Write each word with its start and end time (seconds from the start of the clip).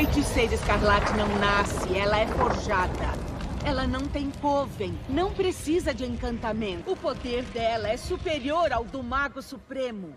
feiticeira 0.00 0.54
escarlate 0.54 1.12
não 1.12 1.28
nasce, 1.38 1.94
ela 1.94 2.18
é 2.18 2.26
forjada. 2.26 3.12
Ela 3.62 3.86
não 3.86 4.08
tem 4.08 4.30
coven, 4.40 4.98
não 5.10 5.30
precisa 5.30 5.92
de 5.92 6.06
encantamento. 6.06 6.90
O 6.90 6.96
poder 6.96 7.42
dela 7.44 7.86
é 7.86 7.98
superior 7.98 8.72
ao 8.72 8.82
do 8.82 9.02
Mago 9.02 9.42
Supremo. 9.42 10.14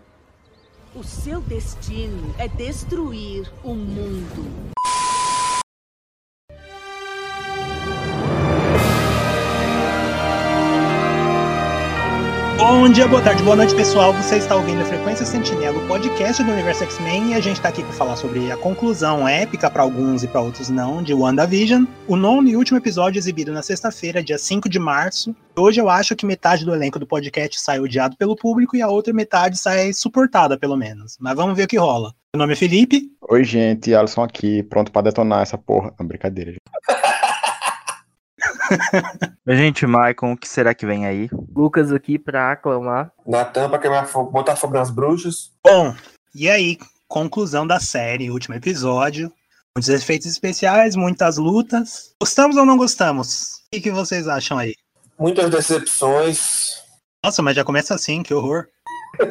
O 0.94 1.04
seu 1.04 1.42
destino 1.42 2.34
é 2.38 2.48
destruir 2.48 3.52
o 3.62 3.74
mundo. 3.74 4.72
Bom 12.84 12.90
dia, 12.90 13.08
boa 13.08 13.22
tarde, 13.22 13.42
boa 13.42 13.56
noite, 13.56 13.74
pessoal. 13.74 14.12
Você 14.12 14.36
está 14.36 14.54
ouvindo 14.54 14.82
a 14.82 14.84
Frequência 14.84 15.24
Sentinela, 15.24 15.78
o 15.78 15.88
podcast 15.88 16.44
do 16.44 16.52
Universo 16.52 16.84
X-Men, 16.84 17.30
e 17.30 17.34
a 17.34 17.40
gente 17.40 17.56
está 17.56 17.70
aqui 17.70 17.82
para 17.82 17.94
falar 17.94 18.14
sobre 18.14 18.52
a 18.52 18.58
conclusão 18.58 19.26
épica 19.26 19.70
para 19.70 19.82
alguns 19.82 20.22
e 20.22 20.28
para 20.28 20.42
outros 20.42 20.68
não 20.68 21.02
de 21.02 21.14
WandaVision, 21.14 21.86
o 22.06 22.14
nono 22.14 22.46
e 22.46 22.54
último 22.54 22.76
episódio 22.76 23.18
exibido 23.18 23.54
na 23.54 23.62
sexta-feira, 23.62 24.22
dia 24.22 24.36
5 24.36 24.68
de 24.68 24.78
março. 24.78 25.34
Hoje 25.56 25.80
eu 25.80 25.88
acho 25.88 26.14
que 26.14 26.26
metade 26.26 26.66
do 26.66 26.74
elenco 26.74 26.98
do 26.98 27.06
podcast 27.06 27.58
sai 27.58 27.80
odiado 27.80 28.18
pelo 28.18 28.36
público 28.36 28.76
e 28.76 28.82
a 28.82 28.88
outra 28.88 29.14
metade 29.14 29.58
sai 29.58 29.94
suportada, 29.94 30.58
pelo 30.58 30.76
menos. 30.76 31.16
Mas 31.18 31.34
vamos 31.34 31.56
ver 31.56 31.64
o 31.64 31.68
que 31.68 31.78
rola. 31.78 32.12
Meu 32.34 32.40
nome 32.40 32.52
é 32.52 32.56
Felipe. 32.56 33.10
Oi, 33.30 33.44
gente, 33.44 33.94
Alisson 33.94 34.22
aqui, 34.22 34.62
pronto 34.62 34.92
para 34.92 35.04
detonar 35.04 35.40
essa 35.40 35.56
porra. 35.56 35.90
Não, 35.98 36.06
brincadeira, 36.06 36.50
gente. 36.50 36.60
Gente, 39.46 39.86
Maicon, 39.86 40.32
o 40.32 40.36
que 40.36 40.48
será 40.48 40.74
que 40.74 40.86
vem 40.86 41.06
aí? 41.06 41.28
Lucas 41.54 41.92
aqui 41.92 42.18
pra 42.18 42.52
aclamar. 42.52 43.12
Natan 43.26 43.68
pra 43.68 43.78
queimar 43.78 44.06
fogo, 44.06 44.30
botar 44.30 44.56
fogo 44.56 44.74
nas 44.74 44.90
bruxas. 44.90 45.52
Bom, 45.64 45.94
e 46.34 46.48
aí, 46.48 46.78
conclusão 47.08 47.66
da 47.66 47.78
série, 47.80 48.30
último 48.30 48.54
episódio. 48.54 49.32
Muitos 49.76 49.88
efeitos 49.88 50.28
especiais, 50.28 50.94
muitas 50.94 51.36
lutas. 51.36 52.14
Gostamos 52.20 52.56
ou 52.56 52.64
não 52.64 52.76
gostamos? 52.76 53.54
O 53.66 53.70
que, 53.72 53.80
que 53.80 53.90
vocês 53.90 54.28
acham 54.28 54.58
aí? 54.58 54.74
Muitas 55.18 55.50
decepções. 55.50 56.82
Nossa, 57.24 57.42
mas 57.42 57.56
já 57.56 57.64
começa 57.64 57.94
assim, 57.94 58.22
que 58.22 58.34
horror. 58.34 58.66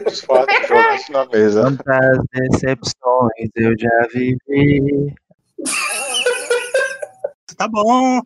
Os 0.07 0.21
fatos 0.21 0.55
isso 0.95 1.11
na 1.11 1.25
mesa. 1.25 1.61
Quantas 1.63 2.17
decepções 2.31 3.49
eu 3.55 3.73
já 3.77 4.07
vivi. 4.13 5.13
Tá 7.57 7.67
bom. 7.67 8.19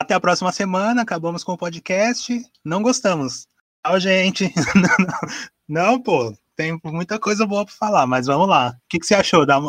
Até 0.00 0.14
a 0.14 0.20
próxima 0.20 0.52
semana. 0.52 1.02
Acabamos 1.02 1.44
com 1.44 1.52
o 1.52 1.58
podcast. 1.58 2.42
Não 2.64 2.82
gostamos. 2.82 3.46
Tchau, 3.84 4.00
gente. 4.00 4.52
Não, 5.68 6.00
pô. 6.00 6.34
Tem 6.56 6.80
muita 6.82 7.18
coisa 7.18 7.46
boa 7.46 7.66
para 7.66 7.74
falar, 7.74 8.06
mas 8.06 8.26
vamos 8.26 8.48
lá. 8.48 8.70
O 8.70 8.88
que, 8.88 8.98
que 8.98 9.04
você 9.04 9.14
achou, 9.14 9.44
da, 9.44 9.60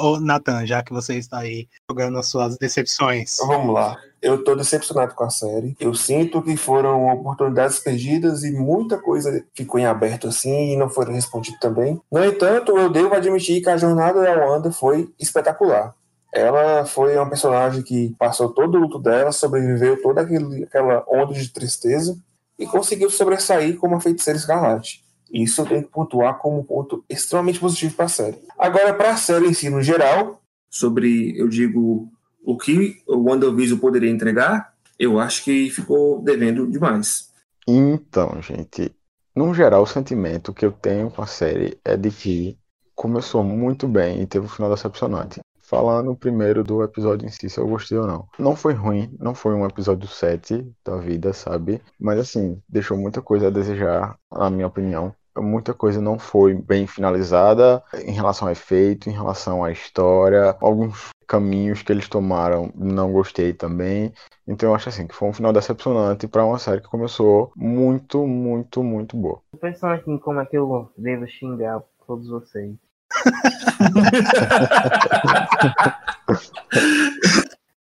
já 0.66 0.82
que 0.82 0.94
você 0.94 1.16
está 1.16 1.40
aí 1.40 1.68
jogando 1.92 2.18
as 2.18 2.28
suas 2.28 2.58
decepções? 2.58 3.34
Então 3.34 3.48
vamos 3.48 3.74
lá. 3.76 3.98
Eu 4.22 4.42
tô 4.42 4.56
decepcionado 4.56 5.14
com 5.14 5.26
a 5.26 5.30
série. 5.30 5.76
Eu 5.82 5.94
sinto 5.94 6.42
que 6.42 6.56
foram 6.56 7.08
oportunidades 7.08 7.80
perdidas 7.80 8.44
e 8.46 8.52
muita 8.52 8.98
coisa 8.98 9.46
ficou 9.54 9.80
em 9.80 9.86
aberto 9.86 10.30
assim 10.30 10.72
e 10.72 10.78
não 10.78 10.90
foi 10.90 11.06
respondido 11.12 11.58
também. 11.60 12.02
No 12.10 12.24
entanto, 12.24 12.78
eu 12.78 12.90
devo 12.90 13.14
admitir 13.14 13.62
que 13.62 13.70
a 13.70 13.78
jornada 13.78 14.22
da 14.22 14.46
Wanda 14.46 14.72
foi 14.72 15.14
espetacular. 15.20 15.94
Ela 16.34 16.86
foi 16.86 17.16
uma 17.16 17.30
personagem 17.30 17.82
que 17.82 18.16
passou 18.20 18.50
todo 18.50 18.76
o 18.76 18.82
luto 18.82 19.00
dela, 19.00 19.32
sobreviveu 19.32 20.02
toda 20.02 20.22
aquele, 20.22 20.64
aquela 20.64 21.04
onda 21.08 21.34
de 21.34 21.50
tristeza 21.50 22.18
e 22.60 22.66
conseguiu 22.66 23.10
sobressair 23.10 23.78
como 23.78 23.94
uma 23.94 24.02
feiticeira 24.02 24.38
escarlate. 24.38 25.04
Isso 25.32 25.66
tem 25.66 25.82
que 25.82 25.90
pontuar 25.90 26.38
como 26.38 26.60
um 26.60 26.64
ponto 26.64 27.04
extremamente 27.10 27.60
positivo 27.60 27.96
para 27.96 28.06
a 28.06 28.10
série. 28.10 28.38
Agora, 28.58 28.94
para 28.94 29.12
a 29.12 29.18
série 29.18 29.48
em 29.48 29.54
si, 29.54 29.70
no 29.70 29.82
geral, 29.82 30.42
sobre, 30.70 31.38
eu 31.38 31.48
digo, 31.48 32.10
o 32.44 32.58
que 32.58 33.02
o 33.08 33.30
WandaVision 33.30 33.80
poderia 33.80 34.10
entregar, 34.10 34.74
eu 34.98 35.20
acho 35.20 35.44
que 35.44 35.70
ficou 35.70 36.22
devendo 36.22 36.66
demais. 36.68 37.30
Então, 37.68 38.42
gente, 38.42 38.96
no 39.36 39.54
geral, 39.54 39.84
o 39.84 39.88
sentimento 39.88 40.54
que 40.54 40.66
eu 40.66 40.72
tenho 40.72 41.12
com 41.12 41.22
a 41.22 41.28
série 41.28 41.78
é 41.84 41.98
de 41.98 42.10
que 42.10 42.58
começou 42.96 43.44
muito 43.44 43.88
bem 43.88 44.22
e 44.22 44.26
teve 44.26 44.46
um 44.46 44.50
final 44.50 44.72
decepcionante. 44.72 45.40
Falando 45.68 46.16
primeiro 46.16 46.64
do 46.64 46.82
episódio 46.82 47.26
em 47.26 47.30
si, 47.30 47.50
se 47.50 47.60
eu 47.60 47.68
gostei 47.68 47.98
ou 47.98 48.08
não. 48.08 48.26
Não 48.40 48.56
foi 48.56 48.72
ruim, 48.72 49.14
não 49.20 49.36
foi 49.36 49.54
um 49.54 49.66
episódio 49.66 50.08
7 50.08 50.66
da 50.86 50.96
vida, 50.96 51.34
sabe? 51.34 51.82
Mas 52.00 52.20
assim, 52.20 52.62
deixou 52.70 52.98
muita 52.98 53.22
coisa 53.22 53.48
a 53.48 53.52
desejar, 53.52 54.18
na 54.32 54.50
minha 54.50 54.68
opinião. 54.68 55.14
Muita 55.38 55.74
coisa 55.74 56.00
não 56.00 56.18
foi 56.18 56.54
bem 56.54 56.88
finalizada 56.88 57.84
em 58.06 58.14
relação 58.14 58.48
ao 58.48 58.54
efeito, 58.54 59.10
em 59.10 59.14
relação 59.14 59.62
à 59.62 59.70
história. 59.70 60.56
Alguns 60.62 61.10
caminhos 61.28 61.84
que 61.84 61.92
eles 61.92 62.08
tomaram 62.08 62.72
não 62.74 63.12
gostei 63.12 63.52
também. 63.52 64.14
Então 64.48 64.70
eu 64.70 64.76
acho 64.76 64.88
assim 64.88 65.06
que 65.06 65.14
foi 65.14 65.28
um 65.28 65.34
final 65.34 65.52
decepcionante 65.52 66.30
para 66.30 66.46
uma 66.46 66.60
série 66.60 66.80
que 66.80 66.88
começou 66.88 67.52
muito, 67.58 68.26
muito, 68.26 68.82
muito 68.82 69.18
boa. 69.18 69.42
Pensando 69.60 69.96
aqui 69.96 70.10
em 70.10 70.18
como 70.18 70.40
é 70.40 70.46
que 70.46 70.58
eu 70.58 70.90
devo 70.98 71.28
xingar 71.28 71.84
todos 72.08 72.30
vocês. 72.30 72.87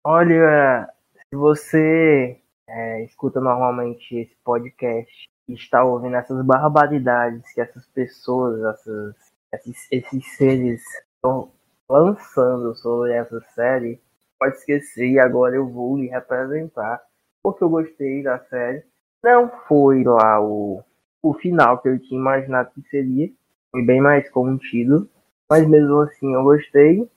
Olha, 0.04 0.90
se 1.30 1.36
você 1.36 2.40
é, 2.68 3.04
escuta 3.04 3.40
normalmente 3.42 4.16
esse 4.16 4.36
podcast 4.44 5.30
e 5.48 5.54
está 5.54 5.84
ouvindo 5.84 6.16
essas 6.16 6.44
barbaridades 6.46 7.52
que 7.54 7.62
essas 7.62 7.86
pessoas, 7.88 8.62
essas, 8.64 9.16
esses, 9.54 9.88
esses 9.92 10.38
seres 10.38 10.82
estão 11.16 11.52
lançando 11.90 12.76
sobre 12.76 13.14
essa 13.14 13.42
série, 13.56 14.00
pode 14.40 14.56
esquecer 14.58 15.20
agora 15.20 15.56
eu 15.56 15.68
vou 15.68 15.98
lhe 15.98 16.08
representar 16.08 17.02
porque 17.44 17.64
eu 17.64 17.70
gostei 17.70 18.24
da 18.24 18.40
série. 18.46 18.84
Não 19.24 19.50
foi 19.68 20.04
lá 20.04 20.42
o, 20.42 20.84
o 21.22 21.34
final 21.34 21.82
que 21.82 21.90
eu 21.90 22.00
tinha 22.00 22.20
imaginado 22.20 22.72
que 22.74 22.82
seria, 22.90 23.30
foi 23.72 23.84
bem 23.84 24.02
mais 24.02 24.30
contido, 24.30 25.10
mas 25.50 25.68
mesmo 25.68 26.02
assim 26.02 26.34
eu 26.34 26.44
gostei. 26.44 27.10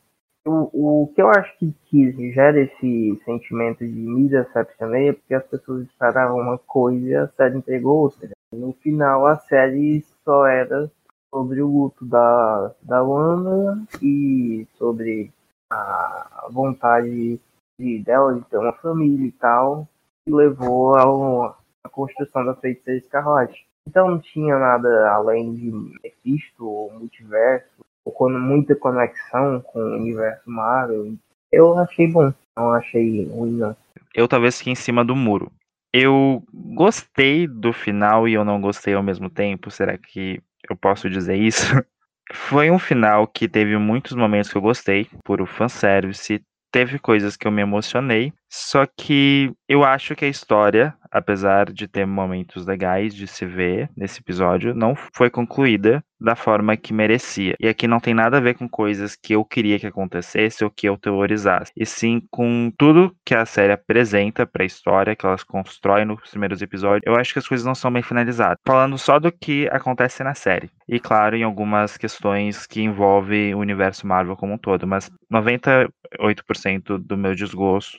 O, 0.44 1.02
o 1.02 1.06
que 1.14 1.22
eu 1.22 1.28
acho 1.28 1.56
que, 1.58 1.72
que 1.86 2.32
gera 2.32 2.60
esse 2.60 3.20
sentimento 3.24 3.78
de 3.86 3.92
me 3.92 4.28
decepcionei 4.28 5.10
é 5.10 5.12
porque 5.12 5.34
as 5.34 5.46
pessoas 5.46 5.86
esperavam 5.86 6.40
uma 6.40 6.58
coisa 6.58 7.06
e 7.06 7.14
a 7.14 7.28
série 7.28 7.58
entregou 7.58 8.00
outra. 8.02 8.30
No 8.52 8.72
final, 8.74 9.26
a 9.26 9.38
série 9.38 10.04
só 10.24 10.46
era 10.46 10.90
sobre 11.32 11.62
o 11.62 11.68
luto 11.68 12.04
da, 12.04 12.74
da 12.82 13.02
Wanda 13.02 13.82
e 14.02 14.66
sobre 14.76 15.32
a 15.72 16.48
vontade 16.50 17.40
de, 17.78 17.98
dela 18.00 18.34
de 18.34 18.44
ter 18.46 18.58
uma 18.58 18.72
família 18.74 19.26
e 19.26 19.32
tal, 19.32 19.88
que 20.24 20.34
levou 20.34 20.94
à 20.96 21.88
construção 21.88 22.44
da 22.44 22.54
feiticeira 22.54 22.98
escarlate. 22.98 23.66
Então 23.88 24.10
não 24.10 24.18
tinha 24.20 24.58
nada 24.58 25.10
além 25.10 25.54
de 25.54 25.70
Mephisto 26.02 26.66
ou 26.66 26.92
multiverso, 26.92 27.66
ou 28.04 28.12
com 28.12 28.30
muita 28.30 28.74
conexão 28.74 29.60
com 29.60 29.78
o 29.78 29.96
universo 29.96 30.48
Marvel. 30.48 31.14
Eu 31.50 31.78
achei 31.78 32.06
bom, 32.06 32.32
não 32.56 32.72
achei 32.72 33.26
ruim 33.26 33.52
não. 33.52 33.76
Eu 34.14 34.28
talvez 34.28 34.58
fique 34.58 34.70
em 34.70 34.74
cima 34.74 35.04
do 35.04 35.16
muro. 35.16 35.50
Eu 35.92 36.42
gostei 36.52 37.46
do 37.46 37.72
final 37.72 38.26
e 38.26 38.34
eu 38.34 38.44
não 38.44 38.60
gostei 38.60 38.94
ao 38.94 39.02
mesmo 39.02 39.28
tempo. 39.28 39.70
Será 39.70 39.98
que 39.98 40.40
eu 40.68 40.76
posso 40.76 41.10
dizer 41.10 41.36
isso? 41.36 41.64
Foi 42.32 42.70
um 42.70 42.78
final 42.78 43.26
que 43.26 43.46
teve 43.46 43.76
muitos 43.76 44.12
momentos 44.12 44.50
que 44.50 44.56
eu 44.56 44.62
gostei, 44.62 45.06
por 45.22 45.42
o 45.42 45.46
fanservice. 45.46 46.42
Teve 46.70 46.98
coisas 46.98 47.36
que 47.36 47.46
eu 47.46 47.52
me 47.52 47.60
emocionei, 47.60 48.32
só 48.54 48.84
que 48.84 49.50
eu 49.66 49.82
acho 49.82 50.14
que 50.14 50.26
a 50.26 50.28
história, 50.28 50.94
apesar 51.10 51.72
de 51.72 51.88
ter 51.88 52.06
momentos 52.06 52.66
legais 52.66 53.14
de 53.14 53.26
se 53.26 53.46
ver 53.46 53.88
nesse 53.96 54.20
episódio, 54.20 54.74
não 54.74 54.94
foi 55.14 55.30
concluída 55.30 56.04
da 56.20 56.36
forma 56.36 56.76
que 56.76 56.92
merecia. 56.92 57.56
E 57.58 57.66
aqui 57.66 57.88
não 57.88 57.98
tem 57.98 58.12
nada 58.12 58.36
a 58.36 58.40
ver 58.40 58.54
com 58.54 58.68
coisas 58.68 59.16
que 59.16 59.34
eu 59.34 59.42
queria 59.42 59.78
que 59.78 59.86
acontecesse 59.86 60.62
ou 60.62 60.70
que 60.70 60.86
eu 60.86 60.98
teorizasse, 60.98 61.72
e 61.74 61.86
sim 61.86 62.22
com 62.30 62.70
tudo 62.76 63.16
que 63.24 63.34
a 63.34 63.46
série 63.46 63.72
apresenta 63.72 64.46
para 64.46 64.62
a 64.62 64.66
história, 64.66 65.16
que 65.16 65.24
elas 65.24 65.42
constroem 65.42 66.04
nos 66.04 66.20
primeiros 66.30 66.60
episódios. 66.60 67.02
Eu 67.06 67.16
acho 67.16 67.32
que 67.32 67.38
as 67.38 67.48
coisas 67.48 67.66
não 67.66 67.74
são 67.74 67.90
bem 67.90 68.02
finalizadas. 68.02 68.58
Falando 68.66 68.98
só 68.98 69.18
do 69.18 69.32
que 69.32 69.66
acontece 69.68 70.22
na 70.22 70.34
série. 70.34 70.70
E 70.86 71.00
claro, 71.00 71.34
em 71.34 71.42
algumas 71.42 71.96
questões 71.96 72.66
que 72.66 72.82
envolvem 72.82 73.54
o 73.54 73.58
universo 73.58 74.06
Marvel 74.06 74.36
como 74.36 74.52
um 74.52 74.58
todo, 74.58 74.86
mas 74.86 75.10
98% 75.32 76.98
do 76.98 77.16
meu 77.16 77.34
desgosto 77.34 77.98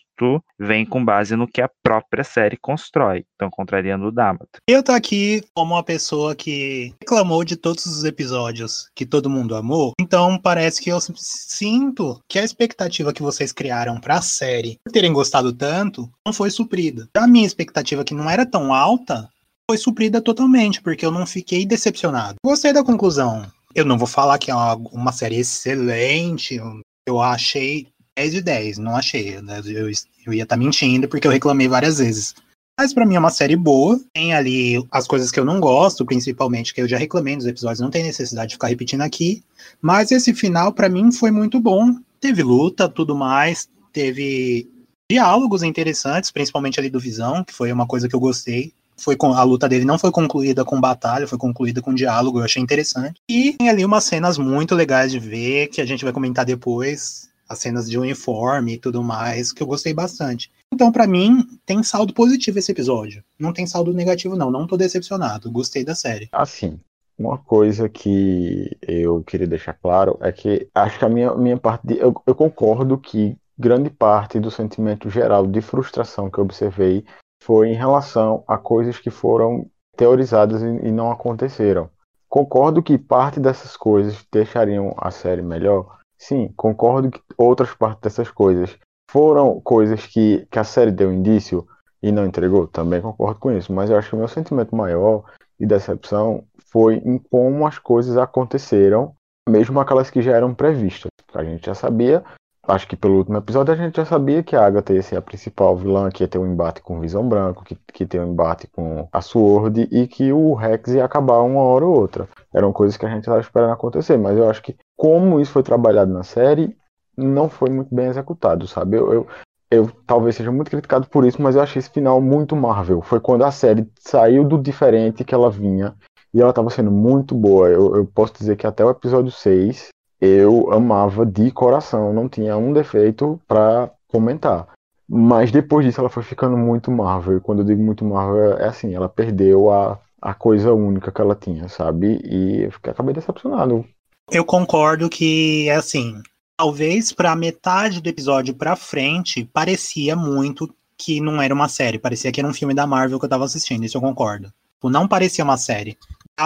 vem 0.59 0.85
com 0.85 1.03
base 1.03 1.35
no 1.35 1.47
que 1.47 1.61
a 1.61 1.69
própria 1.81 2.23
série 2.23 2.57
constrói, 2.57 3.25
então 3.35 3.49
contrariando 3.49 4.05
o 4.05 4.11
Damato. 4.11 4.59
Eu 4.67 4.83
tô 4.83 4.91
aqui 4.91 5.41
como 5.53 5.73
uma 5.73 5.83
pessoa 5.83 6.35
que 6.35 6.93
reclamou 7.01 7.43
de 7.43 7.55
todos 7.55 7.85
os 7.85 8.03
episódios 8.03 8.87
que 8.95 9.05
todo 9.05 9.29
mundo 9.29 9.55
amou, 9.55 9.93
então 9.99 10.39
parece 10.39 10.81
que 10.81 10.89
eu 10.89 10.99
sinto 11.01 12.19
que 12.29 12.39
a 12.39 12.43
expectativa 12.43 13.13
que 13.13 13.21
vocês 13.21 13.51
criaram 13.51 13.99
pra 13.99 14.21
série, 14.21 14.77
por 14.83 14.91
terem 14.91 15.13
gostado 15.13 15.51
tanto, 15.51 16.09
não 16.25 16.33
foi 16.33 16.49
suprida. 16.49 17.07
A 17.15 17.27
minha 17.27 17.45
expectativa, 17.45 18.03
que 18.03 18.13
não 18.13 18.29
era 18.29 18.45
tão 18.45 18.73
alta, 18.73 19.29
foi 19.69 19.77
suprida 19.77 20.21
totalmente, 20.21 20.81
porque 20.81 21.05
eu 21.05 21.11
não 21.11 21.25
fiquei 21.25 21.65
decepcionado. 21.65 22.35
Gostei 22.43 22.73
da 22.73 22.83
conclusão. 22.83 23.45
Eu 23.73 23.85
não 23.85 23.97
vou 23.97 24.07
falar 24.07 24.37
que 24.37 24.51
é 24.51 24.55
uma, 24.55 24.75
uma 24.75 25.11
série 25.11 25.37
excelente, 25.37 26.59
eu 27.05 27.21
achei 27.21 27.87
10 28.17 28.31
de 28.31 28.41
10, 28.41 28.77
não 28.77 28.95
achei. 28.95 29.41
né? 29.41 29.61
Eu, 29.65 29.89
eu 30.25 30.33
ia 30.33 30.43
estar 30.43 30.57
mentindo 30.57 31.07
porque 31.07 31.27
eu 31.27 31.31
reclamei 31.31 31.67
várias 31.67 31.97
vezes. 31.97 32.35
Mas 32.79 32.93
pra 32.93 33.05
mim 33.05 33.15
é 33.15 33.19
uma 33.19 33.29
série 33.29 33.55
boa. 33.55 33.99
Tem 34.13 34.33
ali 34.33 34.83
as 34.91 35.07
coisas 35.07 35.31
que 35.31 35.39
eu 35.39 35.45
não 35.45 35.59
gosto, 35.59 36.05
principalmente 36.05 36.73
que 36.73 36.81
eu 36.81 36.87
já 36.87 36.97
reclamei 36.97 37.35
nos 37.35 37.45
episódios, 37.45 37.79
não 37.79 37.91
tem 37.91 38.03
necessidade 38.03 38.49
de 38.49 38.55
ficar 38.55 38.67
repetindo 38.67 39.01
aqui. 39.01 39.43
Mas 39.81 40.11
esse 40.11 40.33
final 40.33 40.73
pra 40.73 40.89
mim 40.89 41.11
foi 41.11 41.31
muito 41.31 41.59
bom. 41.59 41.95
Teve 42.19 42.41
luta, 42.41 42.89
tudo 42.89 43.15
mais, 43.15 43.67
teve 43.91 44.67
diálogos 45.11 45.61
interessantes, 45.61 46.31
principalmente 46.31 46.79
ali 46.79 46.89
do 46.89 46.99
Visão, 46.99 47.43
que 47.43 47.53
foi 47.53 47.71
uma 47.71 47.85
coisa 47.85 48.07
que 48.07 48.15
eu 48.15 48.19
gostei. 48.19 48.73
Foi 48.97 49.15
com, 49.15 49.33
a 49.33 49.43
luta 49.43 49.67
dele 49.67 49.85
não 49.85 49.99
foi 49.99 50.11
concluída 50.11 50.63
com 50.63 50.79
batalha, 50.79 51.27
foi 51.27 51.37
concluída 51.37 51.81
com 51.81 51.93
diálogo, 51.93 52.39
eu 52.39 52.45
achei 52.45 52.61
interessante. 52.61 53.19
E 53.29 53.53
tem 53.53 53.69
ali 53.69 53.83
umas 53.83 54.03
cenas 54.05 54.37
muito 54.37 54.73
legais 54.73 55.11
de 55.11 55.19
ver, 55.19 55.67
que 55.67 55.81
a 55.81 55.85
gente 55.85 56.03
vai 56.03 56.13
comentar 56.13 56.45
depois, 56.45 57.29
as 57.53 57.59
cenas 57.59 57.89
de 57.89 57.97
uniforme 57.97 58.73
e 58.73 58.77
tudo 58.77 59.03
mais, 59.03 59.51
que 59.51 59.63
eu 59.63 59.67
gostei 59.67 59.93
bastante. 59.93 60.51
Então, 60.73 60.91
pra 60.91 61.07
mim, 61.07 61.47
tem 61.65 61.81
saldo 61.83 62.13
positivo 62.13 62.59
esse 62.59 62.71
episódio. 62.71 63.23
Não 63.39 63.53
tem 63.53 63.65
saldo 63.65 63.93
negativo, 63.93 64.35
não. 64.35 64.51
Não 64.51 64.67
tô 64.67 64.75
decepcionado. 64.75 65.51
Gostei 65.51 65.85
da 65.85 65.95
série. 65.95 66.29
Assim, 66.31 66.79
uma 67.17 67.37
coisa 67.37 67.87
que 67.87 68.75
eu 68.81 69.23
queria 69.23 69.47
deixar 69.47 69.73
claro 69.73 70.17
é 70.21 70.31
que 70.31 70.67
acho 70.73 70.99
que 70.99 71.05
a 71.05 71.09
minha, 71.09 71.35
minha 71.35 71.57
parte. 71.57 71.85
De, 71.85 71.97
eu, 71.97 72.13
eu 72.25 72.35
concordo 72.35 72.97
que 72.97 73.37
grande 73.57 73.89
parte 73.89 74.39
do 74.39 74.49
sentimento 74.49 75.09
geral 75.09 75.45
de 75.45 75.61
frustração 75.61 76.29
que 76.29 76.39
eu 76.39 76.43
observei 76.43 77.05
foi 77.41 77.69
em 77.69 77.75
relação 77.75 78.43
a 78.47 78.57
coisas 78.57 78.97
que 78.97 79.09
foram 79.09 79.69
teorizadas 79.95 80.61
e, 80.61 80.87
e 80.87 80.91
não 80.91 81.11
aconteceram. 81.11 81.89
Concordo 82.27 82.81
que 82.81 82.97
parte 82.97 83.39
dessas 83.39 83.77
coisas 83.77 84.25
deixariam 84.31 84.95
a 84.97 85.11
série 85.11 85.43
melhor. 85.43 85.99
Sim, 86.23 86.53
concordo 86.55 87.11
que 87.11 87.21
outras 87.37 87.73
partes 87.73 87.99
dessas 88.01 88.31
coisas 88.31 88.77
foram 89.11 89.59
coisas 89.59 90.05
que, 90.05 90.47
que 90.49 90.57
a 90.57 90.63
série 90.63 90.89
deu 90.89 91.11
indício 91.11 91.67
e 92.01 92.13
não 92.13 92.25
entregou. 92.25 92.65
Também 92.65 93.01
concordo 93.01 93.41
com 93.41 93.51
isso. 93.51 93.73
Mas 93.73 93.89
eu 93.89 93.97
acho 93.97 94.09
que 94.09 94.15
o 94.15 94.19
meu 94.19 94.29
sentimento 94.29 94.73
maior 94.73 95.25
de 95.59 95.65
decepção 95.65 96.45
foi 96.71 96.95
em 96.95 97.17
como 97.17 97.67
as 97.67 97.77
coisas 97.77 98.15
aconteceram, 98.15 99.13
mesmo 99.49 99.81
aquelas 99.81 100.09
que 100.09 100.21
já 100.21 100.31
eram 100.31 100.55
previstas. 100.55 101.09
A 101.33 101.43
gente 101.43 101.65
já 101.65 101.75
sabia 101.75 102.23
acho 102.65 102.87
que 102.87 102.95
pelo 102.95 103.17
último 103.17 103.37
episódio 103.37 103.73
a 103.73 103.77
gente 103.77 103.97
já 103.97 104.05
sabia 104.05 104.41
que 104.41 104.55
a 104.55 104.65
Agatha 104.65 104.93
ia 104.93 105.01
ser 105.01 105.17
a 105.17 105.21
principal 105.21 105.75
vilã, 105.75 106.09
que 106.09 106.23
ia 106.23 106.27
ter 106.27 106.37
um 106.37 106.47
embate 106.47 106.81
com 106.81 106.97
o 106.97 107.01
Visão 107.01 107.27
Branco, 107.27 107.63
que, 107.63 107.75
que 107.91 108.03
ia 108.03 108.07
ter 108.07 108.21
um 108.21 108.31
embate 108.31 108.67
com 108.67 109.07
a 109.11 109.21
Sword 109.21 109.87
e 109.91 110.07
que 110.07 110.31
o 110.31 110.53
Rex 110.53 110.93
ia 110.93 111.03
acabar 111.03 111.41
uma 111.41 111.61
hora 111.61 111.85
ou 111.85 111.99
outra. 111.99 112.27
Eram 112.53 112.71
coisas 112.71 112.95
que 112.95 113.05
a 113.05 113.09
gente 113.09 113.19
estava 113.19 113.41
esperando 113.41 113.73
acontecer, 113.73 114.17
mas 114.17 114.37
eu 114.37 114.49
acho 114.49 114.61
que 114.61 114.75
como 115.03 115.41
isso 115.41 115.51
foi 115.51 115.63
trabalhado 115.63 116.13
na 116.13 116.23
série, 116.23 116.77
não 117.17 117.49
foi 117.49 117.69
muito 117.69 117.93
bem 117.93 118.05
executado, 118.05 118.65
sabe? 118.69 118.95
Eu, 118.95 119.11
eu, 119.11 119.27
eu 119.69 119.91
talvez 120.07 120.37
seja 120.37 120.49
muito 120.49 120.71
criticado 120.71 121.09
por 121.09 121.25
isso, 121.25 121.41
mas 121.41 121.57
eu 121.57 121.61
achei 121.61 121.81
esse 121.81 121.89
final 121.89 122.21
muito 122.21 122.55
Marvel. 122.55 123.01
Foi 123.01 123.19
quando 123.19 123.43
a 123.43 123.51
série 123.51 123.85
saiu 123.99 124.45
do 124.45 124.57
diferente 124.57 125.25
que 125.25 125.35
ela 125.35 125.49
vinha 125.49 125.93
e 126.33 126.39
ela 126.39 126.51
estava 126.51 126.69
sendo 126.69 126.89
muito 126.89 127.35
boa. 127.35 127.67
Eu, 127.67 127.97
eu 127.97 128.05
posso 128.05 128.31
dizer 128.31 128.55
que 128.55 128.65
até 128.65 128.85
o 128.85 128.89
episódio 128.89 129.29
6 129.29 129.89
eu 130.21 130.71
amava 130.71 131.25
de 131.25 131.51
coração, 131.51 132.13
não 132.13 132.29
tinha 132.29 132.55
um 132.55 132.71
defeito 132.71 133.37
para 133.45 133.91
comentar. 134.07 134.69
Mas 135.05 135.51
depois 135.51 135.85
disso 135.85 135.99
ela 135.99 136.07
foi 136.07 136.23
ficando 136.23 136.55
muito 136.55 136.89
Marvel. 136.89 137.35
E 137.35 137.41
quando 137.41 137.59
eu 137.59 137.65
digo 137.65 137.83
muito 137.83 138.05
Marvel, 138.05 138.53
é 138.53 138.69
assim, 138.69 138.95
ela 138.95 139.09
perdeu 139.09 139.69
a, 139.69 139.99
a 140.21 140.33
coisa 140.33 140.73
única 140.73 141.11
que 141.11 141.19
ela 141.19 141.35
tinha, 141.35 141.67
sabe? 141.67 142.21
E 142.23 142.63
eu 142.63 142.71
fiquei, 142.71 142.93
acabei 142.93 143.13
decepcionado. 143.13 143.85
Eu 144.31 144.45
concordo 144.45 145.09
que, 145.09 145.69
assim, 145.69 146.21
talvez 146.57 147.11
para 147.11 147.35
metade 147.35 148.01
do 148.01 148.09
episódio 148.09 148.55
pra 148.55 148.75
frente, 148.75 149.43
parecia 149.45 150.15
muito 150.15 150.73
que 150.97 151.19
não 151.19 151.41
era 151.41 151.53
uma 151.53 151.67
série. 151.67 151.99
Parecia 151.99 152.31
que 152.31 152.39
era 152.39 152.47
um 152.47 152.53
filme 152.53 152.73
da 152.73 152.87
Marvel 152.87 153.19
que 153.19 153.25
eu 153.25 153.29
tava 153.29 153.45
assistindo, 153.45 153.83
isso 153.83 153.97
eu 153.97 154.01
concordo. 154.01 154.53
Tipo, 154.75 154.89
não 154.89 155.07
parecia 155.07 155.43
uma 155.43 155.57
série 155.57 155.97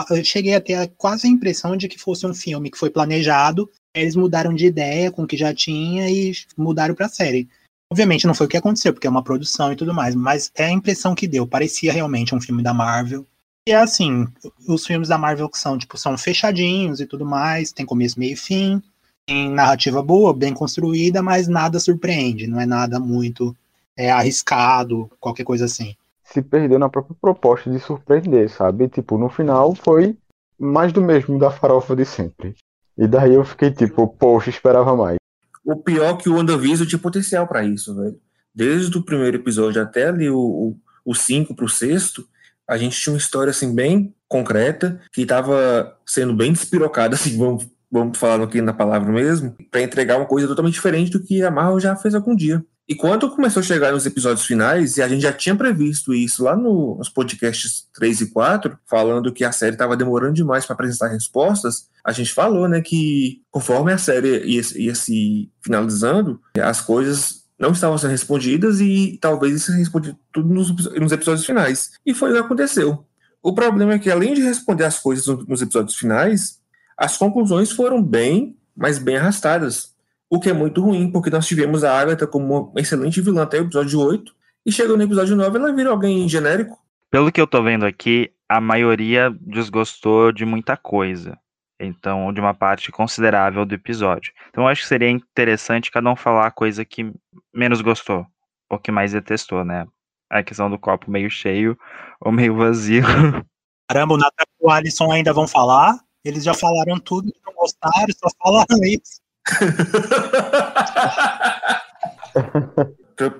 eu 0.10 0.24
cheguei 0.24 0.56
a 0.56 0.62
ter 0.62 0.92
quase 0.98 1.28
a 1.28 1.30
impressão 1.30 1.78
de 1.78 1.88
que 1.88 1.98
fosse 1.98 2.26
um 2.26 2.34
filme 2.34 2.70
que 2.70 2.78
foi 2.78 2.90
planejado, 2.90 3.70
eles 3.94 4.16
mudaram 4.16 4.54
de 4.54 4.66
ideia 4.66 5.12
com 5.12 5.24
o 5.24 5.28
que 5.28 5.38
já 5.38 5.54
tinha 5.54 6.10
e 6.10 6.34
mudaram 6.58 6.94
para 6.94 7.10
série. 7.10 7.48
Obviamente 7.92 8.28
não 8.28 8.34
foi 8.34 8.48
o 8.48 8.50
que 8.50 8.58
aconteceu, 8.58 8.94
porque 8.94 9.08
é 9.08 9.10
uma 9.10 9.24
produção 9.24 9.72
e 9.72 9.76
tudo 9.76 9.94
mais, 9.94 10.14
mas 10.14 10.52
é 10.56 10.66
a 10.66 10.72
impressão 10.72 11.16
que 11.16 11.28
deu, 11.28 11.48
parecia 11.48 11.94
realmente 11.94 12.36
um 12.36 12.42
filme 12.42 12.62
da 12.62 12.74
Marvel. 12.74 13.26
E 13.68 13.72
é 13.72 13.76
assim, 13.76 14.26
os 14.68 14.86
filmes 14.86 15.10
da 15.10 15.18
Marvel 15.18 15.50
que 15.50 15.58
são, 15.58 15.78
tipo, 15.78 15.98
são 15.98 16.18
fechadinhos 16.18 17.02
e 17.02 17.06
tudo 17.06 17.26
mais, 17.26 17.74
tem 17.74 17.86
começo, 17.86 18.18
meio 18.18 18.34
e 18.34 18.38
fim, 18.38 18.82
tem 19.26 19.52
narrativa 19.52 20.02
boa, 20.02 20.34
bem 20.34 20.54
construída, 20.54 21.22
mas 21.22 21.50
nada 21.50 21.78
surpreende, 21.78 22.48
não 22.48 22.62
é 22.62 22.66
nada 22.66 22.98
muito 22.98 23.56
é, 23.96 24.10
arriscado, 24.10 25.12
qualquer 25.20 25.44
coisa 25.44 25.66
assim 25.66 25.96
se 26.28 26.42
perdeu 26.42 26.78
na 26.78 26.90
própria 26.90 27.16
proposta 27.20 27.70
de 27.72 27.80
surpreender, 27.80 28.50
sabe? 28.50 28.88
Tipo, 28.90 29.18
no 29.18 29.30
final 29.30 29.74
foi 29.74 30.18
mais 30.60 30.92
do 30.92 31.02
mesmo 31.02 31.40
da 31.40 31.50
farofa 31.50 31.96
de 31.96 32.06
sempre. 32.06 32.56
E 32.98 33.08
daí 33.08 33.34
eu 33.34 33.46
fiquei 33.46 33.72
tipo, 33.72 34.08
poxa, 34.08 34.50
esperava 34.50 34.96
mais. 34.96 35.18
O 35.64 35.76
pior 35.76 36.16
é 36.16 36.18
que 36.18 36.30
o 36.30 36.36
WandaVision 36.36 36.88
tinha 36.88 37.00
potencial 37.00 37.48
para 37.48 37.64
isso, 37.64 37.96
velho. 37.96 38.20
Desde 38.54 38.98
o 38.98 39.04
primeiro 39.04 39.38
episódio 39.38 39.82
até 39.82 40.08
ali 40.08 40.30
o 40.30 40.76
5 41.14 41.56
pro 41.56 41.70
sexto, 41.70 42.28
a 42.68 42.78
gente 42.78 43.00
tinha 43.00 43.14
uma 43.14 43.20
história 43.20 43.52
assim 43.52 43.74
bem 43.74 44.14
concreta, 44.28 45.00
que 45.14 45.22
estava 45.22 45.96
sendo 46.06 46.34
bem 46.34 46.52
despirocada, 46.52 47.16
assim, 47.16 47.38
vamos, 47.38 47.68
vamos 47.92 48.18
falar 48.18 48.44
aqui 48.44 48.62
na 48.62 48.74
palavra 48.74 49.12
mesmo, 49.12 49.56
para 49.72 49.82
entregar 49.82 50.18
uma 50.18 50.26
coisa 50.26 50.48
totalmente 50.48 50.74
diferente 50.74 51.12
do 51.12 51.24
que 51.24 51.44
a 51.44 51.52
Marvel 51.52 51.80
já 51.80 51.96
fez 51.96 52.14
algum 52.14 52.36
dia. 52.36 52.64
E 52.90 52.96
quando 52.96 53.30
começou 53.30 53.60
a 53.60 53.64
chegar 53.64 53.92
nos 53.92 54.06
episódios 54.06 54.46
finais, 54.46 54.96
e 54.96 55.02
a 55.02 55.10
gente 55.10 55.22
já 55.22 55.34
tinha 55.34 55.54
previsto 55.54 56.14
isso 56.14 56.42
lá 56.42 56.56
no, 56.56 56.96
nos 56.98 57.10
podcasts 57.10 57.86
3 57.94 58.22
e 58.22 58.32
4, 58.32 58.80
falando 58.86 59.34
que 59.34 59.44
a 59.44 59.52
série 59.52 59.74
estava 59.74 59.98
demorando 59.98 60.34
demais 60.34 60.66
para 60.66 60.74
apresentar 60.74 61.08
respostas, 61.08 61.90
a 62.02 62.14
gente 62.14 62.34
falou, 62.34 62.66
né, 62.70 62.80
que 62.80 63.42
conforme 63.52 63.92
a 63.92 63.98
série 63.98 64.42
ia, 64.46 64.62
ia 64.78 64.96
se 64.96 65.52
finalizando, 65.62 66.40
as 66.58 66.80
coisas 66.80 67.47
não 67.60 67.72
estavam 67.72 67.98
sendo 67.98 68.12
respondidas 68.12 68.80
e 68.80 69.18
talvez 69.20 69.54
isso 69.56 69.72
respondido 69.72 70.18
tudo 70.32 70.54
nos, 70.54 70.70
nos, 70.96 71.12
episódios 71.12 71.46
finais. 71.46 71.94
E 72.06 72.14
foi 72.14 72.30
o 72.30 72.34
que 72.34 72.40
aconteceu. 72.40 73.06
O 73.42 73.54
problema 73.54 73.94
é 73.94 74.00
que, 74.00 74.12
além 74.12 74.34
de 74.34 74.42
responder 74.42 74.84
as 74.84 75.00
coisas 75.00 75.26
nos 75.48 75.62
episódios 75.62 75.96
finais, 75.96 76.60
as 76.98 77.18
conclusões 77.18 77.72
foram 77.72 78.02
bem, 78.02 78.56
mas 78.76 79.00
bem 79.00 79.18
arrastadas. 79.18 79.96
O 80.30 80.40
que 80.40 80.50
é 80.50 80.54
muito 80.54 80.82
ruim, 80.82 81.10
porque 81.12 81.30
nós 81.30 81.48
tivemos 81.48 81.84
a 81.84 81.98
Agatha 81.98 82.28
como 82.28 82.70
uma 82.72 82.82
excelente 82.82 83.22
vilã 83.22 83.44
até 83.44 83.60
o 83.60 83.64
episódio 83.64 84.00
8, 84.00 84.36
e 84.66 84.72
chegou 84.72 84.98
no 84.98 85.04
episódio 85.04 85.36
9 85.36 85.58
ela 85.58 85.74
vira 85.74 85.90
alguém 85.90 86.28
genérico. 86.28 86.78
Pelo 87.10 87.32
que 87.32 87.40
eu 87.40 87.48
tô 87.48 87.64
vendo 87.64 87.86
aqui, 87.86 88.32
a 88.50 88.60
maioria 88.60 89.34
desgostou 89.40 90.32
de 90.32 90.46
muita 90.46 90.76
coisa. 90.76 91.38
Então, 91.80 92.34
de 92.34 92.40
uma 92.40 92.54
parte 92.54 92.92
considerável 92.92 93.66
do 93.66 93.76
episódio. 93.76 94.34
Então, 94.50 94.64
eu 94.64 94.68
acho 94.68 94.82
que 94.82 94.88
seria 94.88 95.10
interessante 95.10 95.92
cada 95.92 96.10
um 96.10 96.16
falar 96.16 96.48
a 96.48 96.52
coisa 96.52 96.84
que 96.84 97.12
menos 97.54 97.82
gostou, 97.82 98.26
ou 98.70 98.80
que 98.80 98.92
mais 98.92 99.12
detestou, 99.12 99.64
né? 99.64 99.86
A 100.30 100.42
questão 100.44 100.70
do 100.70 100.80
copo 100.80 101.12
meio 101.12 101.30
cheio 101.30 101.78
ou 102.20 102.32
meio 102.32 102.56
vazio. 102.56 103.04
Caramba, 103.90 104.16
o 104.16 104.18
Nathan 104.18 104.44
e 104.62 104.66
o 104.66 104.70
Alisson 104.70 105.12
ainda 105.12 105.32
vão 105.32 105.48
falar? 105.48 105.98
Eles 106.26 106.44
já 106.44 106.54
falaram 106.54 107.00
tudo 107.00 107.32
que 107.32 107.40
não 107.46 107.54
gostaram, 107.54 108.08
só 108.12 108.28
falaram 108.44 108.84
isso. 108.84 109.22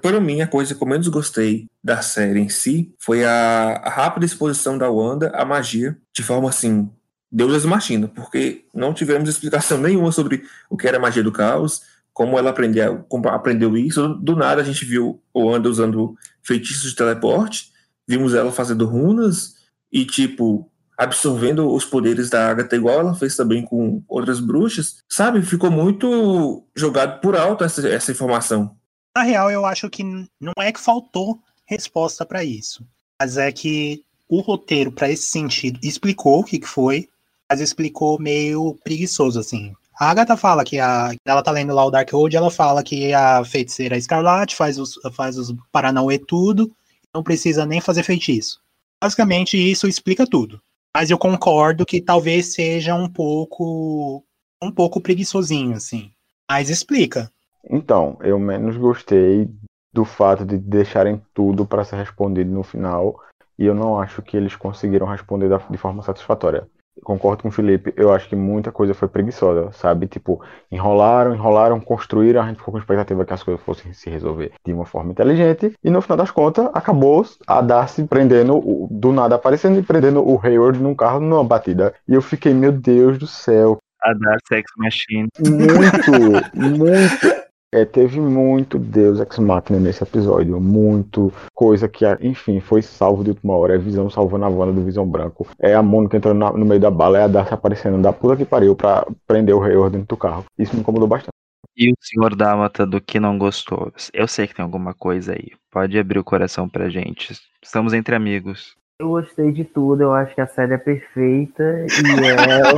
Para 0.02 0.20
mim, 0.20 0.42
a 0.42 0.48
coisa 0.48 0.74
que 0.74 0.82
eu 0.82 0.88
menos 0.88 1.08
gostei 1.10 1.68
da 1.84 2.02
série 2.02 2.40
em 2.40 2.50
si 2.50 2.96
foi 3.00 3.26
a, 3.26 3.82
a 3.84 3.90
rápida 3.90 4.26
exposição 4.26 4.78
da 4.78 4.90
Wanda 4.90 5.30
à 5.36 5.46
magia, 5.46 5.98
de 6.16 6.24
forma 6.24 6.50
assim, 6.50 6.90
Deus 7.32 7.66
machina, 7.66 8.08
porque 8.08 8.66
não 8.74 8.94
tivemos 8.94 9.30
explicação 9.30 9.78
nenhuma 9.82 10.12
sobre 10.12 10.44
o 10.70 10.78
que 10.78 10.88
era 10.88 11.00
magia 11.00 11.24
do 11.24 11.32
caos, 11.32 11.82
como 12.14 12.38
ela 12.38 12.50
aprendeu, 12.50 13.06
como 13.10 13.28
aprendeu 13.30 13.78
isso. 13.78 14.16
Do 14.16 14.36
nada 14.36 14.62
a 14.62 14.66
gente 14.66 14.86
viu 14.86 15.22
o 15.34 15.46
Wanda 15.46 15.70
usando 15.70 16.16
feitiços 16.42 16.92
de 16.92 16.96
teleporte, 16.96 17.72
vimos 18.08 18.34
ela 18.34 18.52
fazendo 18.52 18.86
runas 18.86 19.56
e 19.92 20.06
tipo 20.06 20.72
absorvendo 20.98 21.72
os 21.72 21.86
poderes 21.86 22.28
da 22.28 22.50
Agatha, 22.50 22.76
igual 22.76 23.00
ela 23.00 23.14
fez 23.14 23.36
também 23.36 23.64
com 23.64 24.02
outras 24.08 24.40
bruxas, 24.40 25.04
sabe? 25.08 25.44
Ficou 25.44 25.70
muito 25.70 26.66
jogado 26.76 27.22
por 27.22 27.36
alto 27.36 27.64
essa, 27.64 27.88
essa 27.88 28.12
informação. 28.12 28.76
Na 29.16 29.22
real, 29.22 29.52
eu 29.52 29.64
acho 29.64 29.90
que 29.92 30.04
não 30.04 30.54
é 30.58 30.72
que 30.72 30.80
faltou 30.80 31.40
resposta 31.66 32.26
para 32.26 32.44
isso, 32.44 32.84
mas 33.22 33.38
é 33.38 33.52
que 33.52 34.04
o 34.28 34.42
roteiro, 34.42 34.92
para 34.92 35.10
esse 35.10 35.24
sentido, 35.24 35.80
explicou 35.84 36.40
o 36.40 36.44
que, 36.44 36.60
que 36.60 36.68
foi, 36.68 37.08
mas 37.50 37.62
explicou 37.62 38.20
meio 38.20 38.76
preguiçoso, 38.84 39.40
assim. 39.40 39.74
A 40.00 40.10
Agatha 40.10 40.38
fala 40.38 40.64
que 40.64 40.80
a, 40.80 41.12
ela 41.26 41.42
tá 41.42 41.52
lendo 41.52 41.74
lá 41.74 41.84
o 41.86 41.90
Dark 41.92 42.12
Road, 42.12 42.36
ela 42.36 42.52
fala 42.52 42.84
que 42.84 43.14
a 43.14 43.44
feiticeira 43.44 43.98
Escarlate 43.98 44.56
faz 44.56 44.78
os, 44.78 45.00
faz 45.14 45.38
os 45.38 45.54
Paranauê 45.72 46.20
tudo, 46.20 46.72
não 47.14 47.24
precisa 47.24 47.66
nem 47.66 47.82
fazer 47.82 48.04
feitiço. 48.04 48.62
Basicamente, 49.02 49.58
isso 49.58 49.88
explica 49.88 50.26
tudo. 50.28 50.62
Mas 50.96 51.10
eu 51.10 51.18
concordo 51.18 51.86
que 51.86 52.02
talvez 52.02 52.54
seja 52.54 52.94
um 52.96 53.10
pouco 53.10 54.24
um 54.62 54.72
pouco 54.72 55.00
preguiçosinho, 55.00 55.76
assim. 55.76 56.12
Mas 56.50 56.70
explica. 56.70 57.32
Então, 57.70 58.18
eu 58.22 58.40
menos 58.40 58.78
gostei 58.78 59.50
do 59.94 60.06
fato 60.06 60.46
de 60.46 60.58
deixarem 60.58 61.22
tudo 61.34 61.66
para 61.66 61.84
ser 61.84 61.98
respondido 61.98 62.52
no 62.52 62.64
final, 62.64 63.20
e 63.58 63.66
eu 63.66 63.74
não 63.74 64.00
acho 64.00 64.22
que 64.22 64.38
eles 64.38 64.56
conseguiram 64.56 65.08
responder 65.08 65.50
da- 65.50 65.58
de 65.58 65.78
forma 65.78 66.02
satisfatória. 66.04 66.68
Concordo 67.04 67.44
com 67.44 67.50
o 67.50 67.52
Felipe, 67.52 67.94
eu 67.96 68.14
acho 68.14 68.28
que 68.28 68.36
muita 68.36 68.72
coisa 68.72 68.94
foi 68.94 69.08
preguiçosa, 69.08 69.72
sabe? 69.72 70.08
Tipo, 70.08 70.42
enrolaram, 70.72 71.34
enrolaram, 71.34 71.80
construíram, 71.80 72.42
a 72.42 72.48
gente 72.48 72.58
ficou 72.58 72.72
com 72.72 72.80
expectativa 72.80 73.26
que 73.26 73.34
as 73.34 73.44
coisas 73.44 73.64
fossem 73.64 73.94
se 73.94 74.10
resolver 74.10 74.52
de 74.66 74.74
uma 74.74 74.86
forma 74.86 75.12
inteligente, 75.12 75.74
e 75.84 75.90
no 75.90 76.02
final 76.02 76.18
das 76.18 76.32
contas, 76.32 76.70
acabou 76.74 77.26
a 77.48 77.62
Darcy 77.62 78.04
prendendo, 78.04 78.88
do 78.92 79.12
nada 79.12 79.36
aparecendo 79.36 79.80
e 79.80 79.84
prendendo 79.84 80.28
o 80.28 80.40
Hayward 80.44 80.80
num 80.80 80.96
carro 80.96 81.20
numa 81.20 81.44
batida. 81.44 81.94
E 82.08 82.14
eu 82.14 82.22
fiquei, 82.22 82.54
meu 82.54 82.72
Deus 82.72 83.18
do 83.18 83.28
céu, 83.28 83.78
A 84.04 84.14
Dark 84.14 84.40
Sex 84.48 84.72
Machine. 84.78 85.28
muito, 85.40 86.12
muito. 86.56 87.47
É, 87.74 87.84
teve 87.84 88.20
muito 88.22 88.80
Deus 88.80 89.20
Ex 89.20 89.38
Machina 89.40 89.78
nesse 89.78 90.02
episódio, 90.02 90.58
muito 90.60 91.34
coisa 91.54 91.90
que, 91.90 92.06
enfim, 92.22 92.62
foi 92.62 92.82
salvo 92.82 93.26
de 93.26 93.32
última 93.32 93.56
hora. 93.58 93.76
É 93.76 93.78
Visão 93.78 94.10
salvando 94.10 94.46
a 94.46 94.50
Wanda 94.50 94.72
do 94.72 94.86
Visão 94.86 95.06
Branco. 95.06 95.46
É 95.60 95.74
a 95.76 95.84
Mônica 95.84 96.16
entrando 96.16 96.38
na- 96.38 96.54
no 96.54 96.66
meio 96.66 96.80
da 96.80 96.90
bala, 96.90 97.18
é 97.20 97.24
a 97.24 97.28
Darcy 97.28 97.54
aparecendo 97.54 98.02
da 98.02 98.14
puta 98.14 98.38
que 98.38 98.46
pariu 98.46 98.74
pra 98.74 99.06
prender 99.28 99.54
o 99.54 99.62
Hayward 99.62 99.92
dentro 99.98 100.08
do 100.08 100.18
carro. 100.18 100.46
Isso 100.58 100.74
me 100.74 100.80
incomodou 100.80 101.10
bastante. 101.10 101.32
E 101.76 101.92
o 101.92 101.96
senhor 102.02 102.36
Dálmata 102.36 102.88
do 102.88 103.02
que 103.02 103.20
não 103.20 103.38
gostou? 103.38 103.92
Eu 104.14 104.28
sei 104.30 104.48
que 104.48 104.56
tem 104.56 104.64
alguma 104.64 104.94
coisa 104.94 105.34
aí. 105.34 105.52
Pode 105.70 106.00
abrir 106.00 106.20
o 106.20 106.24
coração 106.24 106.70
pra 106.70 106.90
gente. 106.90 107.34
Estamos 107.62 107.94
entre 107.94 108.16
amigos. 108.16 108.76
Eu 109.00 109.10
gostei 109.10 109.52
de 109.52 109.64
tudo, 109.66 110.02
eu 110.04 110.14
acho 110.14 110.34
que 110.34 110.42
a 110.42 110.48
série 110.48 110.74
é 110.74 110.78
perfeita 110.78 111.64
e 111.64 111.86
é. 112.26 112.36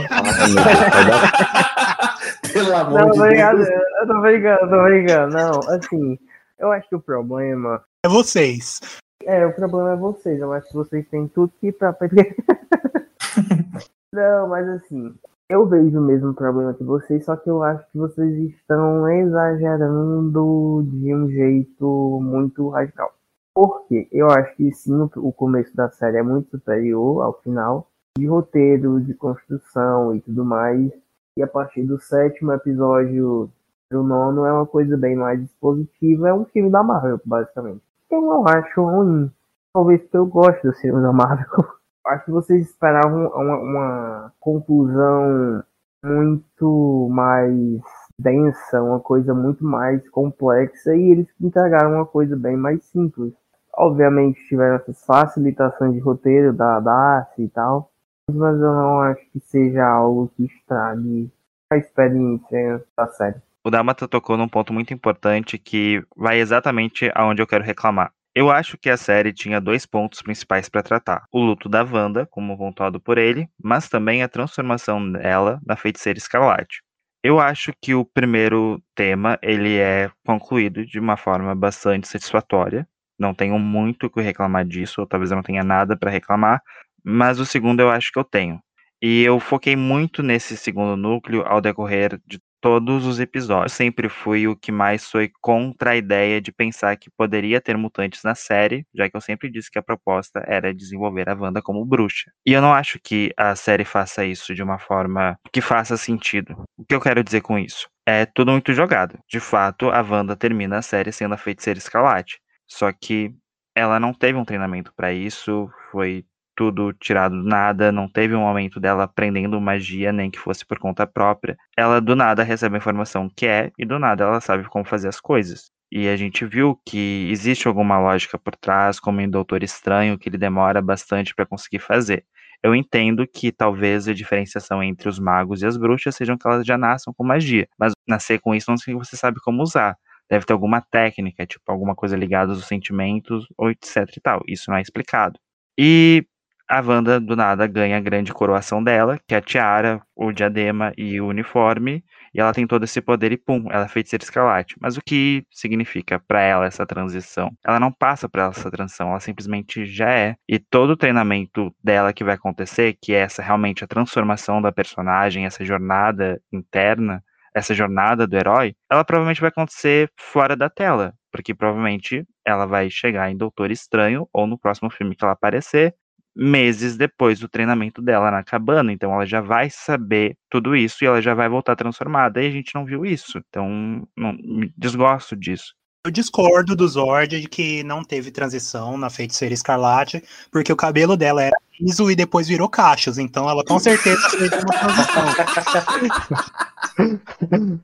Ah, 0.10 0.24
meu 0.24 0.36
Deus, 0.36 0.54
vai 0.56 1.06
dar- 1.06 2.20
Pelo 2.64 2.76
amor 2.76 3.00
Não, 3.02 3.12
de 3.12 3.20
obrigado, 3.20 3.58
Deus. 3.58 3.70
eu 4.02 4.08
tô 4.08 4.22
brincando, 4.22 4.62
eu 4.62 4.70
tô 4.70 4.84
brincando. 4.84 5.34
Não, 5.38 5.60
assim, 5.76 6.20
eu 6.58 6.72
acho 6.72 6.90
que 6.90 6.96
o 6.96 7.02
problema. 7.02 7.82
É 8.06 8.10
vocês. 8.10 8.80
É, 9.26 9.46
o 9.46 9.54
problema 9.54 9.94
é 9.94 9.96
vocês. 9.96 10.40
Eu 10.40 10.54
acho 10.54 10.68
que 10.68 10.74
vocês 10.76 11.08
têm 11.10 11.28
tudo 11.28 11.52
que 11.60 11.72
pra. 11.72 11.96
Não, 14.14 14.48
mas 14.48 14.68
assim, 14.70 15.14
eu 15.50 15.68
vejo 15.68 16.00
o 16.00 16.04
mesmo 16.04 16.34
problema 16.34 16.74
que 16.74 16.84
vocês, 16.84 17.26
só 17.26 17.36
que 17.36 17.50
eu 17.50 17.62
acho 17.64 17.86
que 17.92 17.98
vocês 17.98 18.34
estão 18.56 19.08
exagerando 19.10 20.84
de 20.92 21.14
um 21.14 21.30
jeito 21.30 22.20
muito 22.22 22.70
radical. 22.70 23.14
Por 23.54 23.86
quê? 23.88 24.08
Eu 24.12 24.30
acho 24.32 24.56
que 24.56 24.72
sim, 24.74 24.96
o- 24.96 25.12
o 25.18 25.34
começo 25.34 25.76
da 25.76 25.90
série 25.90 26.18
é 26.18 26.24
muito 26.24 26.50
superior 26.50 27.22
ao 27.24 27.34
final, 27.42 27.88
de 28.18 28.26
roteiro, 28.26 29.00
de 29.02 29.14
construção 29.14 30.16
e 30.16 30.22
tudo 30.22 30.46
mais. 30.46 30.92
E 31.38 31.44
a 31.44 31.48
partir 31.48 31.84
do 31.84 32.00
sétimo 32.00 32.52
episódio 32.54 33.50
pro 33.90 34.04
nono 34.04 34.46
é 34.46 34.52
uma 34.52 34.66
coisa 34.66 34.96
bem 34.96 35.16
mais 35.16 35.42
expositiva, 35.42 36.30
é 36.30 36.34
um 36.34 36.46
filme 36.46 36.70
da 36.70 36.84
Marvel, 36.84 37.20
basicamente. 37.26 37.82
Eu 38.10 38.22
não 38.22 38.48
acho 38.48 38.82
ruim. 38.82 39.32
Talvez 39.74 40.02
porque 40.02 40.18
eu 40.18 40.26
gosto 40.26 40.68
do 40.68 40.74
filme 40.74 41.02
da 41.02 41.14
Marvel. 41.14 41.66
Acho 42.06 42.26
que 42.26 42.32
vocês 42.32 42.68
esperavam 42.68 43.28
uma, 43.28 43.58
uma 43.58 44.34
conclusão 44.40 45.64
muito 46.04 47.08
mais 47.12 47.82
densa, 48.18 48.82
uma 48.82 49.00
coisa 49.00 49.34
muito 49.34 49.64
mais 49.64 50.08
complexa, 50.10 50.96
e 50.96 51.12
eles 51.12 51.28
entregaram 51.40 51.96
uma 51.96 52.06
coisa 52.06 52.36
bem 52.36 52.58
mais 52.58 52.84
simples. 52.86 53.34
Obviamente 53.76 54.44
tiveram 54.48 54.78
essas 54.78 55.06
facilitações 55.06 55.94
de 55.94 56.00
roteiro 56.00 56.52
da 56.52 56.80
Darcy 56.80 57.44
e 57.44 57.50
tal, 57.50 57.92
mas 58.36 58.56
eu 58.56 58.74
não 58.74 59.02
acho 59.02 59.22
que 59.32 59.40
seja 59.40 59.86
algo 59.86 60.32
que 60.36 60.46
estrague 60.46 61.32
a 61.72 61.78
experiência 61.78 62.84
da 62.98 63.08
série. 63.08 63.42
O 63.64 63.70
Dálmata 63.70 64.08
tocou 64.08 64.38
num 64.38 64.48
ponto 64.48 64.74
muito 64.74 64.94
importante 64.94 65.58
que 65.58 66.04
vai 66.16 66.40
exatamente 66.40 67.12
aonde 67.14 67.42
eu 67.42 67.48
quero 67.48 67.64
reclamar. 67.64 68.12
Eu 68.34 68.50
acho 68.50 68.78
que 68.78 68.90
a 68.90 68.96
série 68.96 69.34
tinha 69.34 69.60
dois 69.60 69.86
pontos 69.86 70.22
principais 70.22 70.70
para 70.70 70.84
tratar: 70.84 71.26
o 71.32 71.40
luto 71.40 71.68
da 71.68 71.84
Wanda, 71.84 72.26
como 72.26 72.58
pontuado 72.58 73.00
por 73.00 73.18
ele, 73.18 73.50
mas 73.62 73.90
também 73.90 74.24
a 74.24 74.30
transformação 74.30 75.12
dela 75.12 75.60
na 75.66 75.76
feiticeira 75.76 76.18
escarlate. 76.18 76.82
Eu 77.22 77.40
acho 77.40 77.74
que 77.82 77.94
o 77.94 78.06
primeiro 78.06 78.82
tema 78.96 79.38
ele 79.42 79.78
é 79.78 80.10
concluído 80.26 80.86
de 80.86 81.00
uma 81.00 81.18
forma 81.18 81.54
bastante 81.54 82.08
satisfatória. 82.08 82.88
Não 83.20 83.34
tenho 83.34 83.60
muito 83.60 84.06
o 84.06 84.10
que 84.10 84.22
reclamar 84.22 84.64
disso, 84.64 85.02
ou 85.02 85.08
talvez 85.08 85.32
eu 85.32 85.36
não 85.36 85.44
tenha 85.44 85.64
nada 85.64 85.98
para 85.98 86.10
reclamar, 86.10 86.62
mas 87.10 87.40
o 87.40 87.46
segundo 87.46 87.80
eu 87.80 87.90
acho 87.90 88.12
que 88.12 88.20
eu 88.20 88.24
tenho. 88.24 88.60
E 89.02 89.24
eu 89.24 89.40
foquei 89.40 89.76
muito 89.76 90.22
nesse 90.22 90.58
segundo 90.58 90.98
núcleo 90.98 91.44
ao 91.46 91.62
decorrer 91.62 92.20
de 92.28 92.40
todos 92.62 93.06
os 93.06 93.20
episódios. 93.20 93.74
Sempre 93.74 94.10
fui 94.10 94.48
o 94.48 94.56
que 94.56 94.72
mais 94.72 95.10
foi 95.10 95.32
contra 95.42 95.92
a 95.92 95.96
ideia 95.96 96.42
de 96.42 96.52
pensar 96.52 96.98
que 96.98 97.10
poderia 97.10 97.62
ter 97.62 97.78
mutantes 97.78 98.22
na 98.24 98.36
série, 98.36 98.86
já 98.94 99.10
que 99.10 99.16
eu 99.16 99.22
sempre 99.22 99.50
disse 99.50 99.72
que 99.72 99.80
a 99.80 99.84
proposta 99.84 100.44
era 100.46 100.74
desenvolver 100.74 101.30
a 101.30 101.34
Wanda 101.34 101.62
como 101.62 101.86
bruxa. 101.86 102.32
E 102.46 102.52
eu 102.52 102.62
não 102.62 102.74
acho 102.74 103.00
que 103.02 103.34
a 103.38 103.56
série 103.56 103.86
faça 103.86 104.26
isso 104.26 104.54
de 104.54 104.62
uma 104.62 104.78
forma 104.78 105.38
que 105.54 105.62
faça 105.62 105.96
sentido. 105.96 106.64
O 106.78 106.84
que 106.84 106.94
eu 106.94 107.02
quero 107.02 107.24
dizer 107.24 107.42
com 107.42 107.58
isso? 107.58 107.88
É 108.06 108.26
tudo 108.26 108.52
muito 108.52 108.74
jogado. 108.74 109.18
De 109.30 109.40
fato, 109.40 109.90
a 109.90 110.02
Wanda 110.02 110.36
termina 110.36 110.80
a 110.80 110.82
série 110.82 111.12
sendo 111.12 111.36
a 111.36 111.38
feiticeira 111.38 111.78
escarlate. 111.78 112.40
Só 112.68 112.92
que 112.92 113.34
ela 113.74 114.00
não 114.00 114.14
teve 114.14 114.38
um 114.38 114.44
treinamento 114.44 114.92
para 114.94 115.14
isso, 115.14 115.70
foi 115.92 116.26
tudo 116.60 116.92
tirado 116.92 117.42
do 117.42 117.48
nada, 117.48 117.90
não 117.90 118.10
teve 118.10 118.36
um 118.36 118.42
momento 118.42 118.82
dela 118.82 119.06
aprendendo 119.06 119.62
magia, 119.62 120.12
nem 120.12 120.30
que 120.30 120.38
fosse 120.38 120.66
por 120.66 120.78
conta 120.78 121.08
própria. 121.08 121.56
Ela 121.78 122.02
do 122.02 122.18
nada 122.18 122.44
recebe 122.44 122.76
a 122.76 122.80
informação 122.80 123.30
que 123.34 123.48
é, 123.48 123.72
e 123.80 123.86
do 123.86 123.98
nada 123.98 124.26
ela 124.26 124.42
sabe 124.42 124.66
como 124.66 124.84
fazer 124.84 125.08
as 125.08 125.22
coisas. 125.22 125.72
E 125.90 126.10
a 126.10 126.18
gente 126.18 126.44
viu 126.46 126.78
que 126.86 127.30
existe 127.32 127.66
alguma 127.66 127.98
lógica 127.98 128.38
por 128.38 128.58
trás, 128.58 129.00
como 129.00 129.22
em 129.22 129.30
Doutor 129.30 129.64
Estranho, 129.64 130.20
que 130.20 130.28
ele 130.28 130.38
demora 130.38 130.82
bastante 130.82 131.34
para 131.34 131.46
conseguir 131.46 131.80
fazer. 131.80 132.26
Eu 132.62 132.76
entendo 132.76 133.26
que 133.26 133.54
talvez 133.54 134.10
a 134.10 134.14
diferenciação 134.14 134.84
entre 134.84 135.08
os 135.08 135.18
magos 135.18 135.62
e 135.62 135.66
as 135.66 135.78
bruxas 135.78 136.14
sejam 136.14 136.38
que 136.38 136.46
elas 136.46 136.66
já 136.66 136.78
nasçam 136.78 137.14
com 137.14 137.24
magia, 137.24 137.70
mas 137.80 137.94
nascer 138.06 138.42
com 138.42 138.54
isso 138.54 138.70
não 138.70 138.76
significa 138.76 139.06
que 139.06 139.12
você 139.12 139.18
sabe 139.18 139.40
como 139.40 139.64
usar. 139.64 139.96
Deve 140.30 140.46
ter 140.46 140.52
alguma 140.52 140.82
técnica, 140.82 141.48
tipo 141.48 141.72
alguma 141.72 141.96
coisa 141.96 142.18
ligada 142.18 142.52
aos 142.52 142.68
sentimentos, 142.68 143.48
ou 143.58 143.72
etc 143.72 143.96
e 144.18 144.20
tal. 144.20 144.42
Isso 144.46 144.70
não 144.70 144.78
é 144.78 144.82
explicado. 144.82 145.40
E 145.80 146.26
a 146.70 146.82
Wanda, 146.82 147.20
do 147.20 147.36
nada, 147.36 147.66
ganha 147.66 147.98
a 147.98 148.00
grande 148.00 148.32
coroação 148.32 148.84
dela, 148.84 149.20
que 149.28 149.34
é 149.34 149.38
a 149.40 149.42
tiara, 149.42 150.02
o 150.16 150.32
diadema 150.32 150.94
e 150.96 151.20
o 151.20 151.28
uniforme, 151.28 152.04
e 152.34 152.40
ela 152.40 152.54
tem 152.54 152.68
todo 152.68 152.84
esse 152.84 153.02
poder 153.02 153.32
e 153.32 153.38
pum, 153.38 153.66
ela 153.72 153.86
é 153.86 153.88
feiticeira 153.88 154.24
escarlate. 154.24 154.76
Mas 154.80 154.96
o 154.96 155.02
que 155.02 155.44
significa 155.52 156.20
para 156.20 156.42
ela 156.42 156.66
essa 156.66 156.86
transição? 156.86 157.52
Ela 157.66 157.80
não 157.80 157.92
passa 157.92 158.30
ela 158.34 158.50
essa 158.50 158.70
transição, 158.70 159.10
ela 159.10 159.20
simplesmente 159.20 159.86
já 159.86 160.12
é. 160.12 160.36
E 160.48 160.60
todo 160.60 160.92
o 160.92 160.98
treinamento 160.98 161.74
dela 161.84 162.14
que 162.14 162.24
vai 162.24 162.36
acontecer, 162.36 162.96
que 163.02 163.14
é 163.14 163.20
essa 163.22 163.42
realmente 163.42 163.84
a 163.84 163.88
transformação 163.88 164.62
da 164.62 164.72
personagem, 164.72 165.46
essa 165.46 165.66
jornada 165.66 166.40
interna, 166.54 167.24
essa 167.56 167.74
jornada 167.74 168.28
do 168.28 168.38
herói, 168.38 168.76
ela 168.92 169.04
provavelmente 169.04 169.42
vai 169.42 169.50
acontecer 169.50 170.10
fora 170.18 170.56
da 170.56 170.70
tela, 170.70 171.14
porque 171.32 171.54
provavelmente 171.54 172.26
ela 172.46 172.66
vai 172.66 172.90
chegar 172.90 173.30
em 173.32 173.38
Doutor 173.38 173.72
Estranho 173.72 174.28
ou 174.34 174.48
no 174.48 174.58
próximo 174.58 174.90
filme 174.90 175.16
que 175.16 175.24
ela 175.24 175.34
aparecer, 175.34 175.94
meses 176.36 176.96
depois 176.96 177.40
do 177.40 177.50
treinamento 177.50 178.02
dela 178.02 178.32
na 178.32 178.44
cabana, 178.44 178.92
então 178.92 179.14
ela 179.14 179.26
já 179.26 179.42
vai 179.42 179.70
saber 179.70 180.36
tudo 180.50 180.76
isso 180.76 181.04
e 181.04 181.08
ela 181.08 181.22
já 181.22 181.34
vai 181.34 181.50
voltar 181.50 181.76
transformada, 181.76 182.42
e 182.42 182.48
a 182.48 182.52
gente 182.52 182.74
não 182.76 182.86
viu 182.86 183.06
isso. 183.06 183.42
Então, 183.50 184.08
não, 184.16 184.34
me 184.34 184.72
desgosto 184.78 185.36
disso. 185.36 185.74
Eu 186.06 186.12
discordo 186.12 186.78
do 186.78 186.88
Zord 186.88 187.42
de 187.42 187.50
que 187.50 187.84
não 187.84 188.06
teve 188.06 188.32
transição 188.32 188.98
na 188.98 189.10
feiticeira 189.10 189.54
escarlate, 189.54 190.24
porque 190.50 190.72
o 190.72 190.76
cabelo 190.76 191.18
dela 191.18 191.44
era 191.44 191.58
liso 191.80 192.10
e 192.10 192.16
depois 192.16 192.48
virou 192.48 192.70
cachos, 192.70 193.18
então 193.18 193.50
ela 193.50 193.66
com 193.66 193.78
certeza 193.80 194.30
teve 194.32 194.56
uma 194.56 194.80
transição. 194.80 195.26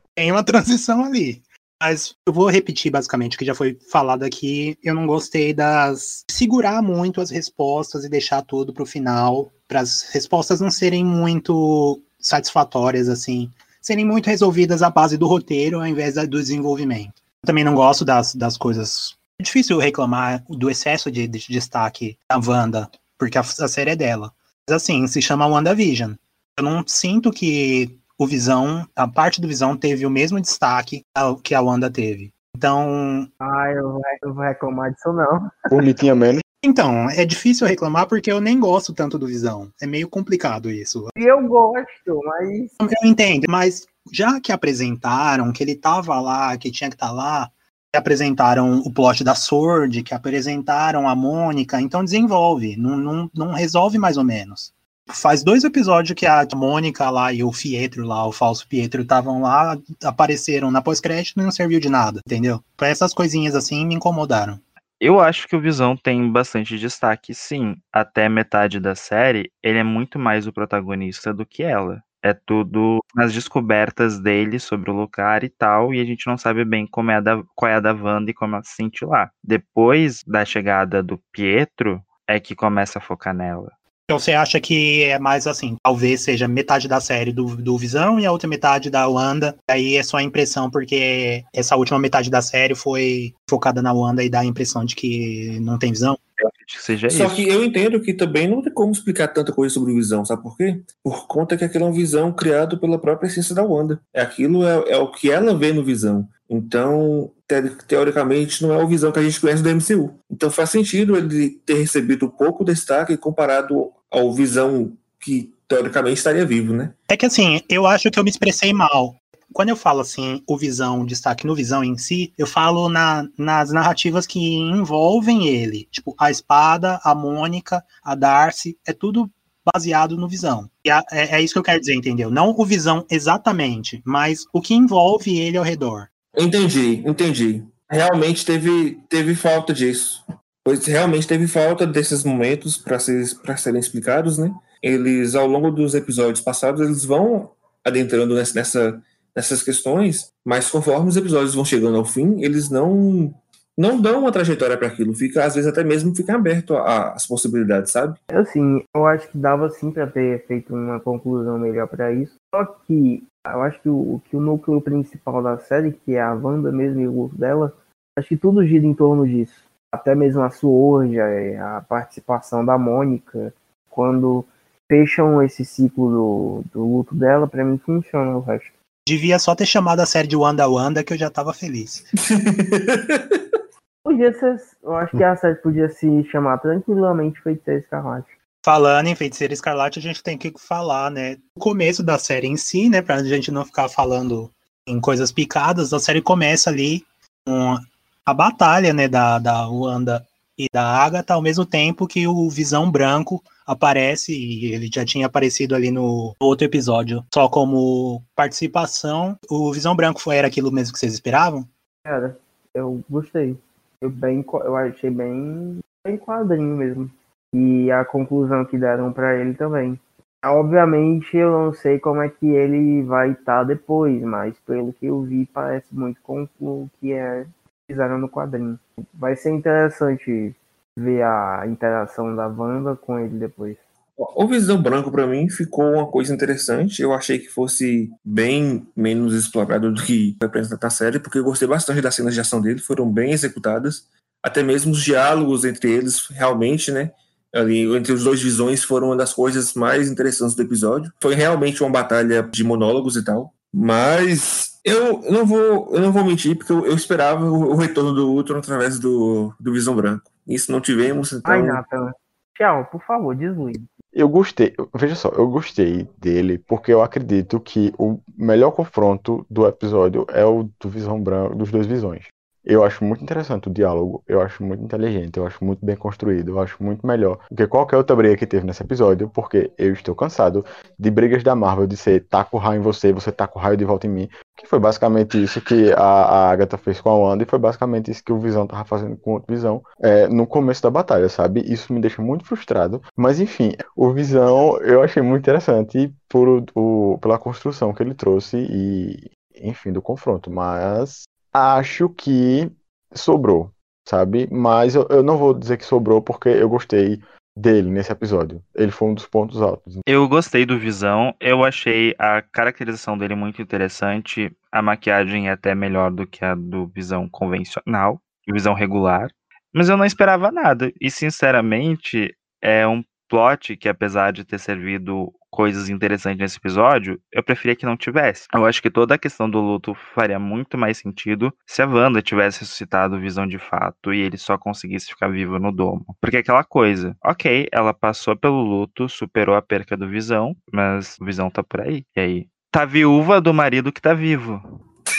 Tem 0.15 0.31
uma 0.31 0.43
transição 0.43 1.03
ali. 1.03 1.41
Mas 1.81 2.15
eu 2.25 2.31
vou 2.31 2.49
repetir 2.49 2.91
basicamente 2.91 3.35
o 3.35 3.39
que 3.39 3.45
já 3.45 3.53
foi 3.53 3.77
falado 3.91 4.23
aqui. 4.23 4.77
Eu 4.83 4.95
não 4.95 5.05
gostei 5.05 5.53
das. 5.53 6.23
segurar 6.29 6.81
muito 6.81 7.21
as 7.21 7.29
respostas 7.29 8.03
e 8.05 8.09
deixar 8.09 8.41
tudo 8.41 8.73
pro 8.73 8.85
final, 8.85 9.51
para 9.67 9.81
as 9.81 10.03
respostas 10.13 10.61
não 10.61 10.71
serem 10.71 11.03
muito 11.03 12.01
satisfatórias, 12.19 13.09
assim, 13.09 13.51
serem 13.81 14.05
muito 14.05 14.27
resolvidas 14.27 14.81
à 14.81 14.89
base 14.89 15.17
do 15.17 15.27
roteiro 15.27 15.79
ao 15.79 15.85
invés 15.85 16.15
do 16.15 16.41
desenvolvimento. 16.41 17.21
Eu 17.43 17.47
também 17.47 17.63
não 17.63 17.75
gosto 17.75 18.03
das, 18.03 18.33
das 18.33 18.57
coisas. 18.57 19.15
É 19.39 19.43
difícil 19.43 19.77
reclamar 19.77 20.43
do 20.49 20.69
excesso 20.69 21.11
de, 21.11 21.27
de 21.27 21.45
destaque 21.49 22.17
da 22.29 22.39
Wanda, 22.39 22.89
porque 23.17 23.37
a, 23.37 23.41
a 23.41 23.67
série 23.67 23.91
é 23.91 23.95
dela. 23.95 24.33
Mas 24.67 24.77
assim, 24.77 25.05
se 25.07 25.21
chama 25.21 25.45
WandaVision. 25.45 26.13
Eu 26.57 26.63
não 26.63 26.83
sinto 26.87 27.31
que 27.31 27.99
o 28.17 28.25
Visão, 28.27 28.87
a 28.95 29.07
parte 29.07 29.41
do 29.41 29.47
Visão 29.47 29.75
teve 29.75 30.05
o 30.05 30.09
mesmo 30.09 30.39
destaque 30.39 31.03
ao- 31.13 31.35
que 31.37 31.53
a 31.53 31.61
Wanda 31.61 31.89
teve. 31.89 32.33
Então, 32.55 33.27
Ah, 33.39 33.69
eu 33.71 33.91
vou- 33.91 34.01
eu 34.23 34.27
não 34.29 34.33
vou 34.35 34.43
reclamar 34.43 34.91
disso 34.93 35.11
não. 35.11 35.49
Por 35.69 35.83
mim 35.83 35.93
tinha 35.93 36.15
menos. 36.15 36.41
então, 36.63 37.09
é 37.09 37.25
difícil 37.25 37.67
reclamar 37.67 38.07
porque 38.07 38.31
eu 38.31 38.39
nem 38.39 38.59
gosto 38.59 38.93
tanto 38.93 39.19
do 39.19 39.27
Visão. 39.27 39.69
É 39.81 39.85
meio 39.85 40.07
complicado 40.09 40.71
isso. 40.71 41.07
E 41.17 41.23
eu 41.23 41.45
gosto, 41.47 42.21
mas 42.23 42.71
Eu 42.79 43.09
entendo, 43.09 43.45
mas 43.49 43.85
já 44.11 44.39
que 44.39 44.51
apresentaram 44.51 45.51
que 45.51 45.61
ele 45.63 45.75
tava 45.75 46.19
lá, 46.21 46.55
que 46.57 46.71
tinha 46.71 46.89
que 46.89 46.95
estar 46.95 47.07
tá 47.07 47.11
lá, 47.13 47.51
que 47.93 47.97
apresentaram 47.97 48.79
o 48.79 48.91
plot 48.91 49.23
da 49.23 49.35
Sword, 49.35 50.01
que 50.03 50.13
apresentaram 50.13 51.07
a 51.09 51.15
Mônica, 51.15 51.79
então 51.81 52.03
desenvolve, 52.03 52.75
não, 52.77 52.97
não, 52.97 53.31
não 53.33 53.51
resolve 53.53 53.97
mais 53.97 54.15
ou 54.17 54.23
menos. 54.23 54.73
Faz 55.07 55.43
dois 55.43 55.63
episódios 55.63 56.15
que 56.15 56.25
a 56.25 56.45
Mônica 56.55 57.09
lá 57.09 57.31
e 57.31 57.43
o 57.43 57.51
Pietro 57.51 58.05
lá, 58.05 58.25
o 58.25 58.31
falso 58.31 58.67
Pietro, 58.67 59.03
estavam 59.03 59.41
lá, 59.41 59.77
apareceram 60.03 60.71
na 60.71 60.81
pós-crédito 60.81 61.39
e 61.39 61.43
não 61.43 61.51
serviu 61.51 61.79
de 61.79 61.89
nada, 61.89 62.21
entendeu? 62.25 62.63
Essas 62.81 63.13
coisinhas 63.13 63.55
assim 63.55 63.85
me 63.85 63.93
incomodaram. 63.93 64.59
Eu 64.99 65.19
acho 65.19 65.47
que 65.47 65.55
o 65.55 65.61
Visão 65.61 65.95
tem 65.95 66.31
bastante 66.31 66.79
destaque, 66.79 67.33
sim. 67.33 67.75
Até 67.93 68.27
metade 68.27 68.79
da 68.79 68.95
série, 68.95 69.51
ele 69.61 69.77
é 69.77 69.83
muito 69.83 70.17
mais 70.17 70.47
o 70.47 70.53
protagonista 70.53 71.33
do 71.33 71.45
que 71.45 71.61
ela. 71.63 72.01
É 72.23 72.33
tudo 72.33 72.99
nas 73.13 73.31
descobertas 73.31 74.19
dele 74.19 74.57
sobre 74.57 74.89
o 74.89 74.95
lugar 74.95 75.43
e 75.43 75.49
tal, 75.49 75.93
e 75.93 76.01
a 76.01 76.05
gente 76.05 76.25
não 76.25 76.37
sabe 76.37 76.65
bem 76.65 76.87
como 76.87 77.11
é 77.11 77.17
a 77.17 77.19
da, 77.19 77.43
qual 77.53 77.71
é 77.71 77.75
a 77.75 77.79
da 77.79 77.93
Wanda 77.93 78.31
e 78.31 78.33
como 78.33 78.55
ela 78.55 78.63
se 78.63 78.73
sente 78.75 79.05
lá. 79.05 79.29
Depois 79.43 80.23
da 80.25 80.43
chegada 80.43 81.03
do 81.03 81.21
Pietro, 81.31 82.01
é 82.27 82.39
que 82.39 82.55
começa 82.55 82.97
a 82.97 83.01
focar 83.01 83.35
nela. 83.35 83.71
Então 84.05 84.19
você 84.19 84.33
acha 84.33 84.59
que 84.59 85.03
é 85.03 85.17
mais 85.17 85.47
assim, 85.47 85.77
talvez 85.81 86.21
seja 86.21 86.47
metade 86.47 86.87
da 86.87 87.01
série 87.01 87.33
do, 87.33 87.55
do 87.55 87.75
Visão 87.75 88.19
e 88.19 88.25
a 88.25 88.31
outra 88.31 88.47
metade 88.47 88.91
da 88.91 89.07
Wanda. 89.07 89.55
Aí 89.67 89.95
é 89.95 90.03
só 90.03 90.17
a 90.17 90.23
impressão, 90.23 90.69
porque 90.69 91.43
essa 91.51 91.75
última 91.75 91.97
metade 91.97 92.29
da 92.29 92.39
série 92.39 92.75
foi 92.75 93.33
focada 93.49 93.81
na 93.81 93.91
Wanda 93.93 94.23
e 94.23 94.29
dá 94.29 94.41
a 94.41 94.45
impressão 94.45 94.85
de 94.85 94.95
que 94.95 95.59
não 95.59 95.79
tem 95.79 95.91
visão. 95.91 96.15
Eu 96.39 96.49
acredito 96.49 96.77
que 96.77 96.83
seja 96.83 97.09
Só 97.09 97.25
isso. 97.25 97.35
que 97.35 97.47
eu 97.47 97.63
entendo 97.63 97.99
que 97.99 98.13
também 98.13 98.47
não 98.47 98.61
tem 98.61 98.71
como 98.71 98.91
explicar 98.91 99.29
tanta 99.29 99.51
coisa 99.51 99.73
sobre 99.73 99.91
o 99.91 99.95
Visão, 99.95 100.25
sabe 100.25 100.43
por 100.43 100.55
quê? 100.57 100.81
Por 101.01 101.27
conta 101.27 101.57
que 101.57 101.63
aquilo 101.63 101.85
é 101.85 101.87
uma 101.87 101.93
visão 101.93 102.31
criado 102.31 102.77
pela 102.77 102.99
própria 102.99 103.27
essência 103.27 103.55
da 103.55 103.63
Wanda. 103.63 103.99
É 104.13 104.21
aquilo 104.21 104.67
é, 104.67 104.91
é 104.91 104.97
o 104.97 105.09
que 105.09 105.31
ela 105.31 105.57
vê 105.57 105.71
no 105.71 105.83
Visão. 105.83 106.27
Então, 106.49 107.31
te- 107.47 107.75
teoricamente, 107.87 108.61
não 108.63 108.73
é 108.73 108.83
o 108.83 108.87
Visão 108.87 109.11
que 109.11 109.19
a 109.19 109.23
gente 109.23 109.39
conhece 109.41 109.63
do 109.63 109.69
MCU. 109.69 110.13
Então 110.29 110.49
faz 110.51 110.69
sentido 110.69 111.15
ele 111.17 111.51
ter 111.65 111.75
recebido 111.75 112.29
pouco 112.29 112.63
destaque 112.63 113.17
comparado 113.17 113.91
ao 114.11 114.33
Visão 114.33 114.93
que 115.19 115.51
teoricamente 115.67 116.17
estaria 116.17 116.45
vivo, 116.45 116.73
né? 116.73 116.93
É 117.09 117.17
que 117.17 117.25
assim, 117.25 117.59
eu 117.67 117.85
acho 117.87 118.11
que 118.11 118.19
eu 118.19 118.23
me 118.23 118.29
expressei 118.29 118.71
mal. 118.73 119.15
Quando 119.53 119.69
eu 119.69 119.75
falo 119.75 120.01
assim, 120.01 120.41
o 120.47 120.57
Visão, 120.57 121.05
destaque 121.05 121.47
no 121.47 121.55
Visão 121.55 121.83
em 121.83 121.97
si, 121.97 122.33
eu 122.37 122.45
falo 122.45 122.89
na, 122.89 123.25
nas 123.37 123.71
narrativas 123.71 124.27
que 124.27 124.39
envolvem 124.55 125.47
ele. 125.47 125.87
Tipo, 125.91 126.13
a 126.19 126.29
espada, 126.29 126.99
a 127.03 127.15
Mônica, 127.15 127.81
a 128.03 128.15
Darcy, 128.15 128.77
é 128.85 128.91
tudo 128.93 129.29
baseado 129.73 130.17
no 130.17 130.27
Visão. 130.27 130.69
E 130.83 130.91
a- 130.91 131.03
é, 131.11 131.37
é 131.37 131.41
isso 131.41 131.53
que 131.53 131.59
eu 131.59 131.63
quero 131.63 131.79
dizer, 131.79 131.95
entendeu? 131.95 132.29
Não 132.29 132.53
o 132.55 132.65
Visão 132.65 133.05
exatamente, 133.09 134.01
mas 134.05 134.45
o 134.53 134.61
que 134.61 134.75
envolve 134.75 135.37
ele 135.39 135.57
ao 135.57 135.63
redor. 135.63 136.07
Entendi, 136.37 137.03
entendi. 137.07 137.63
Realmente 137.89 138.45
teve, 138.45 138.99
teve 139.09 139.35
falta 139.35 139.73
disso. 139.73 140.23
Pois 140.63 140.83
realmente 140.85 141.27
teve 141.27 141.47
falta 141.47 141.85
desses 141.85 142.23
momentos 142.23 142.77
para 142.77 142.97
ser, 142.97 143.23
serem 143.57 143.79
explicados, 143.79 144.37
né? 144.37 144.51
Eles, 144.81 145.35
ao 145.35 145.45
longo 145.47 145.69
dos 145.69 145.93
episódios 145.93 146.41
passados, 146.41 146.81
eles 146.81 147.05
vão 147.05 147.51
adentrando 147.83 148.33
nessa, 148.33 148.55
nessa- 148.55 149.01
nessas 149.35 149.61
questões, 149.61 150.31
mas 150.43 150.69
conforme 150.69 151.07
os 151.09 151.17
episódios 151.17 151.53
vão 151.53 151.63
chegando 151.65 151.97
ao 151.97 152.05
fim, 152.05 152.41
eles 152.41 152.69
não 152.69 153.33
não 153.77 153.99
dão 153.99 154.21
uma 154.21 154.31
trajetória 154.31 154.77
para 154.77 154.87
aquilo. 154.87 155.13
Fica, 155.13 155.43
às 155.43 155.53
vezes, 155.53 155.69
até 155.69 155.83
mesmo 155.83 156.15
fica 156.15 156.33
aberto 156.33 156.77
às 156.77 157.27
possibilidades, 157.27 157.91
sabe? 157.91 158.17
Assim, 158.31 158.81
eu 158.95 159.05
acho 159.05 159.27
que 159.29 159.37
dava 159.37 159.69
sim 159.69 159.91
pra 159.91 160.07
ter 160.07 160.45
feito 160.47 160.73
uma 160.73 160.97
conclusão 161.01 161.59
melhor 161.59 161.85
pra 161.89 162.13
isso. 162.13 162.35
Só 162.55 162.63
que 162.87 163.21
eu 163.53 163.61
acho 163.61 163.81
que 163.81 163.89
o, 163.89 164.21
que 164.25 164.35
o 164.35 164.41
núcleo 164.41 164.81
principal 164.81 165.41
da 165.41 165.57
série, 165.57 165.91
que 165.91 166.15
é 166.15 166.21
a 166.21 166.33
Wanda 166.33 166.71
mesmo 166.71 166.99
e 166.99 167.07
o 167.07 167.21
luto 167.21 167.35
dela, 167.35 167.73
acho 168.17 168.29
que 168.29 168.37
tudo 168.37 168.65
gira 168.65 168.85
em 168.85 168.93
torno 168.93 169.25
disso. 169.27 169.63
Até 169.93 170.15
mesmo 170.15 170.41
a 170.41 170.49
Sword, 170.49 171.19
a, 171.19 171.77
a 171.77 171.81
participação 171.81 172.65
da 172.65 172.77
Mônica, 172.77 173.53
quando 173.89 174.45
fecham 174.89 175.41
esse 175.41 175.63
ciclo 175.63 176.09
do, 176.09 176.63
do 176.73 176.85
luto 176.85 177.15
dela, 177.15 177.47
pra 177.47 177.63
mim 177.63 177.77
funciona 177.77 178.35
o 178.37 178.41
resto. 178.41 178.71
Devia 179.07 179.37
só 179.37 179.55
ter 179.55 179.65
chamado 179.65 179.99
a 179.99 180.05
série 180.05 180.27
de 180.27 180.35
Wanda 180.35 180.67
Wanda 180.67 181.03
que 181.03 181.13
eu 181.13 181.17
já 181.17 181.29
tava 181.29 181.53
feliz. 181.53 182.03
Podia 184.03 184.31
ser, 184.33 184.61
eu 184.83 184.95
acho 184.95 185.17
que 185.17 185.23
a 185.23 185.35
série 185.35 185.55
podia 185.55 185.89
se 185.89 186.23
chamar 186.25 186.59
tranquilamente 186.59 187.41
Feiticeira 187.41 187.79
Escarlate. 187.79 188.29
Falando 188.65 189.05
em 189.05 189.13
Feiticeira 189.13 189.53
Escarlate, 189.53 189.99
a 189.99 190.01
gente 190.01 190.23
tem 190.23 190.39
que 190.39 190.51
falar, 190.57 191.11
né? 191.11 191.37
O 191.55 191.59
começo 191.59 192.01
da 192.01 192.17
série 192.17 192.47
em 192.47 192.57
si, 192.57 192.89
né? 192.89 192.99
Pra 192.99 193.23
gente 193.23 193.51
não 193.51 193.63
ficar 193.63 193.87
falando 193.87 194.49
em 194.87 194.99
coisas 194.99 195.31
picadas, 195.31 195.93
a 195.93 195.99
série 195.99 196.19
começa 196.19 196.71
ali 196.71 197.05
com 197.45 197.77
a 198.25 198.33
batalha, 198.33 198.91
né? 198.91 199.07
Da, 199.07 199.37
da 199.37 199.67
Wanda 199.69 200.25
e 200.57 200.65
da 200.73 200.83
Agatha, 200.83 201.35
ao 201.35 201.43
mesmo 201.43 201.63
tempo 201.63 202.07
que 202.07 202.27
o 202.27 202.49
Visão 202.49 202.89
Branco 202.89 203.39
aparece, 203.67 204.33
e 204.33 204.73
ele 204.73 204.89
já 204.91 205.05
tinha 205.05 205.27
aparecido 205.27 205.75
ali 205.75 205.91
no 205.91 206.35
outro 206.39 206.65
episódio, 206.65 207.23
só 207.31 207.47
como 207.47 208.23
participação. 208.35 209.37
O 209.47 209.71
Visão 209.71 209.95
Branco 209.95 210.19
foi, 210.19 210.37
era 210.37 210.47
aquilo 210.47 210.71
mesmo 210.71 210.91
que 210.91 210.97
vocês 210.97 211.13
esperavam? 211.13 211.67
Cara, 212.03 212.35
eu 212.73 213.03
gostei. 213.07 213.55
Eu, 214.01 214.09
bem, 214.09 214.43
eu 214.63 214.75
achei 214.75 215.11
bem, 215.11 215.77
bem 216.03 216.17
quadrinho 216.17 216.75
mesmo. 216.75 217.11
E 217.53 217.91
a 217.91 218.03
conclusão 218.03 218.65
que 218.65 218.77
deram 218.77 219.13
pra 219.13 219.35
ele 219.35 219.53
também. 219.53 219.99
Obviamente 220.43 221.35
eu 221.35 221.51
não 221.51 221.73
sei 221.73 221.99
como 221.99 222.21
é 222.21 222.29
que 222.29 222.45
ele 222.45 223.01
vai 223.03 223.31
estar 223.31 223.63
depois, 223.63 224.21
mas 224.21 224.55
pelo 224.59 224.93
que 224.93 225.07
eu 225.07 225.23
vi 225.23 225.45
parece 225.45 225.87
muito 225.95 226.21
com 226.21 226.47
o 226.59 226.89
que 226.99 227.13
é 227.13 227.47
fizeram 227.89 228.17
no 228.17 228.29
quadrinho. 228.29 228.79
Vai 229.13 229.35
ser 229.35 229.51
interessante 229.51 230.55
ver 230.97 231.23
a 231.23 231.63
interação 231.67 232.35
da 232.35 232.47
Wanda 232.47 232.95
com 232.95 233.19
ele 233.19 233.37
depois. 233.37 233.77
O 234.17 234.47
Visão 234.47 234.81
Branco, 234.81 235.11
pra 235.11 235.27
mim, 235.27 235.49
ficou 235.49 235.93
uma 235.93 236.07
coisa 236.07 236.33
interessante. 236.33 237.01
Eu 237.01 237.11
achei 237.11 237.37
que 237.37 237.49
fosse 237.49 238.09
bem 238.23 238.87
menos 238.95 239.33
explorado 239.33 239.91
do 239.91 240.01
que 240.01 240.37
representa 240.41 240.87
a 240.87 240.89
série, 240.89 241.19
porque 241.19 241.37
eu 241.37 241.43
gostei 241.43 241.67
bastante 241.67 242.01
das 242.01 242.15
cenas 242.15 242.33
de 242.33 242.39
ação 242.39 242.61
dele, 242.61 242.79
foram 242.79 243.11
bem 243.11 243.31
executadas. 243.31 244.07
Até 244.41 244.63
mesmo 244.63 244.93
os 244.93 245.03
diálogos 245.03 245.65
entre 245.65 245.91
eles, 245.91 246.27
realmente, 246.29 246.91
né? 246.91 247.11
Ali, 247.55 247.95
entre 247.95 248.11
os 248.11 248.23
dois 248.23 248.41
visões, 248.41 248.83
foram 248.83 249.07
uma 249.07 249.15
das 249.15 249.33
coisas 249.33 249.73
mais 249.73 250.09
interessantes 250.09 250.55
do 250.55 250.61
episódio. 250.61 251.11
Foi 251.21 251.33
realmente 251.33 251.81
uma 251.81 251.89
batalha 251.89 252.43
de 252.43 252.63
monólogos 252.63 253.15
e 253.15 253.23
tal. 253.23 253.53
Mas 253.73 254.79
eu 254.83 255.21
não 255.31 255.45
vou, 255.45 255.89
eu 255.95 256.01
não 256.01 256.11
vou 256.11 256.23
mentir, 256.23 256.55
porque 256.57 256.71
eu, 256.71 256.85
eu 256.85 256.95
esperava 256.95 257.45
o, 257.45 257.71
o 257.71 257.75
retorno 257.75 258.13
do 258.13 258.29
Ultron 258.31 258.59
através 258.59 258.99
do, 258.99 259.53
do 259.59 259.73
Visão 259.73 259.95
Branco. 259.95 260.29
Isso 260.47 260.71
não 260.71 260.79
tivemos, 260.79 261.33
então. 261.33 261.51
Ai, 261.51 261.61
Nathan. 261.61 262.11
Tchau, 262.57 262.85
por 262.91 263.01
favor, 263.05 263.35
desligue. 263.35 263.83
Eu 264.13 264.29
gostei, 264.29 264.73
veja 264.93 265.13
só, 265.13 265.27
eu 265.29 265.49
gostei 265.49 266.07
dele 266.17 266.57
porque 266.57 266.93
eu 266.93 267.01
acredito 267.01 267.59
que 267.59 267.93
o 267.97 268.17
melhor 268.37 268.71
confronto 268.71 269.45
do 269.49 269.67
episódio 269.67 270.25
é 270.29 270.45
o 270.45 270.69
do 270.79 270.87
Visão 270.87 271.21
Branco, 271.21 271.55
dos 271.55 271.69
dois 271.69 271.85
Visões. 271.85 272.27
Eu 272.65 272.83
acho 272.83 273.03
muito 273.03 273.23
interessante 273.23 273.67
o 273.69 273.73
diálogo, 273.73 274.23
eu 274.27 274.41
acho 274.41 274.63
muito 274.63 274.83
inteligente, 274.83 275.37
eu 275.37 275.45
acho 275.45 275.63
muito 275.63 275.85
bem 275.85 275.95
construído, 275.95 276.49
eu 276.49 276.59
acho 276.59 276.81
muito 276.83 277.05
melhor 277.05 277.37
do 277.51 277.55
que 277.57 277.67
qualquer 277.67 277.97
outra 277.97 278.15
briga 278.15 278.35
que 278.35 278.47
teve 278.47 278.65
nesse 278.65 278.81
episódio, 278.81 279.29
porque 279.29 279.71
eu 279.77 279.93
estou 279.93 280.15
cansado 280.15 280.65
de 280.97 281.11
brigas 281.11 281.43
da 281.43 281.55
Marvel 281.55 281.85
de 281.85 281.95
ser 281.95 282.25
taco 282.27 282.57
o 282.57 282.59
raio 282.59 282.79
em 282.79 282.81
você, 282.83 283.13
você 283.13 283.31
taca 283.31 283.57
o 283.57 283.61
raio 283.61 283.77
de 283.77 283.85
volta 283.85 284.07
em 284.07 284.09
mim, 284.09 284.29
que 284.57 284.65
foi 284.67 284.79
basicamente 284.79 285.41
isso 285.41 285.61
que 285.61 285.91
a, 285.93 286.01
a 286.01 286.49
Agatha 286.49 286.77
fez 286.77 286.99
com 286.99 287.09
a 287.09 287.15
Wanda 287.17 287.43
e 287.43 287.47
foi 287.47 287.59
basicamente 287.59 288.09
isso 288.09 288.23
que 288.23 288.33
o 288.33 288.39
Visão 288.39 288.65
tava 288.65 288.83
fazendo 288.85 289.15
com 289.17 289.31
o 289.31 289.33
outro 289.35 289.53
Visão 289.53 289.83
é, 290.01 290.27
no 290.27 290.47
começo 290.47 290.81
da 290.81 290.89
batalha, 290.89 291.29
sabe? 291.29 291.61
Isso 291.71 291.93
me 291.93 292.01
deixa 292.01 292.21
muito 292.21 292.45
frustrado, 292.45 293.01
mas 293.15 293.39
enfim, 293.39 293.73
o 293.95 294.11
Visão 294.11 294.77
eu 294.81 295.03
achei 295.03 295.21
muito 295.21 295.41
interessante 295.43 296.11
por, 296.27 296.63
o- 296.75 297.17
pela 297.21 297.37
construção 297.37 297.93
que 297.93 298.01
ele 298.01 298.15
trouxe 298.15 298.57
e, 298.57 299.31
enfim, 299.61 299.91
do 299.91 300.01
confronto, 300.01 300.49
mas 300.49 301.23
acho 301.55 302.09
que 302.09 302.69
sobrou, 303.13 303.71
sabe? 304.07 304.47
Mas 304.51 304.95
eu, 304.95 305.07
eu 305.09 305.23
não 305.23 305.37
vou 305.37 305.53
dizer 305.53 305.77
que 305.77 305.85
sobrou 305.85 306.21
porque 306.21 306.49
eu 306.49 306.67
gostei 306.67 307.21
dele 307.57 307.89
nesse 307.89 308.11
episódio. 308.11 308.61
Ele 308.75 308.91
foi 308.91 309.07
um 309.09 309.13
dos 309.13 309.25
pontos 309.25 309.61
altos. 309.61 309.97
Eu 310.05 310.27
gostei 310.27 310.65
do 310.65 310.77
Visão, 310.77 311.33
eu 311.39 311.63
achei 311.63 312.13
a 312.19 312.41
caracterização 312.41 313.17
dele 313.17 313.35
muito 313.35 313.61
interessante, 313.61 314.51
a 314.69 314.81
maquiagem 314.81 315.47
é 315.47 315.51
até 315.51 315.73
melhor 315.73 316.11
do 316.11 316.27
que 316.27 316.43
a 316.43 316.53
do 316.53 316.87
Visão 316.87 317.29
convencional, 317.29 318.19
Visão 318.47 318.73
regular, 318.73 319.29
mas 319.73 319.87
eu 319.87 319.97
não 319.97 320.05
esperava 320.05 320.51
nada, 320.51 320.91
e 320.99 321.09
sinceramente 321.09 322.35
é 322.61 322.85
um 322.85 323.01
plot 323.27 323.75
que 323.77 323.89
apesar 323.89 324.31
de 324.31 324.43
ter 324.43 324.59
servido 324.59 325.31
coisas 325.49 325.89
interessantes 325.89 326.39
nesse 326.39 326.57
episódio, 326.57 327.19
eu 327.31 327.41
preferia 327.41 327.75
que 327.75 327.85
não 327.85 327.95
tivesse. 327.95 328.45
Eu 328.53 328.65
acho 328.65 328.81
que 328.81 328.91
toda 328.91 329.15
a 329.15 329.17
questão 329.17 329.49
do 329.49 329.59
luto 329.59 329.95
faria 330.13 330.37
muito 330.37 330.77
mais 330.77 330.97
sentido 330.97 331.53
se 331.65 331.81
a 331.81 331.87
Wanda 331.87 332.21
tivesse 332.21 332.59
ressuscitado 332.59 333.19
Visão 333.19 333.47
de 333.47 333.57
fato 333.57 334.13
e 334.13 334.19
ele 334.19 334.37
só 334.37 334.57
conseguisse 334.57 335.07
ficar 335.07 335.29
vivo 335.29 335.57
no 335.57 335.71
domo. 335.71 336.05
Porque 336.19 336.37
aquela 336.37 336.63
coisa, 336.63 337.15
ok, 337.23 337.67
ela 337.71 337.93
passou 337.93 338.35
pelo 338.35 338.61
luto, 338.61 339.07
superou 339.07 339.55
a 339.55 339.61
perca 339.61 339.95
do 339.95 340.09
Visão, 340.09 340.53
mas 340.73 341.17
o 341.21 341.25
Visão 341.25 341.49
tá 341.49 341.63
por 341.63 341.81
aí. 341.81 342.03
E 342.15 342.19
aí? 342.19 342.47
tá 342.75 342.83
viúva 342.83 343.39
do 343.39 343.53
marido 343.53 343.89
que 343.89 344.01
tá 344.01 344.13
vivo. 344.13 344.61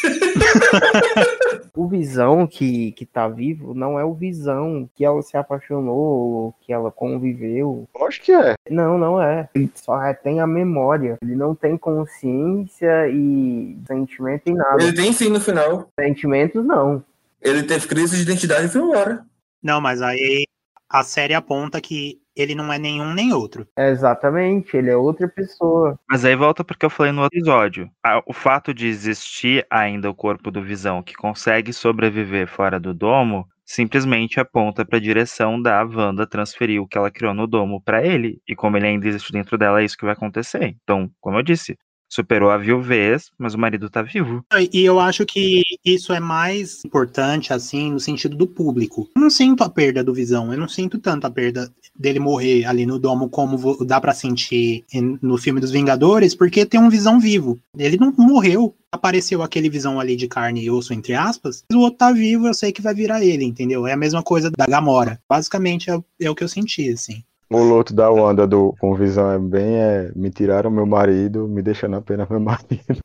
o 1.75 1.87
Visão 1.89 2.47
que, 2.47 2.93
que 2.93 3.05
tá 3.05 3.29
vivo 3.29 3.75
não 3.75 3.99
é 3.99 4.05
o 4.05 4.15
Visão 4.15 4.89
que 4.95 5.05
ela 5.05 5.21
se 5.23 5.37
apaixonou, 5.37 6.55
que 6.61 6.73
ela 6.73 6.91
conviveu. 6.91 7.89
Acho 8.03 8.23
que 8.23 8.33
é. 8.33 8.55
Não, 8.71 8.99
não 8.99 9.21
é. 9.21 9.49
Ele 9.55 9.71
só 9.75 9.99
tem 10.15 10.41
a 10.41 10.47
memória. 10.47 11.19
Ele 11.23 11.35
não 11.35 11.55
tem 11.55 11.77
consciência 11.77 13.09
e 13.09 13.77
sentimento 13.87 14.49
em 14.49 14.55
nada. 14.55 14.83
Ele 14.83 14.95
tem 14.95 15.13
sim 15.13 15.29
no 15.29 15.41
final. 15.41 15.89
Sentimentos 15.99 16.65
não. 16.65 17.05
Ele 17.41 17.63
teve 17.63 17.87
crise 17.87 18.17
de 18.17 18.23
identidade 18.23 18.67
e 18.67 18.69
foi 18.69 18.83
embora. 18.83 19.25
Não, 19.63 19.81
mas 19.81 20.03
aí 20.03 20.47
a 20.89 21.03
série 21.03 21.35
aponta 21.35 21.81
que 21.81 22.21
ele 22.37 22.55
não 22.55 22.73
é 22.73 22.79
nenhum 22.79 23.15
nem 23.15 23.33
outro. 23.33 23.67
Exatamente, 23.77 24.77
ele 24.77 24.91
é 24.91 24.97
outra 24.97 25.27
pessoa. 25.27 25.99
Mas 26.09 26.25
aí 26.25 26.37
volta 26.37 26.63
porque 26.63 26.85
eu 26.85 26.91
falei 26.91 27.13
no 27.13 27.25
episódio. 27.25 27.91
O 28.27 28.33
fato 28.33 28.75
de 28.75 28.87
existir 28.87 29.67
ainda 29.71 30.11
o 30.11 30.15
corpo 30.15 30.51
do 30.51 30.63
Visão 30.63 31.03
que 31.03 31.15
consegue 31.15 31.73
sobreviver 31.73 32.47
fora 32.47 32.79
do 32.79 32.93
domo 32.93 33.49
simplesmente 33.65 34.39
aponta 34.39 34.85
para 34.85 34.99
a 34.99 35.01
direção 35.01 35.61
da 35.61 35.83
Wanda 35.83 36.25
transferir 36.25 36.81
o 36.81 36.87
que 36.87 36.97
ela 36.97 37.11
criou 37.11 37.35
no 37.35 37.49
domo 37.49 37.83
para 37.83 38.07
ele. 38.07 38.41
E 38.47 38.55
como 38.55 38.77
ele 38.77 38.87
ainda 38.87 39.09
existe 39.09 39.33
dentro 39.33 39.59
dela, 39.59 39.81
é 39.81 39.85
isso 39.85 39.97
que 39.97 40.05
vai 40.05 40.15
acontecer. 40.15 40.77
Então, 40.83 41.11
como 41.21 41.39
eu 41.39 41.43
disse, 41.43 41.77
superou 42.09 42.51
a 42.51 42.59
viuvez, 42.59 43.31
mas 43.39 43.55
o 43.55 43.59
marido 43.59 43.91
tá 43.91 44.03
vivo. 44.03 44.45
E 44.73 44.85
eu 44.85 45.01
acho 45.01 45.25
que 45.27 45.63
isso 45.85 46.13
é 46.13 46.21
mais 46.21 46.85
importante, 46.85 47.53
assim, 47.53 47.93
no 47.93 48.01
sentido 48.01 48.37
do 48.37 48.47
público. 48.47 49.09
Eu 49.15 49.23
não 49.23 49.31
sinto 49.31 49.63
a 49.63 49.69
perda 49.69 50.03
do 50.03 50.15
Visão, 50.15 50.53
eu 50.53 50.59
não 50.59 50.69
sinto 50.69 50.99
tanto 50.99 51.27
a 51.27 51.31
perda 51.31 51.73
dele 51.99 52.19
morrer 52.19 52.65
ali 52.65 52.87
no 52.87 52.99
domo 52.99 53.29
como 53.29 53.85
dá 53.85 54.01
para 54.01 54.15
sentir 54.15 54.85
no 55.23 55.39
filme 55.39 55.61
dos 55.61 55.71
Vingadores, 55.71 56.35
porque 56.35 56.67
tem 56.67 56.81
um 56.81 56.91
Visão 56.91 57.19
vivo. 57.19 57.59
Ele 57.77 57.97
não 57.97 58.13
morreu. 58.17 58.75
Apareceu 58.91 59.43
aquele 59.43 59.69
Visão 59.69 60.01
ali 60.01 60.17
de 60.17 60.29
carne 60.29 60.63
e 60.65 60.71
osso, 60.71 60.95
entre 60.95 61.13
aspas, 61.13 61.65
o 61.71 61.79
outro 61.81 61.99
tá 61.99 62.13
vivo, 62.13 62.47
eu 62.47 62.55
sei 62.55 62.73
que 62.73 62.81
vai 62.81 62.95
virar 62.95 63.23
ele, 63.23 63.45
entendeu? 63.45 63.87
É 63.87 63.93
a 63.93 63.97
mesma 63.97 64.23
coisa 64.23 64.51
da 64.51 64.67
Gamora. 64.67 65.21
Basicamente 65.29 65.91
é, 65.91 65.99
é 66.21 66.31
o 66.31 66.35
que 66.35 66.45
eu 66.45 66.49
senti, 66.49 66.89
assim. 66.91 67.23
O 67.49 67.59
loto 67.59 67.95
da 67.95 68.11
Wanda 68.11 68.45
do, 68.45 68.75
com 68.81 68.95
visão 68.95 69.31
é 69.31 69.39
bem 69.39 69.77
é, 69.77 70.11
me 70.17 70.31
tiraram 70.31 70.69
meu 70.69 70.85
marido, 70.85 71.47
me 71.47 71.63
deixando 71.63 71.97
apenas 71.97 72.29
meu 72.29 72.41
marido. 72.41 72.99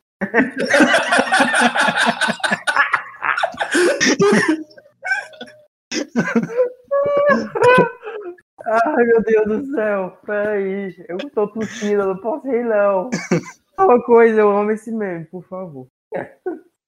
Ai 8.64 9.04
meu 9.04 9.22
Deus 9.22 9.46
do 9.46 9.66
céu, 9.74 10.18
peraí, 10.26 10.94
eu 11.08 11.18
tô 11.30 11.46
tossindo, 11.48 12.02
eu 12.02 12.08
não 12.08 12.16
posso 12.16 12.46
rir 12.48 12.64
não. 12.64 13.10
Uma 13.78 14.02
coisa, 14.02 14.40
eu 14.40 14.50
amo 14.50 14.72
esse 14.72 14.90
meme, 14.90 15.24
por 15.26 15.44
favor. 15.44 15.86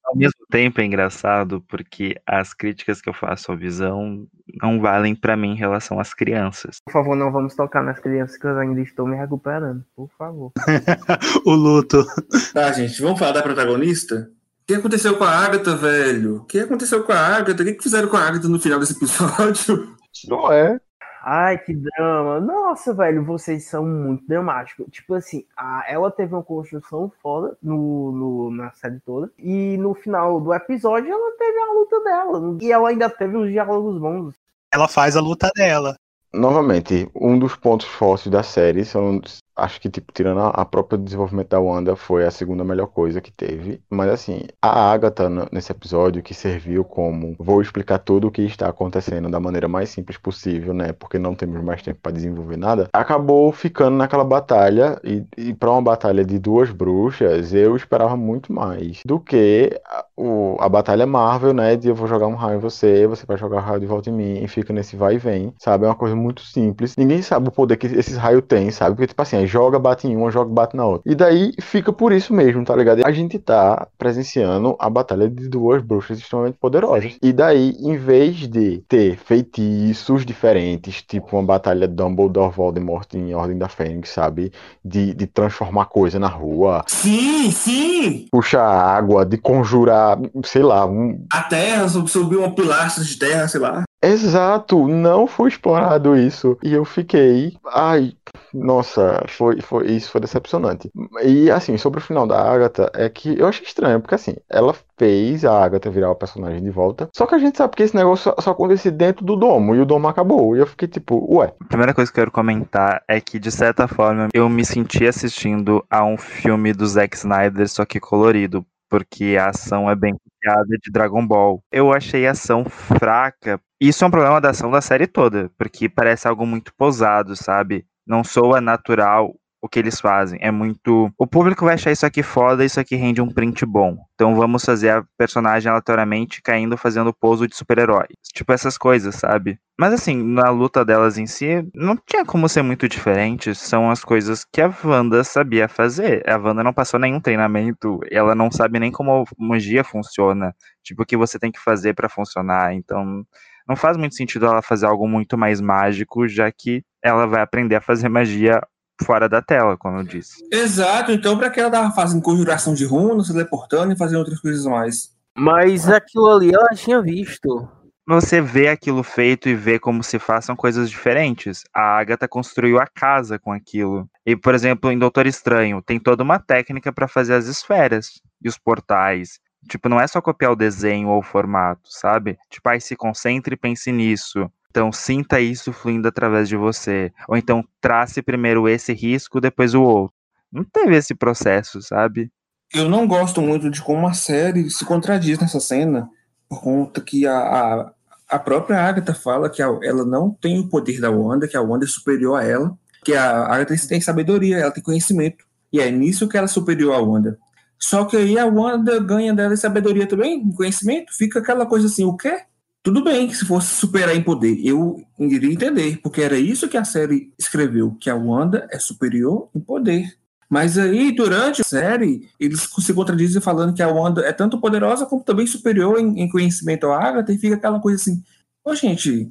Ao 0.05 0.17
mesmo 0.17 0.45
tempo 0.51 0.81
é 0.81 0.85
engraçado 0.85 1.61
porque 1.69 2.21
as 2.27 2.53
críticas 2.53 3.01
que 3.01 3.09
eu 3.09 3.15
faço 3.15 3.53
à 3.53 3.57
visão 3.57 4.27
não 4.63 4.81
valem 4.81 5.15
para 5.15 5.37
mim 5.37 5.53
em 5.53 5.57
relação 5.57 5.99
às 5.99 6.15
crianças. 6.15 6.79
Por 6.85 6.93
favor, 6.93 7.17
não 7.17 7.33
vamos 7.33 7.55
tocar 7.55 7.83
nas 7.83 7.99
crianças 7.99 8.37
que 8.37 8.47
eu 8.47 8.59
ainda 8.59 8.81
estou 8.81 9.07
me 9.07 9.17
recuperando, 9.17 9.85
por 9.95 10.09
favor. 10.17 10.53
o 11.45 11.53
luto. 11.53 12.05
Tá, 12.53 12.73
gente, 12.73 13.01
vamos 13.03 13.19
falar 13.19 13.33
da 13.33 13.43
protagonista? 13.43 14.31
O 14.63 14.67
que 14.67 14.75
aconteceu 14.75 15.17
com 15.19 15.25
a 15.25 15.31
Agatha, 15.31 15.77
velho? 15.77 16.37
O 16.37 16.45
que 16.45 16.59
aconteceu 16.59 17.05
com 17.05 17.13
a 17.13 17.19
Agatha? 17.19 17.63
O 17.63 17.67
que 17.67 17.83
fizeram 17.83 18.09
com 18.09 18.17
a 18.17 18.27
Agatha 18.27 18.49
no 18.49 18.59
final 18.59 18.79
desse 18.79 18.97
episódio? 18.97 19.95
Não 20.29 20.51
é. 20.51 20.81
Ai, 21.27 21.57
que 21.57 21.73
drama. 21.73 22.39
Nossa, 22.39 22.93
velho, 22.93 23.25
vocês 23.25 23.65
são 23.65 23.87
muito 23.87 24.27
dramáticos. 24.27 24.87
Tipo 24.91 25.15
assim, 25.15 25.47
a, 25.57 25.83
ela 25.89 26.11
teve 26.11 26.35
uma 26.35 26.43
construção 26.43 27.11
foda 27.23 27.57
no, 27.63 28.13
no, 28.13 28.51
na 28.51 28.71
série 28.73 29.01
toda. 29.01 29.31
E 29.39 29.79
no 29.79 29.95
final 29.95 30.39
do 30.39 30.53
episódio 30.53 31.11
ela 31.11 31.33
teve 31.39 31.59
a 31.59 31.73
luta 31.73 32.01
dela. 32.05 32.59
E 32.61 32.71
ela 32.71 32.91
ainda 32.91 33.09
teve 33.09 33.39
os 33.39 33.51
diálogos 33.51 33.99
bons. 33.99 34.35
Ela 34.75 34.89
faz 34.89 35.17
a 35.17 35.21
luta 35.21 35.49
dela. 35.55 35.95
Novamente, 36.33 37.09
um 37.15 37.39
dos 37.39 37.55
pontos 37.55 37.87
fortes 37.87 38.27
da 38.27 38.43
série 38.43 38.85
são 38.85 39.21
acho 39.57 39.81
que, 39.81 39.89
tipo, 39.89 40.13
tirando 40.13 40.41
a, 40.41 40.65
própria 40.65 40.99
desenvolvimento 40.99 41.49
da 41.49 41.61
Wanda, 41.61 41.97
foi 41.97 42.25
a 42.25 42.31
segunda 42.31 42.65
melhor 42.65 42.87
coisa 42.89 43.21
que 43.21 43.31
teve. 43.31 43.81
Mas, 43.89 44.11
assim, 44.11 44.43
a 44.61 44.91
Agatha, 44.93 45.29
nesse 45.53 45.71
episódio, 45.71 46.23
que 46.23 46.35
serviu 46.35 46.85
como 46.85 47.37
vou 47.39 47.63
explicar 47.63 47.99
tudo 47.99 48.29
o 48.29 48.31
que 48.31 48.43
está 48.43 48.69
acontecendo 48.69 49.31
da 49.31 49.39
maneira 49.39 49.69
mais 49.69 49.91
simples 49.91 50.19
possível, 50.19 50.75
né? 50.75 50.93
Porque 50.93 51.19
não 51.19 51.35
temos 51.35 51.63
mais 51.63 51.83
tempo 51.83 52.01
para 52.03 52.13
desenvolver 52.13 52.57
nada, 52.57 52.89
acabou 52.93 53.53
ficando 53.53 53.97
naquela 53.97 54.25
batalha. 54.25 55.01
E, 55.05 55.25
e 55.37 55.55
para 55.55 55.71
uma 55.71 55.83
batalha 55.83 56.25
de 56.25 56.39
duas 56.39 56.71
bruxas, 56.71 57.53
eu 57.55 57.77
esperava 57.77 58.17
muito 58.17 58.53
mais 58.53 59.01
do 59.05 59.21
que 59.21 59.81
a, 59.87 60.05
o, 60.17 60.57
a 60.61 60.69
batalha 60.69 61.07
Marvel, 61.07 61.53
né? 61.53 61.77
De 61.77 61.89
eu 61.89 61.95
vou 61.95 62.09
jogar 62.09 62.27
um 62.27 62.35
raio 62.35 62.57
em 62.57 62.61
você, 62.61 63.07
você 63.07 63.25
vai 63.27 63.37
jogar 63.37 63.59
um 63.59 63.61
raio 63.61 63.81
de 63.81 63.87
volta 63.87 64.11
em 64.11 64.13
mim, 64.13 64.43
e 64.43 64.49
fica 64.49 64.73
nesse 64.73 64.97
vai 64.97 65.15
e 65.15 65.19
vem, 65.19 65.55
sabe? 65.59 65.85
É 65.85 65.89
uma 65.89 65.95
coisa 65.95 66.17
muito 66.17 66.43
simples. 66.43 66.97
Ninguém 66.97 67.23
sabe 67.23 67.49
o 67.49 67.53
poder 67.53 67.77
que 67.77 67.87
esses 67.87 68.17
raios 68.17 68.43
têm, 68.47 68.71
sabe? 68.71 68.97
Porque, 68.97 69.09
tipo 69.09 69.23
assim, 69.23 69.44
joga, 69.47 69.79
bate 69.79 70.07
em 70.07 70.17
uma, 70.17 70.31
joga, 70.31 70.51
bate 70.53 70.77
na 70.77 70.87
outra. 70.87 71.11
E 71.11 71.15
daí 71.15 71.53
fica 71.61 71.93
por 71.93 72.13
isso 72.13 72.33
mesmo, 72.33 72.65
tá 72.65 72.75
ligado? 72.75 73.05
A 73.05 73.13
gente 73.13 73.39
tá 73.39 73.87
presenciando 73.99 74.77
a 74.79 74.89
batalha 74.89 75.29
de 75.29 75.49
duas 75.49 75.83
bruxas 75.83 76.19
extremamente 76.19 76.59
poderosas. 76.59 77.17
E 77.23 77.33
daí, 77.33 77.77
em 77.81 77.97
vez 77.97 78.49
de 78.49 78.83
ter 78.89 79.17
feitiços 79.17 80.25
diferentes, 80.25 81.03
tipo 81.03 81.37
uma 81.37 81.43
batalha 81.43 81.89
Dumbledore-Voldemort 81.89 83.15
em 83.15 83.35
Ordem 83.35 83.59
da 83.59 83.69
Fênix, 83.69 84.11
sabe? 84.11 84.53
De, 84.85 85.15
de 85.15 85.27
transformar 85.27 85.87
coisa 85.87 86.19
na 86.19 86.29
rua. 86.29 86.85
Sim, 86.87 87.51
sim! 87.51 88.27
Puxar 88.31 88.65
água, 88.65 89.25
de 89.25 89.37
conjurar, 89.39 90.19
sei 90.45 90.63
lá, 90.63 90.87
um... 90.87 91.25
A 91.33 91.43
terra, 91.43 91.89
subir 91.89 92.37
uma 92.37 92.55
pilastra 92.55 93.05
de 93.05 93.19
terra, 93.19 93.49
sei 93.49 93.61
lá. 93.61 93.85
Exato, 94.05 94.87
não 94.87 95.27
foi 95.27 95.49
explorado 95.49 96.17
isso. 96.17 96.59
E 96.63 96.73
eu 96.73 96.85
fiquei, 96.85 97.57
ai, 97.73 98.13
nossa, 98.53 99.25
foi, 99.29 99.61
foi 99.61 99.87
isso 99.91 100.11
foi 100.11 100.21
decepcionante. 100.21 100.91
E 101.23 101.51
assim, 101.51 101.77
sobre 101.79 102.01
o 102.01 102.03
final 102.03 102.27
da 102.27 102.41
Agatha, 102.41 102.91
é 102.95 103.09
que 103.09 103.39
eu 103.39 103.47
achei 103.47 103.65
estranho, 103.65 104.01
porque 104.01 104.15
assim, 104.15 104.37
ela 104.49 104.75
fez 104.99 105.45
a 105.45 105.65
Agatha 105.65 105.91
virar 105.91 106.11
o 106.11 106.15
personagem 106.15 106.63
de 106.63 106.71
volta. 106.71 107.09
Só 107.15 107.27
que 107.27 107.35
a 107.35 107.39
gente 107.39 107.57
sabe 107.57 107.75
que 107.75 107.83
esse 107.83 107.97
negócio 107.97 108.35
só, 108.39 108.51
acontece 108.51 108.91
dentro 108.91 109.25
do 109.25 109.37
domo, 109.37 109.75
e 109.75 109.81
o 109.81 109.87
domo 109.87 110.07
acabou. 110.07 110.55
E 110.55 110.61
eu 110.61 110.67
fiquei 110.67 110.87
tipo, 110.87 111.27
ué. 111.37 111.53
A 111.61 111.65
primeira 111.65 111.95
coisa 111.95 112.11
que 112.11 112.19
eu 112.19 112.23
quero 112.23 112.31
comentar 112.31 113.03
é 113.09 113.21
que, 113.21 113.39
de 113.39 113.51
certa 113.51 113.89
forma, 113.89 114.29
eu 114.35 114.49
me 114.49 114.65
senti 114.65 115.07
assistindo 115.07 115.85
a 115.91 116.05
um 116.05 116.19
filme 116.19 116.73
do 116.73 116.87
Zack 116.87 117.17
Snyder, 117.17 117.69
só 117.69 117.85
que 117.85 117.99
colorido 117.99 118.65
porque 118.89 119.37
a 119.37 119.49
ação 119.49 119.91
é 119.91 119.97
bem 119.97 120.15
copiada 120.15 120.79
de 120.81 120.93
Dragon 120.93 121.27
Ball. 121.27 121.61
Eu 121.73 121.93
achei 121.93 122.29
a 122.29 122.31
ação 122.31 122.65
fraca. 122.65 123.61
Isso 123.87 124.03
é 124.03 124.07
um 124.07 124.11
problema 124.11 124.41
da 124.41 124.49
ação 124.49 124.71
da 124.71 124.81
série 124.81 125.07
toda, 125.07 125.51
porque 125.59 125.91
parece 125.91 126.27
algo 126.27 126.47
muito 126.47 126.73
posado, 126.75 127.37
sabe? 127.37 127.85
Não 128.07 128.25
soa 128.25 128.59
natural 128.59 129.35
o 129.61 129.69
que 129.69 129.79
eles 129.79 130.01
fazem. 130.01 130.39
É 130.41 130.51
muito. 130.51 131.13
O 131.19 131.27
público 131.27 131.67
vai 131.67 131.75
achar 131.75 131.93
isso 131.93 132.07
aqui 132.07 132.23
foda, 132.23 132.65
isso 132.65 132.81
aqui 132.81 132.97
rende 132.97 133.21
um 133.21 133.29
print 133.29 133.67
bom. 133.67 133.99
Então 134.15 134.35
vamos 134.37 134.65
fazer 134.65 134.89
a 134.89 135.05
personagem 135.19 135.69
aleatoriamente 135.69 136.41
caindo 136.41 136.79
fazendo 136.79 137.13
pouso 137.13 137.47
de 137.47 137.55
super-herói. 137.55 138.07
Tipo 138.33 138.55
essas 138.55 138.79
coisas, 138.79 139.17
sabe? 139.17 139.59
Mas 139.79 139.93
assim, 139.93 140.17
na 140.23 140.49
luta 140.49 140.83
delas 140.83 141.19
em 141.19 141.27
si, 141.27 141.69
não 141.75 141.95
tinha 141.95 142.25
como 142.25 142.49
ser 142.49 142.63
muito 142.63 142.89
diferente. 142.89 143.55
São 143.55 143.91
as 143.91 144.03
coisas 144.03 144.47
que 144.51 144.63
a 144.63 144.73
Wanda 144.83 145.23
sabia 145.23 145.69
fazer. 145.69 146.27
A 146.27 146.39
Wanda 146.39 146.65
não 146.65 146.73
passou 146.73 146.99
nenhum 146.99 147.21
treinamento, 147.21 148.01
ela 148.11 148.35
não 148.35 148.51
sabe 148.51 148.79
nem 148.79 148.91
como 148.91 149.13
a 149.13 149.25
magia 149.39 149.85
funciona. 149.85 150.57
Tipo, 150.83 151.03
o 151.03 151.07
que 151.07 151.19
você 151.19 151.39
tem 151.39 151.53
que 151.53 151.61
fazer 151.61 151.93
para 151.95 152.09
funcionar. 152.09 152.73
Então, 152.73 153.27
não 153.69 153.77
faz 153.77 153.97
muito 153.97 154.15
sentido 154.15 154.47
ela 154.47 154.63
fazer 154.63 154.87
algo 154.87 155.09
muito 155.09 155.37
mais 155.39 155.61
mágico, 155.61 156.29
já 156.29 156.51
que 156.51 156.83
ela 157.03 157.27
vai 157.27 157.43
aprender 157.43 157.77
a 157.77 157.81
fazer 157.81 158.09
magia 158.09 158.61
fora 159.03 159.29
da 159.29 159.43
tela, 159.43 159.77
como 159.77 159.99
eu 159.99 160.05
disse. 160.05 160.47
Exato, 160.53 161.13
então 161.13 161.37
para 161.37 161.51
que 161.51 161.61
ela 161.61 161.71
tava 161.71 161.95
fazendo 161.95 162.23
conjuração 162.23 162.75
de 162.75 162.85
runas, 162.85 163.29
teleportando 163.29 163.93
e 163.93 163.99
fazendo 163.99 164.19
outras 164.19 164.41
coisas 164.41 164.65
mais? 164.67 165.15
Mas 165.37 165.89
aquilo 165.89 166.31
ali 166.31 166.55
ela 166.55 166.69
tinha 166.75 167.03
visto. 167.03 167.69
Você 168.07 168.39
vê 168.39 168.69
aquilo 168.69 169.03
feito 169.03 169.49
e 169.49 169.55
vê 169.55 169.79
como 169.79 170.05
se 170.05 170.19
façam 170.19 170.55
coisas 170.55 170.91
diferentes. 170.91 171.63
A 171.75 171.99
Agatha 171.99 172.29
construiu 172.29 172.79
a 172.79 172.87
casa 172.87 173.39
com 173.39 173.51
aquilo. 173.51 174.07
E, 174.27 174.37
por 174.37 174.55
exemplo, 174.55 174.93
em 174.93 174.99
Doutor 174.99 175.27
Estranho, 175.27 175.81
tem 175.81 175.99
toda 175.99 176.23
uma 176.23 176.39
técnica 176.39 176.93
para 176.93 177.09
fazer 177.09 177.33
as 177.33 177.47
esferas 177.47 178.21
e 178.43 178.49
os 178.49 178.59
portais. 178.59 179.41
Tipo, 179.69 179.89
não 179.89 180.01
é 180.01 180.07
só 180.07 180.21
copiar 180.21 180.53
o 180.53 180.57
desenho 180.57 181.09
ou 181.09 181.19
o 181.19 181.23
formato, 181.23 181.89
sabe? 181.91 182.39
Tipo, 182.51 182.69
aí 182.69 182.81
se 182.81 182.97
concentre 182.97 183.55
e 183.55 183.59
pense 183.59 183.91
nisso. 183.91 184.51
Então, 184.71 184.91
sinta 184.91 185.41
isso 185.41 185.73
fluindo 185.73 186.09
através 186.09 186.49
de 186.49 186.57
você. 186.57 187.13
Ou 187.29 187.37
então, 187.37 187.65
trace 187.81 188.21
primeiro 188.21 188.69
esse 188.69 188.93
risco, 188.93 189.41
depois 189.41 189.73
o 189.75 189.83
outro. 189.83 190.17
Não 190.53 190.65
teve 190.65 190.97
esse 190.97 191.15
processo, 191.15 191.81
sabe? 191.81 192.31
Eu 192.73 192.89
não 192.89 193.07
gosto 193.07 193.41
muito 193.41 193.71
de 193.71 193.81
como 193.81 194.07
a 194.09 194.13
série 194.13 194.69
se 194.69 194.85
contradiz 194.85 195.39
nessa 195.39 195.61
cena, 195.61 196.09
por 196.49 196.61
conta 196.61 197.01
que 197.01 197.25
a, 197.27 197.39
a, 197.39 197.93
a 198.29 198.39
própria 198.39 198.81
Agatha 198.81 199.15
fala 199.15 199.49
que 199.49 199.63
a, 199.63 199.67
ela 199.83 200.05
não 200.05 200.31
tem 200.31 200.59
o 200.59 200.69
poder 200.69 201.01
da 201.01 201.11
Wanda, 201.11 201.47
que 201.47 201.57
a 201.57 201.63
Wanda 201.63 201.85
é 201.85 201.89
superior 201.89 202.37
a 202.37 202.45
ela, 202.45 202.77
que 203.05 203.15
a 203.15 203.47
Agatha 203.47 203.77
tem 203.89 204.01
sabedoria, 204.01 204.59
ela 204.59 204.73
tem 204.73 204.83
conhecimento. 204.83 205.45
E 205.73 205.81
é 205.81 205.91
nisso 205.91 206.29
que 206.29 206.37
ela 206.37 206.47
é 206.47 206.49
superior 206.49 206.95
à 206.95 206.99
Wanda. 206.99 207.39
Só 207.85 208.07
que 208.07 208.17
aí 208.17 208.39
a 208.39 208.47
Wanda 208.47 208.99
ganha 208.99 209.35
dela 209.35 209.55
sabedoria 209.59 210.07
também, 210.07 210.51
conhecimento, 210.53 211.15
fica 211.15 211.39
aquela 211.39 211.67
coisa 211.67 211.87
assim, 211.87 212.03
o 212.03 212.17
quê? 212.17 212.41
Tudo 212.83 213.05
bem 213.05 213.29
que 213.29 213.37
se 213.37 213.45
fosse 213.45 213.75
superar 213.75 214.17
em 214.17 214.23
poder, 214.23 214.59
eu 214.65 215.05
iria 215.19 215.53
entender, 215.53 216.01
porque 216.03 216.23
era 216.23 216.39
isso 216.39 216.67
que 216.67 216.79
a 216.79 216.85
série 216.85 217.31
escreveu, 217.39 217.95
que 218.01 218.09
a 218.09 218.17
Wanda 218.17 218.67
é 218.73 218.79
superior 218.79 219.51
em 219.55 219.61
poder. 219.61 220.17
Mas 220.49 220.79
aí, 220.79 221.13
durante 221.13 221.61
a 221.61 221.65
série, 221.65 222.27
eles 222.41 222.67
se 222.79 222.95
contradizem 222.95 223.43
falando 223.43 223.75
que 223.75 223.83
a 223.83 223.89
Wanda 223.89 224.23
é 224.23 224.33
tanto 224.33 224.59
poderosa 224.59 225.05
como 225.05 225.23
também 225.23 225.47
superior 225.47 226.01
em, 226.01 226.23
em 226.23 226.29
conhecimento 226.31 226.87
à 226.87 227.05
Agatha, 227.05 227.33
e 227.33 227.39
fica 227.39 227.57
aquela 227.57 227.81
coisa 227.81 228.01
assim, 228.01 228.23
ô 228.65 228.71
oh, 228.71 228.75
gente, 228.75 229.31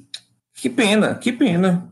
que 0.54 0.70
pena, 0.70 1.16
que 1.16 1.32
pena. 1.32 1.90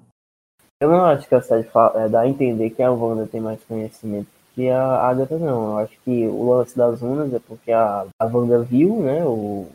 Eu 0.80 0.92
não 0.92 1.06
acho 1.06 1.28
que 1.28 1.34
a 1.34 1.42
série 1.42 1.68
é, 1.96 2.08
dá 2.08 2.22
a 2.22 2.30
entender 2.30 2.70
que 2.70 2.84
a 2.84 2.92
Wanda 2.92 3.26
tem 3.26 3.42
mais 3.42 3.60
conhecimento 3.64 4.41
que 4.62 4.70
a 4.70 5.10
Agatha, 5.10 5.38
não. 5.40 5.72
Eu 5.72 5.78
acho 5.80 5.98
que 6.06 6.28
o 6.28 6.54
lance 6.54 6.78
das 6.78 7.02
runas 7.02 7.34
é 7.34 7.40
porque 7.40 7.72
a, 7.72 8.06
a 8.20 8.26
Wanda 8.26 8.62
viu, 8.62 8.98
né, 8.98 9.26
o, 9.26 9.68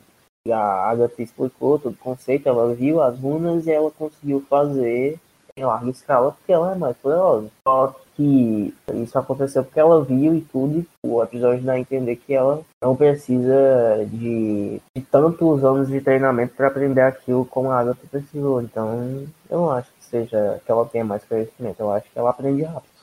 a 0.48 0.90
Agatha 0.90 1.22
explicou 1.22 1.78
todo 1.78 1.92
o 1.92 1.96
conceito, 1.96 2.48
ela 2.48 2.72
viu 2.72 3.02
as 3.02 3.18
runas 3.18 3.66
e 3.66 3.72
ela 3.72 3.90
conseguiu 3.90 4.40
fazer 4.48 5.18
em 5.58 5.64
larga 5.64 5.90
escala 5.90 6.32
porque 6.32 6.52
ela 6.52 6.72
é 6.72 6.78
mais 6.78 6.96
poderosa. 6.98 7.48
Só 7.66 7.96
que 8.14 8.74
isso 8.94 9.18
aconteceu 9.18 9.64
porque 9.64 9.80
ela 9.80 10.04
viu 10.04 10.34
e 10.34 10.40
tudo, 10.40 10.78
e 10.78 10.86
o 11.02 11.22
episódio 11.22 11.64
dá 11.64 11.72
a 11.72 11.80
entender 11.80 12.16
que 12.16 12.32
ela 12.32 12.62
não 12.80 12.94
precisa 12.94 14.06
de, 14.06 14.80
de 14.94 15.02
tantos 15.10 15.64
anos 15.64 15.88
de 15.88 16.00
treinamento 16.00 16.54
para 16.54 16.68
aprender 16.68 17.00
aquilo 17.00 17.44
como 17.44 17.70
a 17.70 17.80
Agatha 17.80 18.06
precisou. 18.08 18.62
Então, 18.62 19.26
eu 19.50 19.58
não 19.58 19.70
acho 19.72 19.90
que 19.98 20.04
seja 20.04 20.60
que 20.64 20.70
ela 20.70 20.86
tenha 20.86 21.04
mais 21.04 21.24
conhecimento, 21.24 21.80
eu 21.80 21.90
acho 21.90 22.08
que 22.08 22.18
ela 22.18 22.30
aprende 22.30 22.62
rápido. 22.62 22.95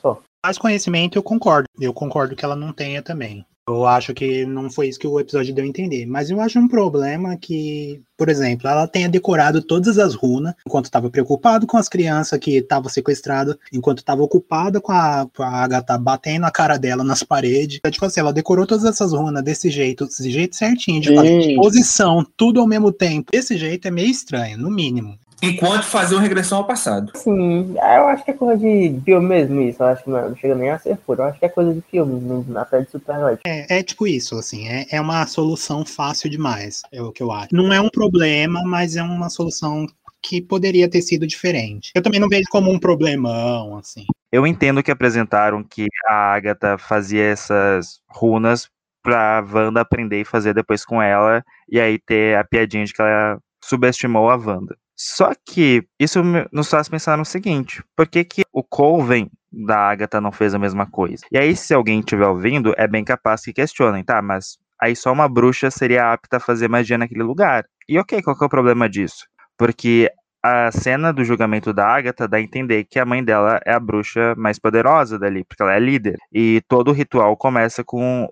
Mais 0.44 0.58
conhecimento 0.58 1.16
eu 1.16 1.22
concordo. 1.22 1.66
Eu 1.80 1.94
concordo 1.94 2.36
que 2.36 2.44
ela 2.44 2.54
não 2.54 2.70
tenha 2.70 3.00
também. 3.00 3.46
Eu 3.66 3.86
acho 3.86 4.12
que 4.12 4.44
não 4.44 4.70
foi 4.70 4.88
isso 4.88 4.98
que 4.98 5.06
o 5.06 5.18
episódio 5.18 5.54
deu 5.54 5.64
a 5.64 5.66
entender. 5.66 6.04
Mas 6.04 6.28
eu 6.28 6.38
acho 6.38 6.58
um 6.58 6.68
problema 6.68 7.34
que, 7.34 7.98
por 8.14 8.28
exemplo, 8.28 8.68
ela 8.68 8.86
tenha 8.86 9.08
decorado 9.08 9.62
todas 9.62 9.98
as 9.98 10.14
runas 10.14 10.52
enquanto 10.66 10.84
estava 10.84 11.08
preocupado 11.08 11.66
com 11.66 11.78
as 11.78 11.88
crianças 11.88 12.38
que 12.38 12.58
estavam 12.58 12.90
sequestradas, 12.90 13.56
enquanto 13.72 14.00
estava 14.00 14.22
ocupada 14.22 14.82
com 14.82 14.92
a, 14.92 15.26
com 15.34 15.42
a 15.42 15.48
Agatha 15.48 15.96
batendo 15.96 16.44
a 16.44 16.50
cara 16.50 16.76
dela 16.76 17.02
nas 17.02 17.22
paredes. 17.22 17.78
Então, 17.78 17.90
tipo 17.90 18.04
assim, 18.04 18.20
ela 18.20 18.34
decorou 18.34 18.66
todas 18.66 18.84
essas 18.84 19.14
runas 19.14 19.42
desse 19.42 19.70
jeito, 19.70 20.04
desse 20.04 20.30
jeito 20.30 20.56
certinho, 20.56 21.00
de 21.00 21.14
fazer 21.14 21.56
posição, 21.56 22.22
tudo 22.36 22.60
ao 22.60 22.66
mesmo 22.66 22.92
tempo. 22.92 23.32
Desse 23.32 23.56
jeito 23.56 23.88
é 23.88 23.90
meio 23.90 24.10
estranho, 24.10 24.58
no 24.58 24.70
mínimo 24.70 25.18
enquanto 25.44 25.84
fazer 25.84 26.14
uma 26.14 26.22
regressão 26.22 26.58
ao 26.58 26.66
passado. 26.66 27.12
Sim, 27.14 27.74
eu 27.74 28.08
acho 28.08 28.24
que 28.24 28.30
é 28.30 28.34
coisa 28.34 28.58
de 28.58 29.00
filme 29.04 29.26
mesmo 29.26 29.60
isso. 29.60 29.82
Eu 29.82 29.86
acho 29.86 30.04
que 30.04 30.10
não, 30.10 30.36
chega 30.36 30.54
nem 30.54 30.70
a 30.70 30.78
ser 30.78 30.96
puro. 30.98 31.22
Eu 31.22 31.26
acho 31.26 31.38
que 31.38 31.44
é 31.44 31.48
coisa 31.48 31.72
de 31.72 31.80
filme, 31.82 32.44
na 32.48 32.64
série 32.66 32.84
de 32.84 32.90
super 32.90 33.14
é, 33.46 33.78
é 33.78 33.82
tipo 33.82 34.06
isso, 34.06 34.36
assim, 34.36 34.68
é, 34.68 34.86
é 34.90 35.00
uma 35.00 35.26
solução 35.26 35.84
fácil 35.84 36.28
demais, 36.28 36.82
é 36.92 37.00
o 37.00 37.12
que 37.12 37.22
eu 37.22 37.30
acho. 37.30 37.48
Não 37.52 37.72
é 37.72 37.80
um 37.80 37.88
problema, 37.88 38.62
mas 38.64 38.96
é 38.96 39.02
uma 39.02 39.30
solução 39.30 39.86
que 40.22 40.40
poderia 40.40 40.88
ter 40.88 41.02
sido 41.02 41.26
diferente. 41.26 41.92
Eu 41.94 42.02
também 42.02 42.18
não 42.18 42.28
vejo 42.28 42.44
como 42.50 42.70
um 42.70 42.78
problemão, 42.78 43.76
assim. 43.76 44.04
Eu 44.32 44.46
entendo 44.46 44.82
que 44.82 44.90
apresentaram 44.90 45.62
que 45.62 45.86
a 46.06 46.34
Agatha 46.34 46.78
fazia 46.78 47.24
essas 47.24 48.00
runas 48.08 48.68
pra 49.02 49.44
Wanda 49.46 49.82
aprender 49.82 50.22
e 50.22 50.24
fazer 50.24 50.54
depois 50.54 50.84
com 50.84 51.00
ela, 51.00 51.44
e 51.68 51.78
aí 51.78 51.98
ter 51.98 52.36
a 52.38 52.44
piadinha 52.44 52.84
de 52.84 52.92
que 52.92 53.02
ela 53.02 53.38
subestimou 53.62 54.30
a 54.30 54.36
Wanda. 54.36 54.76
Só 54.96 55.32
que 55.44 55.86
isso 55.98 56.22
nos 56.52 56.70
faz 56.70 56.88
pensar 56.88 57.18
no 57.18 57.24
seguinte: 57.24 57.82
por 57.96 58.06
que, 58.06 58.24
que 58.24 58.42
o 58.52 58.62
Colvin 58.62 59.30
da 59.52 59.90
Agatha 59.90 60.20
não 60.20 60.32
fez 60.32 60.54
a 60.54 60.58
mesma 60.58 60.86
coisa? 60.86 61.24
E 61.30 61.38
aí, 61.38 61.54
se 61.56 61.74
alguém 61.74 62.00
estiver 62.00 62.26
ouvindo, 62.26 62.74
é 62.76 62.86
bem 62.86 63.04
capaz 63.04 63.42
que 63.42 63.52
questionem, 63.52 64.04
tá? 64.04 64.22
Mas 64.22 64.58
aí 64.80 64.94
só 64.94 65.12
uma 65.12 65.28
bruxa 65.28 65.70
seria 65.70 66.12
apta 66.12 66.36
a 66.36 66.40
fazer 66.40 66.68
magia 66.68 66.98
naquele 66.98 67.22
lugar. 67.22 67.64
E 67.88 67.98
ok, 67.98 68.22
qual 68.22 68.36
que 68.36 68.44
é 68.44 68.46
o 68.46 68.50
problema 68.50 68.88
disso? 68.88 69.26
Porque 69.56 70.10
a 70.42 70.70
cena 70.70 71.12
do 71.12 71.24
julgamento 71.24 71.72
da 71.72 71.86
Agatha 71.86 72.28
dá 72.28 72.36
a 72.36 72.40
entender 72.42 72.84
que 72.84 72.98
a 72.98 73.04
mãe 73.06 73.24
dela 73.24 73.58
é 73.64 73.72
a 73.72 73.80
bruxa 73.80 74.34
mais 74.36 74.58
poderosa 74.58 75.18
dali, 75.18 75.42
porque 75.42 75.62
ela 75.62 75.74
é 75.74 75.80
líder. 75.80 76.18
E 76.30 76.60
todo 76.68 76.88
o 76.88 76.92
ritual 76.92 77.34
começa 77.34 77.82
com 77.82 78.28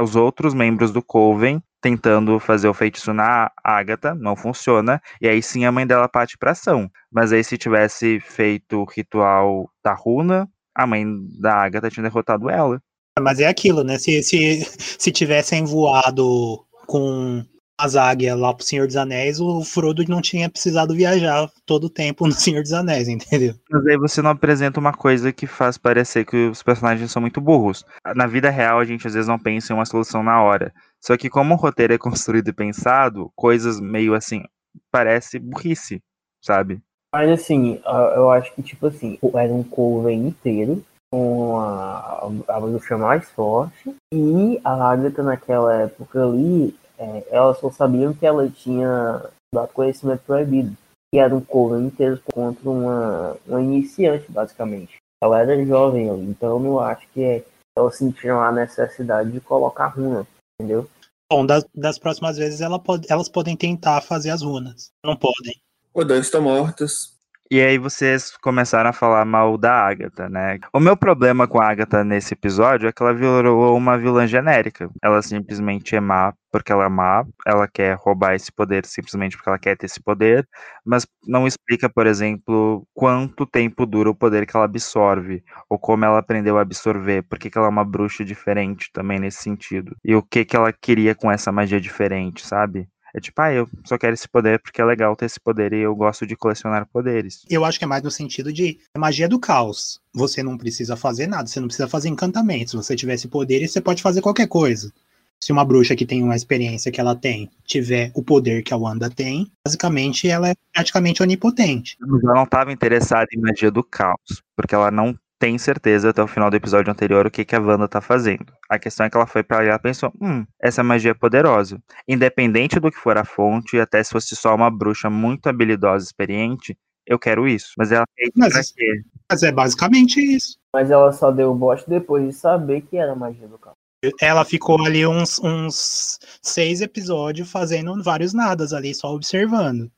os 0.00 0.16
outros 0.16 0.54
membros 0.54 0.90
do 0.90 1.02
Coven 1.02 1.62
tentando 1.84 2.40
fazer 2.40 2.66
o 2.66 2.72
feitiço 2.72 3.12
na 3.12 3.52
Agatha, 3.62 4.14
não 4.14 4.34
funciona, 4.34 5.02
e 5.20 5.28
aí 5.28 5.42
sim 5.42 5.66
a 5.66 5.70
mãe 5.70 5.86
dela 5.86 6.08
parte 6.08 6.38
pra 6.38 6.52
ação. 6.52 6.90
Mas 7.12 7.30
aí 7.30 7.44
se 7.44 7.58
tivesse 7.58 8.18
feito 8.20 8.78
o 8.78 8.86
ritual 8.86 9.70
da 9.84 9.92
runa, 9.92 10.48
a 10.74 10.86
mãe 10.86 11.04
da 11.38 11.56
Agatha 11.56 11.90
tinha 11.90 12.04
derrotado 12.04 12.48
ela. 12.48 12.80
Mas 13.20 13.38
é 13.38 13.46
aquilo, 13.46 13.84
né? 13.84 13.98
Se, 13.98 14.22
se, 14.22 14.66
se 14.78 15.12
tivessem 15.12 15.66
voado 15.66 16.64
com 16.86 17.44
as 17.78 17.96
águias 17.96 18.38
lá 18.38 18.54
pro 18.54 18.64
Senhor 18.64 18.86
dos 18.86 18.96
Anéis, 18.96 19.40
o 19.40 19.62
Frodo 19.64 20.04
não 20.08 20.20
tinha 20.20 20.48
precisado 20.48 20.94
viajar 20.94 21.50
todo 21.66 21.84
o 21.84 21.90
tempo 21.90 22.26
no 22.26 22.32
Senhor 22.32 22.62
dos 22.62 22.72
Anéis, 22.72 23.08
entendeu? 23.08 23.54
Mas 23.70 23.86
aí 23.86 23.96
você 23.96 24.22
não 24.22 24.30
apresenta 24.30 24.80
uma 24.80 24.92
coisa 24.92 25.32
que 25.32 25.46
faz 25.46 25.76
parecer 25.76 26.24
que 26.24 26.48
os 26.48 26.62
personagens 26.62 27.10
são 27.10 27.20
muito 27.20 27.40
burros. 27.40 27.84
Na 28.14 28.26
vida 28.26 28.50
real, 28.50 28.78
a 28.78 28.84
gente 28.84 29.06
às 29.06 29.14
vezes 29.14 29.28
não 29.28 29.38
pensa 29.38 29.72
em 29.72 29.76
uma 29.76 29.84
solução 29.84 30.22
na 30.22 30.42
hora. 30.42 30.72
Só 31.00 31.16
que 31.16 31.28
como 31.28 31.54
o 31.54 31.56
roteiro 31.56 31.92
é 31.92 31.98
construído 31.98 32.48
e 32.48 32.52
pensado, 32.52 33.30
coisas 33.34 33.80
meio 33.80 34.14
assim, 34.14 34.42
parece 34.90 35.38
burrice, 35.38 36.02
sabe? 36.42 36.80
Mas 37.12 37.30
assim, 37.30 37.80
eu 38.16 38.30
acho 38.30 38.52
que 38.54 38.62
tipo 38.62 38.88
assim, 38.88 39.18
era 39.34 39.52
um 39.52 39.62
coven 39.62 40.26
inteiro 40.26 40.84
com 41.12 41.60
a, 41.60 42.28
a 42.48 42.60
bruxa 42.60 42.98
mais 42.98 43.30
forte 43.30 43.94
e 44.12 44.60
a 44.64 44.90
Agatha 44.90 45.22
naquela 45.22 45.82
época 45.82 46.24
ali, 46.24 46.74
é, 46.98 47.24
elas 47.30 47.58
só 47.58 47.70
sabiam 47.70 48.14
que 48.14 48.26
ela 48.26 48.48
tinha 48.48 49.24
dado 49.54 49.72
conhecimento 49.72 50.22
proibido. 50.26 50.76
E 51.14 51.18
era 51.18 51.34
um 51.34 51.40
coven 51.40 51.86
inteiro 51.86 52.20
contra 52.32 52.68
uma, 52.68 53.36
uma 53.46 53.62
iniciante, 53.62 54.30
basicamente. 54.30 54.96
Ela 55.22 55.40
era 55.40 55.64
jovem 55.64 56.10
ali, 56.10 56.24
então 56.24 56.50
eu 56.50 56.60
não 56.60 56.80
acho 56.80 57.06
que 57.14 57.44
elas 57.76 57.96
sentiram 57.96 58.40
a 58.40 58.52
necessidade 58.52 59.30
de 59.30 59.40
colocar 59.40 59.86
runa, 59.86 60.26
entendeu? 60.60 60.88
Bom, 61.30 61.46
das, 61.46 61.64
das 61.74 61.98
próximas 61.98 62.36
vezes 62.36 62.60
ela 62.60 62.78
pode, 62.78 63.06
elas 63.10 63.28
podem 63.28 63.56
tentar 63.56 64.00
fazer 64.02 64.30
as 64.30 64.42
runas. 64.42 64.90
Não 65.04 65.16
podem. 65.16 65.54
Os 65.94 66.06
dois 66.06 66.26
estão 66.26 66.42
mortos. 66.42 67.13
E 67.50 67.60
aí 67.60 67.76
vocês 67.78 68.36
começaram 68.38 68.88
a 68.88 68.92
falar 68.92 69.24
mal 69.24 69.58
da 69.58 69.72
Agatha, 69.86 70.28
né? 70.30 70.58
O 70.72 70.80
meu 70.80 70.96
problema 70.96 71.46
com 71.46 71.60
a 71.60 71.68
Agatha 71.70 72.02
nesse 72.02 72.32
episódio 72.32 72.88
é 72.88 72.92
que 72.92 73.02
ela 73.02 73.12
virou 73.12 73.76
uma 73.76 73.98
vilã 73.98 74.26
genérica. 74.26 74.90
Ela 75.02 75.20
simplesmente 75.20 75.94
é 75.94 76.00
má 76.00 76.32
porque 76.50 76.70
ela 76.70 76.84
é 76.84 76.88
má, 76.88 77.26
ela 77.44 77.66
quer 77.66 77.96
roubar 77.96 78.34
esse 78.36 78.50
poder 78.52 78.86
simplesmente 78.86 79.36
porque 79.36 79.48
ela 79.48 79.58
quer 79.58 79.76
ter 79.76 79.86
esse 79.86 80.00
poder, 80.00 80.48
mas 80.86 81.04
não 81.26 81.48
explica, 81.48 81.88
por 81.90 82.06
exemplo, 82.06 82.86
quanto 82.94 83.44
tempo 83.44 83.84
dura 83.84 84.10
o 84.10 84.14
poder 84.14 84.46
que 84.46 84.56
ela 84.56 84.64
absorve, 84.64 85.42
ou 85.68 85.76
como 85.80 86.04
ela 86.04 86.20
aprendeu 86.20 86.56
a 86.56 86.60
absorver, 86.60 87.22
por 87.24 87.40
que 87.40 87.50
ela 87.58 87.66
é 87.66 87.70
uma 87.70 87.84
bruxa 87.84 88.24
diferente 88.24 88.88
também 88.92 89.18
nesse 89.18 89.42
sentido, 89.42 89.96
e 90.04 90.14
o 90.14 90.22
que, 90.22 90.44
que 90.44 90.54
ela 90.54 90.72
queria 90.72 91.12
com 91.12 91.28
essa 91.28 91.50
magia 91.50 91.80
diferente, 91.80 92.46
sabe? 92.46 92.88
É 93.14 93.20
tipo, 93.20 93.40
ah, 93.40 93.52
eu 93.52 93.68
só 93.84 93.96
quero 93.96 94.12
esse 94.12 94.28
poder 94.28 94.58
porque 94.58 94.80
é 94.80 94.84
legal 94.84 95.14
ter 95.14 95.26
esse 95.26 95.38
poder 95.38 95.72
e 95.72 95.78
eu 95.82 95.94
gosto 95.94 96.26
de 96.26 96.34
colecionar 96.34 96.84
poderes. 96.86 97.44
Eu 97.48 97.64
acho 97.64 97.78
que 97.78 97.84
é 97.84 97.88
mais 97.88 98.02
no 98.02 98.10
sentido 98.10 98.52
de 98.52 98.80
magia 98.98 99.28
do 99.28 99.38
caos. 99.38 100.00
Você 100.12 100.42
não 100.42 100.58
precisa 100.58 100.96
fazer 100.96 101.28
nada, 101.28 101.46
você 101.46 101.60
não 101.60 101.68
precisa 101.68 101.86
fazer 101.86 102.08
encantamentos. 102.08 102.72
Se 102.72 102.76
você 102.76 102.96
tiver 102.96 103.14
esse 103.14 103.28
poder, 103.28 103.66
você 103.68 103.80
pode 103.80 104.02
fazer 104.02 104.20
qualquer 104.20 104.48
coisa. 104.48 104.92
Se 105.40 105.52
uma 105.52 105.64
bruxa 105.64 105.94
que 105.94 106.06
tem 106.06 106.24
uma 106.24 106.34
experiência 106.34 106.90
que 106.90 107.00
ela 107.00 107.14
tem 107.14 107.50
tiver 107.64 108.10
o 108.14 108.22
poder 108.22 108.62
que 108.62 108.74
a 108.74 108.76
Wanda 108.76 109.08
tem, 109.08 109.46
basicamente 109.64 110.26
ela 110.26 110.48
é 110.48 110.54
praticamente 110.72 111.22
onipotente. 111.22 111.96
Ela 112.02 112.34
não 112.34 112.44
estava 112.44 112.72
interessada 112.72 113.28
em 113.32 113.40
magia 113.40 113.70
do 113.70 113.84
caos, 113.84 114.42
porque 114.56 114.74
ela 114.74 114.90
não 114.90 115.14
tem 115.38 115.58
certeza 115.58 116.10
até 116.10 116.22
o 116.22 116.26
final 116.26 116.50
do 116.50 116.56
episódio 116.56 116.90
anterior 116.90 117.26
o 117.26 117.30
que, 117.30 117.44
que 117.44 117.54
a 117.54 117.60
Wanda 117.60 117.88
tá 117.88 118.00
fazendo. 118.00 118.46
A 118.68 118.78
questão 118.78 119.06
é 119.06 119.10
que 119.10 119.16
ela 119.16 119.26
foi 119.26 119.42
para 119.42 119.66
lá 119.66 119.74
e 119.74 119.78
pensou: 119.78 120.12
hum, 120.20 120.44
essa 120.60 120.82
magia 120.82 121.10
é 121.10 121.14
poderosa. 121.14 121.78
Independente 122.08 122.80
do 122.80 122.90
que 122.90 122.98
for 122.98 123.16
a 123.16 123.24
fonte, 123.24 123.78
até 123.78 124.02
se 124.02 124.10
fosse 124.10 124.34
só 124.36 124.54
uma 124.54 124.70
bruxa 124.70 125.10
muito 125.10 125.48
habilidosa 125.48 126.04
e 126.04 126.06
experiente, 126.06 126.78
eu 127.06 127.18
quero 127.18 127.46
isso. 127.46 127.72
Mas 127.76 127.92
ela 127.92 128.06
fez 128.16 128.30
mas, 128.34 128.52
pra 128.52 128.62
quê? 128.62 129.02
Mas 129.30 129.42
é 129.42 129.52
basicamente 129.52 130.20
isso. 130.20 130.58
Mas 130.72 130.90
ela 130.90 131.12
só 131.12 131.30
deu 131.30 131.50
o 131.50 131.54
bote 131.54 131.84
depois 131.88 132.26
de 132.26 132.32
saber 132.32 132.82
que 132.82 132.96
era 132.96 133.14
magia 133.14 133.46
do 133.46 133.58
caos. 133.58 133.76
Ela 134.20 134.44
ficou 134.44 134.84
ali 134.84 135.06
uns, 135.06 135.38
uns 135.42 136.18
seis 136.42 136.82
episódios 136.82 137.50
fazendo 137.50 138.02
vários 138.02 138.34
nadas 138.34 138.72
ali, 138.74 138.94
só 138.94 139.14
observando. 139.14 139.90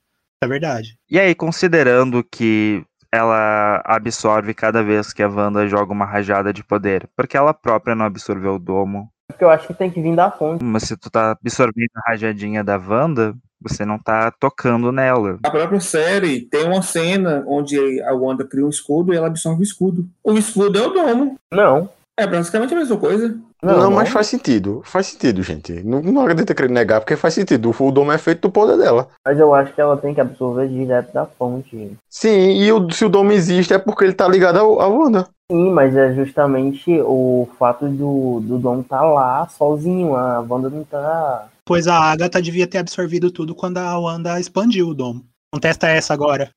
É 0.42 0.46
verdade. 0.46 0.96
E 1.10 1.18
aí, 1.18 1.34
considerando 1.34 2.22
que 2.22 2.84
ela 3.16 3.82
absorve 3.84 4.54
cada 4.54 4.82
vez 4.82 5.12
que 5.12 5.22
a 5.22 5.28
Wanda 5.28 5.66
joga 5.66 5.92
uma 5.92 6.04
rajada 6.04 6.52
de 6.52 6.62
poder. 6.62 7.08
Porque 7.16 7.36
ela 7.36 7.54
própria 7.54 7.94
não 7.94 8.04
absorveu 8.04 8.54
o 8.54 8.58
domo. 8.58 9.10
Porque 9.28 9.42
eu 9.42 9.50
acho 9.50 9.66
que 9.66 9.74
tem 9.74 9.90
que 9.90 10.00
vir 10.00 10.14
da 10.14 10.30
fonte. 10.30 10.62
Mas 10.62 10.84
se 10.84 10.96
tu 10.96 11.10
tá 11.10 11.32
absorvendo 11.32 11.90
a 11.96 12.10
rajadinha 12.10 12.62
da 12.62 12.76
Wanda, 12.76 13.34
você 13.60 13.84
não 13.84 13.98
tá 13.98 14.30
tocando 14.30 14.92
nela. 14.92 15.38
A 15.42 15.50
própria 15.50 15.80
série 15.80 16.42
tem 16.42 16.64
uma 16.64 16.82
cena 16.82 17.44
onde 17.46 18.00
a 18.02 18.14
Wanda 18.14 18.44
cria 18.44 18.64
um 18.64 18.70
escudo 18.70 19.12
e 19.12 19.16
ela 19.16 19.26
absorve 19.26 19.60
o 19.60 19.64
escudo. 19.64 20.08
O 20.22 20.34
escudo 20.34 20.78
é 20.78 20.86
o 20.86 20.90
domo. 20.90 21.36
Não. 21.52 21.88
É 22.18 22.26
basicamente 22.26 22.72
a 22.72 22.78
mesma 22.78 22.96
coisa. 22.96 23.38
Não, 23.62 23.90
mas 23.90 24.10
faz 24.10 24.26
sentido. 24.26 24.82
Faz 24.84 25.06
sentido, 25.08 25.42
gente. 25.42 25.72
Não, 25.82 26.00
não 26.02 26.26
adianta 26.26 26.54
querer 26.54 26.70
negar, 26.70 27.00
porque 27.00 27.16
faz 27.16 27.34
sentido. 27.34 27.74
O 27.78 27.90
Dom 27.90 28.12
é 28.12 28.18
feito 28.18 28.42
do 28.42 28.50
poder 28.50 28.76
dela. 28.76 29.08
Mas 29.26 29.38
eu 29.40 29.54
acho 29.54 29.72
que 29.72 29.80
ela 29.80 29.96
tem 29.96 30.14
que 30.14 30.20
absorver 30.20 30.68
direto 30.68 31.12
da 31.12 31.24
fonte. 31.26 31.96
Sim, 32.08 32.50
e 32.62 32.70
o- 32.72 32.90
se 32.90 33.04
o 33.04 33.08
Dom 33.08 33.30
existe 33.32 33.72
é 33.72 33.78
porque 33.78 34.04
ele 34.04 34.12
tá 34.12 34.28
ligado 34.28 34.58
ao- 34.58 34.80
à 34.80 34.86
Wanda. 34.88 35.26
Sim, 35.50 35.70
mas 35.70 35.96
é 35.96 36.12
justamente 36.14 37.00
o 37.00 37.48
fato 37.58 37.88
do, 37.88 38.40
do 38.42 38.58
Dom 38.58 38.82
tá 38.82 39.00
lá 39.02 39.48
sozinho. 39.48 40.14
A 40.16 40.40
Wanda 40.40 40.68
não 40.68 40.84
tá. 40.84 41.48
Pois 41.64 41.88
a 41.88 41.98
Agatha 41.98 42.40
devia 42.42 42.66
ter 42.66 42.78
absorvido 42.78 43.30
tudo 43.30 43.54
quando 43.54 43.78
a 43.78 43.98
Wanda 43.98 44.38
expandiu 44.38 44.88
o 44.88 44.94
domo. 44.94 45.24
Contesta 45.52 45.88
essa 45.88 46.12
agora. 46.12 46.50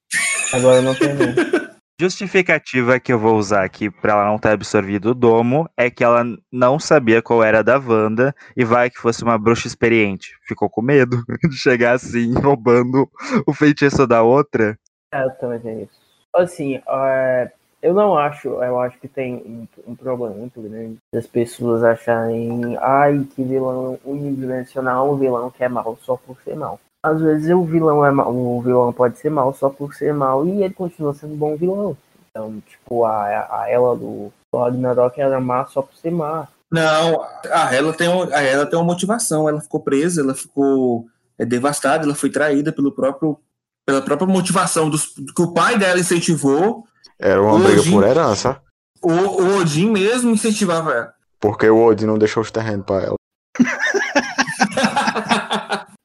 Agora 0.51 0.77
eu 0.77 0.81
não 0.83 0.95
tem. 0.95 1.09
Justificativa 2.01 2.97
que 2.97 3.11
eu 3.11 3.19
vou 3.19 3.35
usar 3.35 3.65
aqui 3.65 3.91
pra 3.91 4.13
ela 4.13 4.25
não 4.27 4.39
ter 4.39 4.51
absorvido 4.51 5.07
o 5.07 5.13
domo 5.13 5.69
é 5.75 5.89
que 5.89 6.01
ela 6.01 6.23
não 6.49 6.79
sabia 6.79 7.21
qual 7.21 7.43
era 7.43 7.61
da 7.61 7.77
Wanda 7.77 8.33
e 8.55 8.63
vai 8.63 8.89
que 8.89 8.97
fosse 8.97 9.21
uma 9.21 9.37
bruxa 9.37 9.67
experiente. 9.67 10.33
Ficou 10.47 10.69
com 10.69 10.81
medo 10.81 11.21
de 11.43 11.57
chegar 11.57 11.95
assim, 11.95 12.33
roubando 12.35 13.05
o 13.45 13.53
feitiço 13.53 14.07
da 14.07 14.23
outra. 14.23 14.79
É, 15.13 15.25
eu 15.25 15.31
também 15.31 15.59
tenho 15.59 15.83
isso. 15.83 15.99
Assim, 16.33 16.81
é, 16.87 17.51
eu 17.81 17.93
não 17.93 18.17
acho, 18.17 18.47
eu 18.47 18.79
acho 18.79 18.97
que 18.97 19.09
tem 19.09 19.35
um, 19.35 19.67
um 19.91 19.93
problema 19.93 20.33
muito 20.35 20.61
grande 20.61 20.95
das 21.13 21.27
pessoas 21.27 21.83
acharem, 21.83 22.77
ai, 22.77 23.27
que 23.35 23.43
vilão 23.43 23.99
unidimensional, 24.05 25.11
um 25.11 25.17
vilão 25.17 25.51
que 25.51 25.65
é 25.65 25.67
mal 25.67 25.97
só 26.01 26.15
por 26.15 26.41
ser 26.43 26.55
mal. 26.55 26.79
Às 27.03 27.21
vezes 27.21 27.49
o 27.55 27.63
vilão 27.63 28.05
é 28.05 28.11
mal, 28.11 28.33
o 28.35 28.61
vilão 28.61 28.91
pode 28.91 29.17
ser 29.17 29.29
mal 29.29 29.53
só 29.53 29.69
por 29.69 29.93
ser 29.93 30.13
mal 30.13 30.45
e 30.45 30.63
ele 30.63 30.73
continua 30.73 31.13
sendo 31.13 31.33
um 31.33 31.37
bom 31.37 31.55
vilão. 31.55 31.95
Então, 32.29 32.61
tipo, 32.67 33.05
a, 33.05 33.23
a 33.61 33.65
ela 33.69 33.95
do, 33.95 34.31
do 34.53 34.59
Ragnarok 34.59 35.19
era 35.19 35.39
má 35.39 35.65
só 35.65 35.81
por 35.81 35.95
ser 35.95 36.11
má. 36.11 36.47
Não, 36.71 37.23
a 37.51 37.73
ela 37.73 37.93
tem, 37.93 38.07
um- 38.09 38.23
a 38.33 38.41
ela 38.41 38.65
tem 38.65 38.77
uma 38.77 38.85
motivação. 38.85 39.47
Ela 39.49 39.61
ficou 39.61 39.79
presa, 39.79 40.21
ela 40.21 40.35
ficou 40.35 41.07
é, 41.39 41.45
devastada, 41.45 42.03
ela 42.05 42.13
foi 42.15 42.29
traída 42.29 42.71
pelo 42.71 42.91
próprio, 42.91 43.39
pela 43.87 44.01
própria 44.01 44.27
motivação 44.27 44.89
dos, 44.89 45.07
que 45.35 45.41
o 45.41 45.53
pai 45.53 45.77
dela 45.79 45.99
incentivou. 45.99 46.83
Era 47.17 47.41
uma 47.41 47.57
briga 47.59 47.81
por 47.89 48.03
herança. 48.03 48.61
O, 49.01 49.11
o 49.11 49.57
Odin 49.59 49.89
mesmo 49.89 50.31
incentivava 50.31 50.91
ela. 50.93 51.13
Porque 51.39 51.67
o 51.69 51.81
Odin 51.85 52.05
não 52.05 52.17
deixou 52.17 52.43
os 52.43 52.51
terrenos 52.51 52.85
pra 52.85 52.97
ela. 53.03 53.15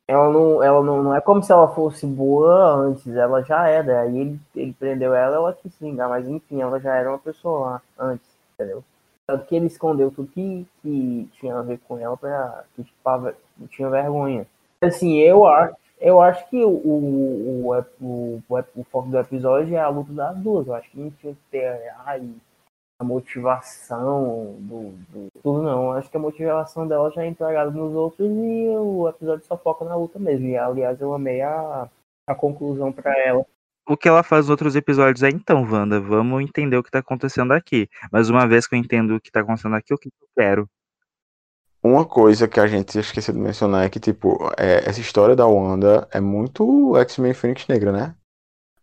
Ela 0.06 0.23
não, 0.34 0.62
ela 0.62 0.82
não, 0.82 1.02
não 1.02 1.14
é 1.14 1.20
como 1.20 1.42
se 1.42 1.50
ela 1.52 1.68
fosse 1.74 2.06
boa 2.06 2.74
antes, 2.74 3.06
ela 3.14 3.42
já 3.42 3.68
era. 3.68 4.02
Aí 4.02 4.18
ele, 4.18 4.40
ele 4.54 4.72
prendeu 4.72 5.14
ela, 5.14 5.36
ela 5.36 5.52
quis 5.52 5.72
vingar, 5.80 6.08
mas 6.08 6.28
enfim, 6.28 6.60
ela 6.60 6.78
já 6.80 6.94
era 6.94 7.08
uma 7.08 7.18
pessoa 7.18 7.80
antes, 7.98 8.26
entendeu? 8.54 8.84
Tanto 9.26 9.46
que 9.46 9.56
ele 9.56 9.66
escondeu 9.66 10.10
tudo 10.10 10.28
que, 10.28 10.66
que 10.82 11.28
tinha 11.40 11.56
a 11.56 11.62
ver 11.62 11.78
com 11.88 11.98
ela 11.98 12.16
pra 12.16 12.64
que 12.76 12.84
tipo, 12.84 13.32
tinha 13.70 13.88
vergonha. 13.88 14.46
Assim, 14.82 15.18
eu 15.18 15.46
acho, 15.46 15.74
eu 15.98 16.20
acho 16.20 16.46
que 16.50 16.62
o, 16.62 16.68
o, 16.68 17.70
o, 17.70 18.42
o, 18.48 18.64
o 18.76 18.84
foco 18.84 19.08
do 19.08 19.18
episódio 19.18 19.74
é 19.74 19.80
a 19.80 19.88
luta 19.88 20.12
das 20.12 20.36
duas. 20.36 20.66
Eu 20.66 20.74
acho 20.74 20.90
que 20.90 21.00
não 21.00 21.10
tinha 21.10 21.32
que 21.32 21.40
ter 21.50 21.90
ai, 22.04 22.28
a 23.04 23.06
motivação 23.06 24.56
do, 24.60 24.90
do 25.10 25.28
tudo, 25.42 25.62
não. 25.62 25.92
Acho 25.92 26.10
que 26.10 26.16
a 26.16 26.20
motivação 26.20 26.88
dela 26.88 27.10
já 27.10 27.22
é 27.22 27.26
entregada 27.26 27.70
nos 27.70 27.94
outros 27.94 28.28
e 28.28 28.68
o 28.68 29.08
episódio 29.08 29.44
só 29.44 29.56
foca 29.56 29.84
na 29.84 29.94
luta 29.94 30.18
mesmo. 30.18 30.46
E 30.46 30.56
aliás, 30.56 31.00
eu 31.00 31.12
amei 31.12 31.42
a, 31.42 31.88
a 32.26 32.34
conclusão 32.34 32.90
pra 32.90 33.16
ela. 33.18 33.44
O 33.86 33.98
que 33.98 34.08
ela 34.08 34.22
faz 34.22 34.46
nos 34.46 34.50
outros 34.50 34.74
episódios 34.74 35.22
é 35.22 35.28
então, 35.28 35.62
Wanda, 35.62 36.00
vamos 36.00 36.42
entender 36.42 36.76
o 36.76 36.82
que 36.82 36.90
tá 36.90 37.00
acontecendo 37.00 37.52
aqui. 37.52 37.88
Mas 38.10 38.30
uma 38.30 38.48
vez 38.48 38.66
que 38.66 38.74
eu 38.74 38.78
entendo 38.78 39.14
o 39.14 39.20
que 39.20 39.30
tá 39.30 39.40
acontecendo 39.40 39.76
aqui, 39.76 39.92
o 39.92 39.98
que 39.98 40.08
eu 40.08 40.28
quero? 40.34 40.68
Uma 41.82 42.06
coisa 42.06 42.48
que 42.48 42.58
a 42.58 42.66
gente 42.66 42.98
esqueceu 42.98 43.34
de 43.34 43.40
mencionar 43.40 43.84
é 43.84 43.90
que, 43.90 44.00
tipo, 44.00 44.50
é, 44.56 44.88
essa 44.88 45.00
história 45.00 45.36
da 45.36 45.46
Wanda 45.46 46.08
é 46.10 46.18
muito 46.18 46.96
X-Men 46.96 47.34
Fênix 47.34 47.68
Negra, 47.68 47.92
né? 47.92 48.14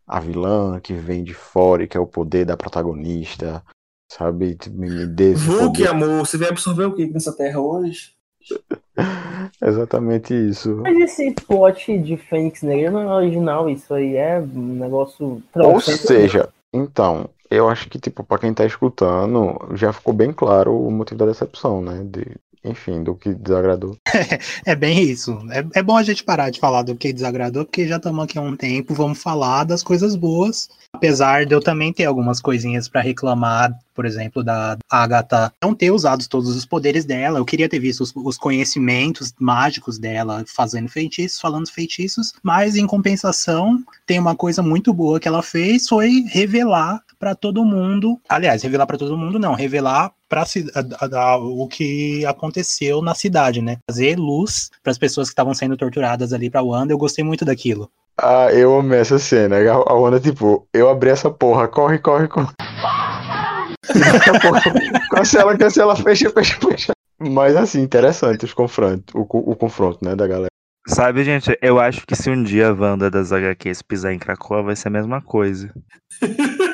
A 0.06 0.20
vilã 0.20 0.80
que 0.80 0.94
vem 0.94 1.24
de 1.24 1.34
fora 1.34 1.82
e 1.82 1.88
que 1.88 1.98
é 1.98 2.00
o 2.00 2.06
poder 2.06 2.46
da 2.46 2.56
protagonista, 2.56 3.64
sabe? 4.12 4.58
Me 4.70 4.90
me 4.90 5.06
dê 5.06 5.34
Vulk, 5.34 5.86
amor, 5.88 6.26
você 6.26 6.38
vai 6.38 6.50
absorver 6.50 6.86
o 6.86 6.94
que 6.94 7.08
nessa 7.08 7.32
terra 7.32 7.60
hoje? 7.60 8.12
Exatamente 9.64 10.34
isso. 10.34 10.78
Mas 10.78 10.98
esse 11.00 11.32
plot 11.32 11.98
de 12.00 12.18
Fênix 12.18 12.62
Negra 12.62 12.92
não 12.92 13.02
é 13.02 13.14
original, 13.14 13.70
isso 13.70 13.94
aí 13.94 14.16
é 14.16 14.40
um 14.40 14.76
negócio. 14.76 15.42
Ou 15.56 15.80
seja, 15.80 16.50
então, 16.74 17.30
eu 17.50 17.70
acho 17.70 17.90
que, 17.90 18.00
tipo, 18.00 18.24
pra 18.24 18.38
quem 18.38 18.54
tá 18.54 18.66
escutando, 18.66 19.58
já 19.76 19.94
ficou 19.94 20.14
bem 20.14 20.34
claro 20.34 20.76
o 20.76 20.92
motivo 20.92 21.20
da 21.20 21.26
decepção, 21.28 21.82
né? 21.82 22.04
De, 22.04 22.26
enfim, 22.64 23.04
do 23.04 23.16
que 23.16 23.34
desagradou. 23.34 23.98
É 24.66 24.76
bem 24.76 25.02
isso. 25.02 25.38
É, 25.52 25.80
é 25.80 25.84
bom 25.84 25.98
a 25.98 26.04
gente 26.04 26.24
parar 26.24 26.50
de 26.50 26.60
falar 26.60 26.84
do 26.84 26.96
que 26.96 27.12
desagradou, 27.12 27.66
porque 27.66 27.88
já 27.88 27.98
estamos 27.98 28.24
aqui 28.24 28.38
há 28.38 28.42
um 28.42 28.56
tempo, 28.56 28.94
vamos 28.94 29.22
falar 29.22 29.64
das 29.64 29.82
coisas 29.84 30.16
boas. 30.16 30.70
Apesar 30.94 31.46
de 31.46 31.56
eu 31.56 31.62
também 31.62 31.94
ter 31.94 32.06
algumas 32.06 32.42
coisinhas 32.42 32.88
pra 32.88 33.02
reclamar, 33.02 33.74
por 33.96 34.06
exemplo, 34.06 34.44
da 34.44 34.78
Agatha 34.90 35.52
não 35.62 35.74
ter 35.74 35.90
usado 35.90 36.28
todos 36.28 36.56
os 36.56 36.66
poderes 36.66 37.06
dela. 37.06 37.40
Eu 37.40 37.46
queria 37.46 37.70
ter 37.70 37.80
visto 37.80 38.02
os, 38.02 38.14
os 38.16 38.38
conhecimentos 38.38 39.34
mágicos 39.40 39.98
dela 39.98 40.44
fazendo 40.48 40.90
feitiços, 40.90 41.40
falando 41.40 41.72
feitiços, 41.72 42.34
mas 42.44 42.76
em 42.76 42.86
compensação, 42.86 43.82
tem 44.06 44.20
uma 44.20 44.36
coisa 44.36 44.62
muito 44.62 44.94
boa 44.94 45.20
que 45.20 45.28
ela 45.28 45.42
fez 45.42 45.88
foi 45.88 46.26
revelar 46.28 47.02
pra 47.22 47.36
todo 47.36 47.64
mundo. 47.64 48.20
Aliás, 48.28 48.64
revelar 48.64 48.88
pra 48.88 48.98
todo 48.98 49.16
mundo 49.16 49.38
não, 49.38 49.54
revelar 49.54 50.12
para 50.28 50.44
o 51.38 51.68
que 51.68 52.26
aconteceu 52.26 53.00
na 53.00 53.14
cidade, 53.14 53.62
né? 53.62 53.78
Fazer 53.88 54.18
luz 54.18 54.72
para 54.82 54.90
as 54.90 54.98
pessoas 54.98 55.28
que 55.28 55.34
estavam 55.34 55.54
sendo 55.54 55.78
torturadas 55.78 56.34
ali 56.34 56.50
pra 56.50 56.64
Wanda. 56.64 56.92
Eu 56.92 56.98
gostei 56.98 57.24
muito 57.24 57.46
daquilo. 57.46 57.92
Ah, 58.18 58.52
eu 58.52 58.80
amei 58.80 59.00
essa 59.00 59.20
cena. 59.20 59.58
A 59.58 59.74
a 59.74 59.94
Wanda, 59.94 60.20
tipo, 60.20 60.68
eu 60.74 60.90
abri 60.90 61.12
essa 61.12 61.30
porra, 61.30 61.68
corre, 61.68 62.00
corre, 62.00 62.28
corre. 62.28 62.54
Daqui 63.94 64.30
a 64.30 64.40
pouco, 64.40 64.60
cancela, 65.12 65.56
cancela, 65.56 65.96
fecha, 65.96 66.30
fecha, 66.32 66.58
fecha. 66.60 66.92
Mas 67.20 67.56
assim, 67.56 67.82
interessante 67.82 68.46
os 68.46 68.54
confrontos, 68.54 69.14
o, 69.14 69.22
o 69.22 69.56
confronto, 69.56 70.04
né, 70.04 70.16
da 70.16 70.26
galera. 70.26 70.50
Sabe, 70.88 71.24
gente, 71.24 71.56
eu 71.62 71.80
acho 71.80 72.06
que 72.08 72.16
se 72.16 72.32
um 72.32 72.42
dia 72.42 72.70
a 72.70 72.74
Wanda 72.74 73.12
das 73.12 73.32
HQs 73.32 73.84
pisar 73.84 74.12
em 74.12 74.18
Krakoa, 74.18 74.64
vai 74.64 74.76
ser 74.76 74.88
a 74.88 74.92
mesma 74.92 75.22
coisa. 75.22 75.72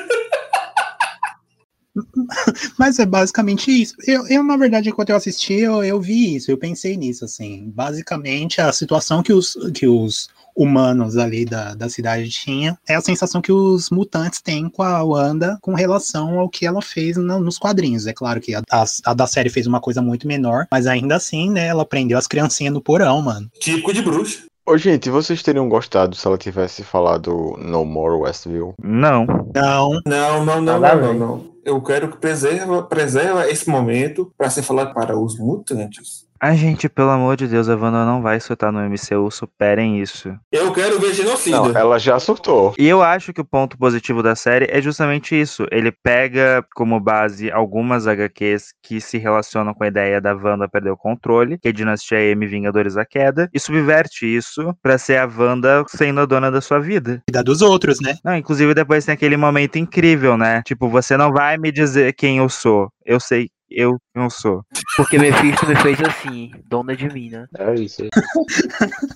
Mas 2.78 2.98
é 2.98 3.06
basicamente 3.06 3.70
isso. 3.70 3.94
Eu, 4.06 4.26
eu, 4.28 4.42
na 4.42 4.56
verdade, 4.56 4.88
enquanto 4.88 5.10
eu 5.10 5.16
assisti, 5.16 5.54
eu, 5.54 5.82
eu 5.84 6.00
vi 6.00 6.36
isso, 6.36 6.50
eu 6.50 6.58
pensei 6.58 6.96
nisso, 6.96 7.24
assim. 7.24 7.70
Basicamente, 7.74 8.60
a 8.60 8.72
situação 8.72 9.22
que 9.22 9.32
os, 9.32 9.56
que 9.74 9.86
os 9.86 10.28
humanos 10.56 11.16
ali 11.16 11.44
da, 11.44 11.74
da 11.74 11.88
cidade 11.88 12.28
tinham 12.30 12.76
é 12.88 12.94
a 12.96 13.00
sensação 13.00 13.40
que 13.40 13.52
os 13.52 13.90
mutantes 13.90 14.40
têm 14.40 14.68
com 14.68 14.82
a 14.82 15.02
Wanda 15.04 15.56
com 15.62 15.72
relação 15.74 16.38
ao 16.38 16.48
que 16.48 16.66
ela 16.66 16.82
fez 16.82 17.16
no- 17.16 17.38
nos 17.40 17.58
quadrinhos. 17.58 18.06
É 18.06 18.12
claro 18.12 18.40
que 18.40 18.54
a, 18.54 18.62
a, 18.70 18.84
a 19.04 19.14
da 19.14 19.26
série 19.26 19.50
fez 19.50 19.66
uma 19.66 19.80
coisa 19.80 20.02
muito 20.02 20.26
menor, 20.26 20.66
mas 20.70 20.86
ainda 20.86 21.14
assim, 21.16 21.50
né, 21.50 21.66
ela 21.68 21.84
prendeu 21.84 22.18
as 22.18 22.26
criancinhas 22.26 22.74
no 22.74 22.80
porão, 22.82 23.22
mano. 23.22 23.48
Típico 23.60 23.92
de 23.92 24.02
bruxa. 24.02 24.40
Ô, 24.66 24.76
gente, 24.76 25.08
vocês 25.08 25.42
teriam 25.42 25.66
gostado 25.66 26.14
se 26.14 26.26
ela 26.26 26.36
tivesse 26.36 26.82
falado 26.82 27.56
No 27.58 27.86
More 27.86 28.20
Westview? 28.22 28.74
Não. 28.82 29.24
Não, 29.54 30.00
Não, 30.04 30.44
não, 30.44 30.60
não, 30.60 30.78
não, 30.80 31.00
não, 31.00 31.14
não. 31.14 31.44
Eu 31.68 31.82
quero 31.82 32.10
que 32.10 32.16
preserva, 32.16 32.82
preserva 32.82 33.46
esse 33.46 33.68
momento 33.68 34.32
para 34.38 34.48
ser 34.48 34.62
falado 34.62 34.94
para 34.94 35.18
os 35.18 35.38
mutantes. 35.38 36.26
Ai, 36.40 36.56
gente, 36.56 36.88
pelo 36.88 37.10
amor 37.10 37.36
de 37.36 37.48
Deus, 37.48 37.68
a 37.68 37.74
Wanda 37.74 38.04
não 38.04 38.22
vai 38.22 38.38
soltar 38.38 38.70
no 38.70 38.78
MCU, 38.80 39.28
superem 39.30 40.00
isso. 40.00 40.32
Eu 40.52 40.72
quero 40.72 41.00
ver 41.00 41.12
genocida. 41.12 41.56
Não, 41.56 41.76
ela 41.76 41.98
já 41.98 42.18
surtou. 42.20 42.74
E 42.78 42.86
eu 42.86 43.02
acho 43.02 43.32
que 43.32 43.40
o 43.40 43.44
ponto 43.44 43.76
positivo 43.76 44.22
da 44.22 44.36
série 44.36 44.66
é 44.70 44.80
justamente 44.80 45.38
isso. 45.38 45.66
Ele 45.72 45.90
pega 45.90 46.64
como 46.76 47.00
base 47.00 47.50
algumas 47.50 48.06
HQs 48.06 48.72
que 48.82 49.00
se 49.00 49.18
relacionam 49.18 49.74
com 49.74 49.82
a 49.82 49.88
ideia 49.88 50.20
da 50.20 50.32
Wanda 50.32 50.68
perder 50.68 50.90
o 50.90 50.96
controle, 50.96 51.58
que 51.58 51.68
é 51.68 51.72
Dinastia 51.72 52.20
M 52.20 52.46
Vingadores 52.46 52.94
da 52.94 53.04
Queda, 53.04 53.48
e 53.52 53.58
subverte 53.58 54.24
isso 54.24 54.72
pra 54.80 54.96
ser 54.96 55.16
a 55.16 55.26
Wanda 55.26 55.84
sendo 55.88 56.20
a 56.20 56.26
dona 56.26 56.50
da 56.52 56.60
sua 56.60 56.78
vida. 56.78 57.20
vida 57.28 57.42
dos 57.42 57.62
outros, 57.62 57.98
né? 58.00 58.14
Não, 58.24 58.36
inclusive 58.36 58.74
depois 58.74 59.04
tem 59.04 59.12
aquele 59.12 59.36
momento 59.36 59.76
incrível, 59.76 60.36
né? 60.36 60.62
Tipo, 60.64 60.88
você 60.88 61.16
não 61.16 61.32
vai 61.32 61.58
me 61.58 61.72
dizer 61.72 62.12
quem 62.14 62.38
eu 62.38 62.48
sou. 62.48 62.88
Eu 63.04 63.18
sei 63.18 63.48
eu 63.70 63.98
eu 64.14 64.30
sou. 64.30 64.62
Porque 64.96 65.18
Mephisto 65.18 65.66
me 65.66 65.76
fez 65.76 66.00
assim, 66.00 66.50
dona 66.66 66.96
de 66.96 67.08
mim, 67.08 67.30
né? 67.30 67.46
É 67.56 67.74
isso. 67.74 68.02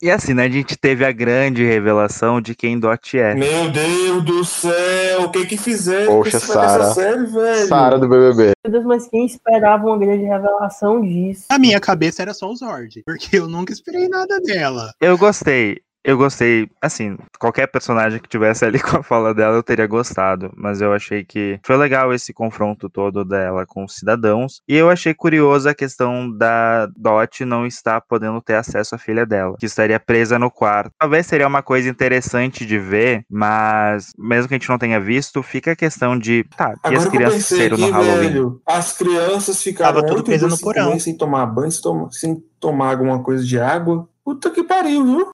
E 0.00 0.10
assim, 0.10 0.34
né? 0.34 0.44
A 0.44 0.48
gente 0.48 0.76
teve 0.76 1.04
a 1.04 1.12
grande 1.12 1.64
revelação 1.64 2.40
de 2.40 2.54
quem 2.54 2.78
Dot 2.78 3.18
é. 3.18 3.34
Meu 3.34 3.70
Deus 3.70 4.24
do 4.24 4.44
céu, 4.44 5.22
o 5.22 5.30
que 5.30 5.46
que 5.46 5.56
fizeram 5.56 6.12
Poxa, 6.12 6.38
Sara. 6.38 6.92
série, 6.92 7.26
velho? 7.26 7.66
Sara 7.66 7.98
do 7.98 8.08
BBB. 8.08 8.52
Meu 8.64 8.72
Deus, 8.72 8.84
mas 8.84 9.08
quem 9.08 9.26
esperava 9.26 9.86
uma 9.86 9.98
grande 9.98 10.24
revelação 10.24 11.00
disso? 11.00 11.46
Na 11.50 11.58
minha 11.58 11.80
cabeça 11.80 12.22
era 12.22 12.34
só 12.34 12.48
o 12.50 12.56
Zord, 12.56 13.02
porque 13.04 13.38
eu 13.38 13.48
nunca 13.48 13.72
esperei 13.72 14.08
nada 14.08 14.38
dela. 14.40 14.92
Eu 15.00 15.18
gostei. 15.18 15.80
Eu 16.04 16.16
gostei, 16.16 16.68
assim, 16.80 17.16
qualquer 17.38 17.68
personagem 17.68 18.20
que 18.20 18.28
tivesse 18.28 18.64
ali 18.66 18.80
com 18.80 18.98
a 18.98 19.02
fala 19.02 19.32
dela 19.32 19.56
eu 19.56 19.62
teria 19.62 19.86
gostado, 19.86 20.52
mas 20.56 20.80
eu 20.80 20.92
achei 20.92 21.24
que 21.24 21.60
foi 21.64 21.76
legal 21.76 22.12
esse 22.12 22.32
confronto 22.32 22.88
todo 22.88 23.24
dela 23.24 23.64
com 23.66 23.84
os 23.84 23.94
cidadãos. 23.94 24.60
E 24.68 24.76
eu 24.76 24.90
achei 24.90 25.14
curioso 25.14 25.68
a 25.68 25.74
questão 25.74 26.30
da 26.30 26.86
Dot 26.96 27.44
não 27.44 27.66
estar 27.66 28.00
podendo 28.00 28.40
ter 28.40 28.54
acesso 28.54 28.94
à 28.94 28.98
filha 28.98 29.24
dela, 29.24 29.56
que 29.58 29.66
estaria 29.66 29.98
presa 30.00 30.38
no 30.38 30.50
quarto. 30.50 30.92
Talvez 30.98 31.26
seria 31.26 31.46
uma 31.46 31.62
coisa 31.62 31.88
interessante 31.88 32.66
de 32.66 32.78
ver, 32.78 33.24
mas 33.30 34.12
mesmo 34.18 34.48
que 34.48 34.54
a 34.54 34.58
gente 34.58 34.68
não 34.68 34.78
tenha 34.78 35.00
visto, 35.00 35.42
fica 35.42 35.72
a 35.72 35.76
questão 35.76 36.18
de, 36.18 36.44
tá, 36.56 36.74
e 36.90 36.94
as 36.94 37.06
crianças 37.06 37.46
saíram 37.46 37.78
no 37.78 37.90
Halloween? 37.90 38.28
velho, 38.28 38.62
as 38.66 38.96
crianças 38.96 39.62
ficaram 39.62 39.94
Tava 39.94 40.06
tudo 40.06 40.24
preso 40.24 40.48
no 40.48 40.58
porão. 40.58 40.98
sem 40.98 41.16
tomar 41.16 41.46
banho, 41.46 41.70
sem 41.70 41.82
tomar, 41.82 42.12
sem 42.12 42.44
tomar 42.58 42.90
alguma 42.90 43.22
coisa 43.22 43.44
de 43.44 43.58
água. 43.58 44.08
Puta 44.24 44.50
que 44.50 44.62
pariu, 44.62 45.04
viu? 45.04 45.30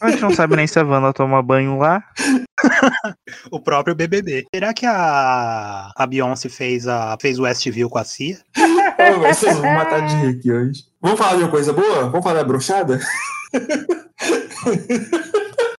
A 0.00 0.10
gente 0.10 0.22
não 0.22 0.34
sabe 0.34 0.56
nem 0.56 0.66
se 0.66 0.78
a 0.78 0.84
Wanda 0.84 1.12
toma 1.12 1.42
banho 1.42 1.78
lá. 1.78 2.02
O 3.52 3.60
próprio 3.60 3.94
BBB. 3.94 4.46
Será 4.52 4.74
que 4.74 4.84
a, 4.84 5.90
a 5.94 6.06
Beyoncé 6.06 6.48
fez, 6.48 6.88
a, 6.88 7.16
fez 7.20 7.38
o 7.38 7.42
Westview 7.42 7.88
com 7.88 7.98
a 7.98 8.04
Cia? 8.04 8.38
Ô, 8.58 9.20
Vocês 9.20 9.56
vão 9.56 9.72
matar 9.74 10.06
de 10.06 10.14
rir 10.16 10.38
aqui 10.38 10.50
hoje. 10.52 10.82
Vamos 11.00 11.18
falar 11.18 11.36
de 11.36 11.42
uma 11.44 11.50
coisa 11.50 11.72
boa? 11.72 12.08
Vamos 12.08 12.22
falar 12.24 12.36
da 12.36 12.44
brochada? 12.44 12.98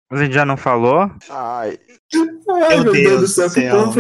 Mas 0.09 0.21
a 0.21 0.23
gente 0.23 0.33
já 0.33 0.45
não 0.45 0.57
falou? 0.57 1.11
Ai, 1.29 1.77
Ai, 2.69 2.79
Meu 2.83 2.93
Deus 2.93 3.21
do 3.21 3.27
céu, 3.27 3.49
que 3.49 3.61
não. 3.61 3.91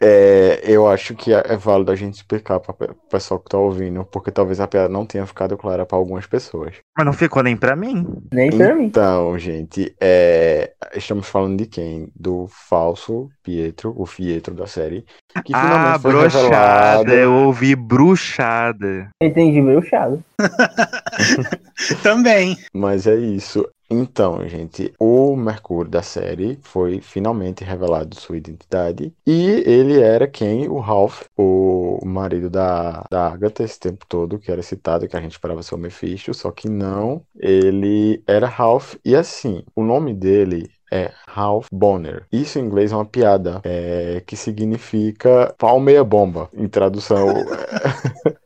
É, 0.00 0.60
eu 0.64 0.86
acho 0.88 1.14
que 1.14 1.32
é 1.32 1.48
é 1.48 1.56
válido 1.56 1.90
a 1.90 1.96
gente 1.96 2.14
explicar 2.14 2.60
para 2.60 2.92
o 2.92 2.94
pessoal 3.08 3.40
que 3.40 3.48
tá 3.48 3.58
ouvindo, 3.58 4.04
porque 4.04 4.30
talvez 4.30 4.60
a 4.60 4.66
piada 4.66 4.88
não 4.88 5.06
tenha 5.06 5.26
ficado 5.26 5.56
clara 5.56 5.86
para 5.86 5.96
algumas 5.96 6.26
pessoas. 6.26 6.76
Mas 6.96 7.06
não 7.06 7.12
ficou 7.12 7.42
nem 7.42 7.56
pra 7.56 7.74
mim. 7.74 8.06
Nem 8.32 8.50
pra 8.50 8.74
mim. 8.74 8.84
Então, 8.84 9.38
gente, 9.38 9.94
é, 10.00 10.72
estamos 10.94 11.28
falando 11.28 11.58
de 11.58 11.66
quem? 11.66 12.10
Do 12.14 12.46
falso 12.48 13.30
Pietro, 13.42 13.94
o 13.96 14.04
Pietro 14.04 14.54
da 14.54 14.66
série, 14.66 15.04
que 15.44 15.54
ah, 15.54 15.62
finalmente 15.62 16.02
foi 16.02 16.12
brochada. 16.12 16.42
revelado. 16.42 17.12
Eu 17.12 17.32
ouvi 17.32 17.74
bruxada. 17.74 19.08
Entendi 19.22 19.60
meu 19.60 19.80
chado. 19.82 20.22
Também. 22.02 22.56
Mas 22.74 23.06
é 23.06 23.16
isso. 23.16 23.66
Então, 23.90 24.46
gente, 24.46 24.92
o 24.98 25.34
Mercúrio 25.34 25.90
da 25.90 26.02
série 26.02 26.58
foi 26.62 27.00
finalmente 27.00 27.64
revelado 27.64 28.14
sua 28.20 28.36
identidade. 28.36 29.14
E 29.26 29.46
ele 29.66 29.98
era 29.98 30.28
quem? 30.28 30.68
O 30.68 30.78
Ralph, 30.78 31.22
o 31.36 31.98
marido 32.04 32.50
da, 32.50 33.02
da 33.10 33.28
Agatha 33.28 33.62
esse 33.62 33.80
tempo 33.80 34.04
todo, 34.06 34.38
que 34.38 34.52
era 34.52 34.62
citado, 34.62 35.08
que 35.08 35.16
a 35.16 35.20
gente 35.22 35.32
esperava 35.32 35.62
ser 35.62 35.74
o 35.74 35.78
Mephisto, 35.78 36.34
só 36.34 36.50
que 36.50 36.68
não. 36.68 37.24
Ele 37.34 38.22
era 38.26 38.46
Ralph. 38.46 38.96
E 39.04 39.16
assim, 39.16 39.64
o 39.74 39.82
nome 39.82 40.12
dele 40.12 40.70
é 40.92 41.10
Ralph 41.26 41.68
Bonner. 41.72 42.26
Isso 42.30 42.58
em 42.58 42.62
inglês 42.64 42.92
é 42.92 42.94
uma 42.96 43.06
piada, 43.06 43.60
é, 43.64 44.20
que 44.26 44.36
significa 44.36 45.54
pau 45.58 45.80
meia 45.80 46.04
bomba, 46.04 46.50
em 46.52 46.68
tradução. 46.68 47.26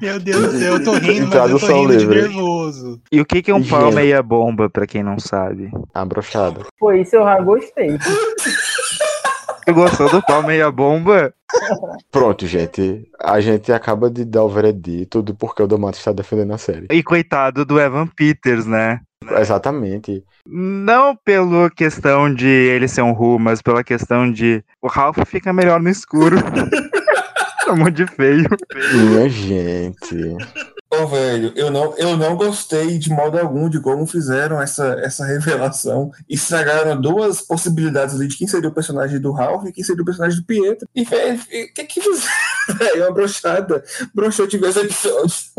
Meu 0.00 0.18
Deus 0.20 0.52
do 0.52 0.58
céu, 0.58 0.74
eu 0.74 0.84
tô 0.84 0.92
rindo, 0.92 1.28
mas 1.28 1.50
eu 1.50 1.58
tô 1.58 1.66
rindo 1.66 1.92
de 1.96 1.98
livre. 2.06 2.22
nervoso. 2.22 3.00
E 3.10 3.20
o 3.20 3.24
que, 3.24 3.42
que 3.42 3.50
é 3.50 3.54
um 3.54 3.62
pau 3.64 3.86
Gente. 3.86 3.94
meia 3.94 4.22
bomba, 4.22 4.68
pra 4.70 4.86
quem 4.86 5.02
não 5.02 5.18
sabe? 5.18 5.70
a 5.94 6.04
brochada. 6.04 6.60
Pô, 6.78 6.92
isso 6.92 7.16
eu 7.16 7.24
já 7.24 7.40
gostei. 7.40 7.98
Tu 9.66 9.74
gostou 9.74 10.08
do 10.10 10.22
pau 10.22 10.42
meia 10.42 10.70
bomba? 10.70 11.32
Pronto, 12.10 12.46
gente. 12.46 13.04
A 13.22 13.40
gente 13.40 13.72
acaba 13.72 14.10
de 14.10 14.24
dar 14.24 14.42
o 14.44 14.48
veredito 14.48 15.22
do 15.22 15.34
porquê 15.34 15.62
o 15.62 15.66
Domato 15.66 15.98
está 15.98 16.12
defendendo 16.12 16.52
a 16.54 16.58
série. 16.58 16.86
E 16.90 17.02
coitado 17.02 17.64
do 17.64 17.78
Evan 17.78 18.06
Peters, 18.06 18.66
né? 18.66 19.00
Exatamente. 19.38 20.24
Não 20.46 21.14
pela 21.14 21.68
questão 21.70 22.32
de 22.32 22.46
ele 22.48 22.88
ser 22.88 23.02
um 23.02 23.12
Ru, 23.12 23.38
mas 23.38 23.60
pela 23.60 23.84
questão 23.84 24.30
de 24.32 24.64
o 24.80 24.88
Ralph 24.88 25.18
fica 25.26 25.52
melhor 25.52 25.80
no 25.80 25.90
escuro. 25.90 26.36
é 27.70 27.74
muito 27.74 27.96
de 27.96 28.06
feio. 28.06 28.48
Minha 28.94 29.28
gente. 29.28 30.36
Ô, 30.92 31.06
velho, 31.06 31.52
eu 31.54 31.70
não, 31.70 31.96
eu 31.96 32.16
não 32.16 32.36
gostei 32.36 32.98
de 32.98 33.10
modo 33.10 33.38
algum 33.38 33.68
de 33.68 33.80
como 33.80 34.04
fizeram 34.06 34.60
essa, 34.60 34.94
essa 35.04 35.24
revelação. 35.24 36.10
Estragaram 36.28 37.00
duas 37.00 37.40
possibilidades 37.40 38.14
ali 38.16 38.26
de 38.26 38.36
quem 38.36 38.48
seria 38.48 38.68
o 38.68 38.74
personagem 38.74 39.20
do 39.20 39.30
Ralph 39.30 39.66
e 39.66 39.72
quem 39.72 39.84
seria 39.84 40.02
o 40.02 40.04
personagem 40.04 40.40
do 40.40 40.46
Pietro. 40.46 40.88
E, 40.94 41.04
velho, 41.04 41.38
o 41.38 41.44
que 41.74 41.84
que 41.84 42.00
fizeram? 42.00 42.30
É 42.94 43.02
uma 43.02 43.12
brochada. 43.12 43.82
Broxou 44.14 44.46
de 44.46 44.56
vez 44.58 44.76
episódios. 44.76 45.52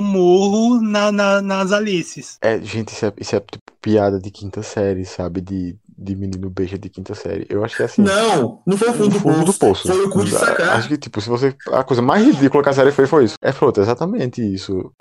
Um 0.00 0.04
murro 0.04 0.80
na, 0.80 1.10
na- 1.12 1.42
nas 1.42 1.72
Alices. 1.72 2.36
É, 2.40 2.60
gente, 2.60 2.92
isso 2.92 3.06
é, 3.06 3.12
isso 3.18 3.36
é 3.36 3.40
tipo 3.40 3.62
piada 3.80 4.18
de 4.20 4.30
quinta 4.30 4.62
série, 4.62 5.04
sabe? 5.04 5.40
De, 5.40 5.76
de 6.02 6.16
menino 6.16 6.50
beija 6.50 6.78
de 6.78 6.88
quinta 6.88 7.14
série. 7.14 7.46
Eu 7.48 7.64
achei 7.64 7.84
assim. 7.86 8.02
Não, 8.02 8.60
não 8.66 8.76
foi 8.76 8.88
o 8.90 8.92
fundo, 8.92 9.14
no 9.14 9.20
fundo 9.20 9.44
do 9.44 9.54
poço. 9.54 9.86
Foi 9.88 10.04
o 10.04 10.10
cu 10.10 10.24
de 10.24 10.32
sacar. 10.32 10.70
Acho 10.76 10.88
que, 10.88 10.96
tipo, 10.98 11.20
se 11.20 11.28
você. 11.28 11.54
A 11.72 11.84
coisa 11.84 12.02
mais 12.02 12.24
ridícula 12.24 12.62
que 12.62 12.68
a 12.68 12.72
série 12.72 12.90
fez 12.92 13.08
foi 13.08 13.24
isso. 13.24 13.36
É 13.42 13.52
pronto, 13.52 13.80
exatamente 13.80 14.42
isso. 14.42 14.92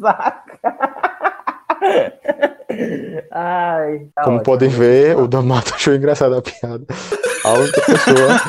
Saca. 0.00 0.76
Ai, 3.32 4.06
tá 4.14 4.22
Como 4.24 4.36
ótimo. 4.36 4.42
podem 4.44 4.68
ver, 4.68 5.16
o 5.16 5.26
Damato 5.28 5.74
achou 5.74 5.94
engraçada 5.94 6.38
a 6.38 6.42
piada. 6.42 6.84
A 7.44 7.52
única 7.52 7.80
pessoa. 7.82 8.40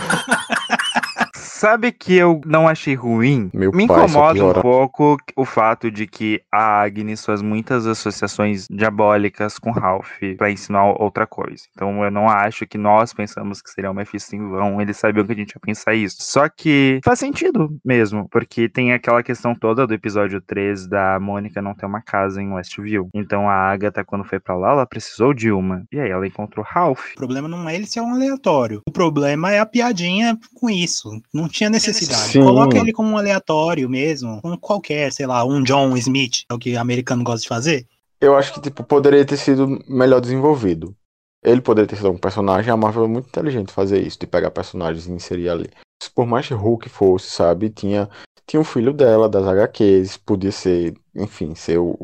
Sabe 1.57 1.91
que 1.91 2.13
eu 2.13 2.39
não 2.45 2.67
achei 2.67 2.93
ruim? 2.93 3.49
Meu 3.51 3.71
Me 3.71 3.87
pai, 3.87 4.05
incomoda 4.05 4.45
um 4.45 4.61
pouco 4.61 5.17
o 5.35 5.43
fato 5.43 5.89
de 5.89 6.05
que 6.05 6.39
a 6.51 6.83
Agnes 6.83 7.25
faz 7.25 7.41
muitas 7.41 7.87
associações 7.87 8.67
diabólicas 8.69 9.57
com 9.57 9.71
Ralph 9.71 10.19
pra 10.37 10.51
ensinar 10.51 10.85
outra 11.01 11.25
coisa. 11.25 11.63
Então 11.71 12.03
eu 12.03 12.11
não 12.11 12.29
acho 12.29 12.67
que 12.67 12.77
nós 12.77 13.11
pensamos 13.11 13.59
que 13.59 13.71
seria 13.71 13.89
o 13.89 13.93
Mephisto 13.95 14.35
em 14.35 14.47
vão. 14.47 14.79
Eles 14.79 14.97
sabiam 14.97 15.25
que 15.25 15.31
a 15.31 15.35
gente 15.35 15.53
ia 15.53 15.59
pensar 15.59 15.95
isso. 15.95 16.17
Só 16.19 16.47
que 16.47 16.99
faz 17.03 17.17
sentido 17.17 17.75
mesmo, 17.83 18.29
porque 18.29 18.69
tem 18.69 18.93
aquela 18.93 19.23
questão 19.23 19.55
toda 19.55 19.87
do 19.87 19.95
episódio 19.95 20.39
3 20.39 20.85
da 20.85 21.19
Mônica 21.19 21.59
não 21.59 21.73
ter 21.73 21.87
uma 21.87 22.03
casa 22.03 22.39
em 22.39 22.53
Westview. 22.53 23.09
Então 23.15 23.49
a 23.49 23.55
Agatha, 23.55 24.05
quando 24.05 24.23
foi 24.23 24.39
pra 24.39 24.55
lá, 24.55 24.73
ela 24.73 24.85
precisou 24.85 25.33
de 25.33 25.51
uma. 25.51 25.83
E 25.91 25.99
aí 25.99 26.11
ela 26.11 26.27
encontrou 26.27 26.63
Ralph. 26.63 27.13
O 27.13 27.17
problema 27.17 27.47
não 27.47 27.67
é 27.67 27.73
ele 27.73 27.87
ser 27.87 28.01
um 28.01 28.13
aleatório. 28.13 28.83
O 28.87 28.91
problema 28.91 29.51
é 29.51 29.57
a 29.57 29.65
piadinha 29.65 30.37
com 30.53 30.69
isso. 30.69 31.09
Não 31.33 31.46
tinha 31.47 31.69
necessidade. 31.69 32.31
Sim. 32.31 32.43
Coloca 32.43 32.77
ele 32.77 32.91
como 32.91 33.09
um 33.09 33.17
aleatório 33.17 33.89
mesmo. 33.89 34.41
Um 34.43 34.57
qualquer, 34.57 35.11
sei 35.11 35.25
lá, 35.25 35.43
um 35.43 35.63
John 35.63 35.95
Smith, 35.97 36.43
é 36.49 36.53
o 36.53 36.59
que 36.59 36.75
o 36.75 36.79
americano 36.79 37.23
gosta 37.23 37.41
de 37.41 37.47
fazer. 37.47 37.87
Eu 38.19 38.35
acho 38.35 38.53
que, 38.53 38.61
tipo, 38.61 38.83
poderia 38.83 39.23
ter 39.25 39.37
sido 39.37 39.83
melhor 39.87 40.19
desenvolvido. 40.19 40.95
Ele 41.43 41.61
poderia 41.61 41.87
ter 41.87 41.95
sido 41.95 42.09
um 42.09 42.17
personagem, 42.17 42.71
a 42.71 42.77
Marvel 42.77 43.05
é 43.05 43.07
muito 43.07 43.27
inteligente 43.27 43.71
fazer 43.71 44.01
isso, 44.01 44.19
de 44.19 44.27
pegar 44.27 44.51
personagens 44.51 45.05
e 45.05 45.11
inserir 45.11 45.49
ali. 45.49 45.69
Se 46.01 46.09
por 46.09 46.25
mais 46.25 46.49
Hulk 46.49 46.89
fosse, 46.89 47.29
sabe, 47.29 47.69
tinha, 47.69 48.09
tinha 48.45 48.59
um 48.59 48.65
filho 48.65 48.91
dela, 48.91 49.29
das 49.29 49.45
HQs, 49.45 50.17
podia 50.17 50.51
ser, 50.51 50.95
enfim, 51.15 51.53
ser 51.53 51.77
o, 51.77 51.95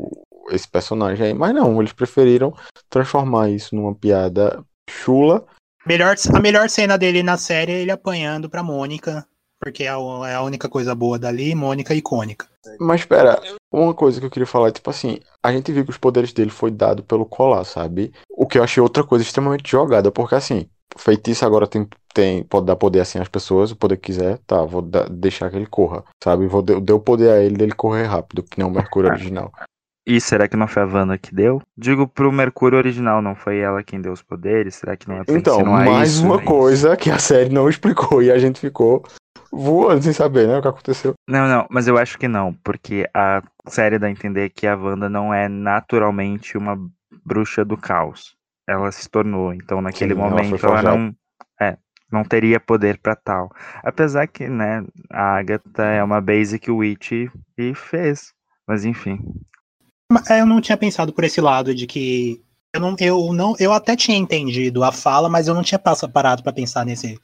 esse 0.50 0.68
personagem 0.68 1.26
aí. 1.26 1.34
Mas 1.34 1.54
não, 1.54 1.80
eles 1.80 1.92
preferiram 1.92 2.54
transformar 2.88 3.50
isso 3.50 3.74
numa 3.74 3.94
piada 3.94 4.64
chula. 4.88 5.44
Melhor, 5.86 6.14
a 6.32 6.40
melhor 6.40 6.70
cena 6.70 6.96
dele 6.96 7.22
na 7.22 7.36
série 7.36 7.72
é 7.72 7.80
ele 7.82 7.90
apanhando 7.90 8.48
pra 8.48 8.62
Mônica. 8.62 9.26
Porque 9.64 9.84
é 9.84 9.88
a, 9.88 9.96
é 10.28 10.34
a 10.34 10.42
única 10.42 10.68
coisa 10.68 10.94
boa 10.94 11.18
dali, 11.18 11.54
Mônica 11.54 11.94
icônica. 11.94 12.46
Mas 12.78 13.00
espera, 13.00 13.40
uma 13.72 13.94
coisa 13.94 14.20
que 14.20 14.26
eu 14.26 14.30
queria 14.30 14.46
falar 14.46 14.68
é, 14.68 14.72
tipo 14.72 14.90
assim, 14.90 15.18
a 15.42 15.50
gente 15.50 15.72
viu 15.72 15.84
que 15.84 15.90
os 15.90 15.96
poderes 15.96 16.34
dele 16.34 16.50
foi 16.50 16.70
dado 16.70 17.02
pelo 17.02 17.24
colar, 17.24 17.64
sabe? 17.64 18.12
O 18.28 18.46
que 18.46 18.58
eu 18.58 18.62
achei 18.62 18.82
outra 18.82 19.02
coisa 19.02 19.24
extremamente 19.24 19.70
jogada, 19.70 20.10
porque 20.12 20.34
assim, 20.34 20.66
feitiço 20.98 21.46
agora 21.46 21.66
tem, 21.66 21.88
tem 22.12 22.44
pode 22.44 22.66
dar 22.66 22.76
poder 22.76 23.00
assim 23.00 23.18
às 23.18 23.28
pessoas, 23.28 23.70
o 23.70 23.76
poder 23.76 23.96
que 23.96 24.12
quiser, 24.12 24.38
tá, 24.46 24.62
vou 24.64 24.82
dar- 24.82 25.08
deixar 25.08 25.48
que 25.50 25.56
ele 25.56 25.66
corra, 25.66 26.04
sabe? 26.22 26.46
Vou 26.46 26.60
dar 26.60 26.94
o 26.94 27.00
poder 27.00 27.30
a 27.30 27.40
ele 27.42 27.56
dele 27.56 27.72
correr 27.72 28.04
rápido, 28.04 28.42
que 28.42 28.58
nem 28.58 28.66
o 28.66 28.70
Mercúrio 28.70 29.10
original. 29.10 29.50
E 30.06 30.20
será 30.20 30.46
que 30.46 30.56
não 30.56 30.66
foi 30.68 30.82
a 30.82 30.86
Wanda 30.86 31.16
que 31.16 31.34
deu? 31.34 31.62
Digo 31.76 32.06
pro 32.06 32.30
Mercúrio 32.30 32.76
original, 32.76 33.22
não 33.22 33.34
foi 33.34 33.58
ela 33.58 33.82
quem 33.82 34.00
deu 34.00 34.12
os 34.12 34.22
poderes? 34.22 34.74
Será 34.74 34.96
que 34.96 35.08
não 35.08 35.16
é 35.16 35.24
pra 35.24 35.34
Então, 35.34 35.64
mais 35.64 36.12
isso? 36.14 36.24
uma 36.26 36.36
Mas- 36.36 36.44
coisa 36.44 36.96
que 36.96 37.10
a 37.10 37.18
série 37.18 37.48
não 37.48 37.68
explicou 37.70 38.22
e 38.22 38.30
a 38.30 38.38
gente 38.38 38.60
ficou 38.60 39.02
voando 39.50 40.02
sem 40.02 40.12
saber, 40.12 40.46
né, 40.46 40.58
o 40.58 40.62
que 40.62 40.68
aconteceu. 40.68 41.14
Não, 41.28 41.48
não, 41.48 41.66
mas 41.70 41.88
eu 41.88 41.96
acho 41.96 42.18
que 42.18 42.28
não, 42.28 42.52
porque 42.62 43.08
a 43.14 43.42
série 43.68 43.98
dá 43.98 44.06
a 44.06 44.10
entender 44.10 44.50
que 44.50 44.66
a 44.66 44.76
Wanda 44.76 45.08
não 45.08 45.32
é 45.32 45.48
naturalmente 45.48 46.58
uma 46.58 46.76
bruxa 47.24 47.64
do 47.64 47.76
caos. 47.76 48.34
Ela 48.68 48.90
se 48.92 49.08
tornou, 49.08 49.54
então 49.54 49.80
naquele 49.80 50.14
Sim, 50.14 50.20
ela 50.20 50.28
momento 50.30 50.48
ela, 50.48 50.58
forjada. 50.58 50.96
não 50.98 51.14
é, 51.60 51.76
não 52.12 52.24
teria 52.24 52.58
poder 52.60 52.98
pra 52.98 53.14
tal. 53.16 53.50
Apesar 53.82 54.26
que, 54.26 54.48
né, 54.48 54.84
a 55.10 55.36
Agatha 55.38 55.84
é 55.84 56.02
uma 56.02 56.20
basic 56.20 56.70
witch 56.70 57.12
e 57.56 57.74
fez. 57.74 58.32
Mas 58.66 58.84
enfim. 58.84 59.18
Mas 60.14 60.30
Eu 60.30 60.46
não 60.46 60.60
tinha 60.60 60.76
pensado 60.76 61.12
por 61.12 61.24
esse 61.24 61.40
lado 61.40 61.74
de 61.74 61.86
que. 61.86 62.40
Eu 62.72 62.80
não, 62.80 62.96
eu 62.98 63.32
não, 63.32 63.54
eu 63.58 63.72
até 63.72 63.94
tinha 63.96 64.16
entendido 64.16 64.82
a 64.82 64.90
fala, 64.92 65.28
mas 65.28 65.46
eu 65.48 65.54
não 65.54 65.62
tinha 65.62 65.78
parado 65.78 66.42
pra 66.42 66.52
pensar 66.52 66.84
nesse. 66.84 67.18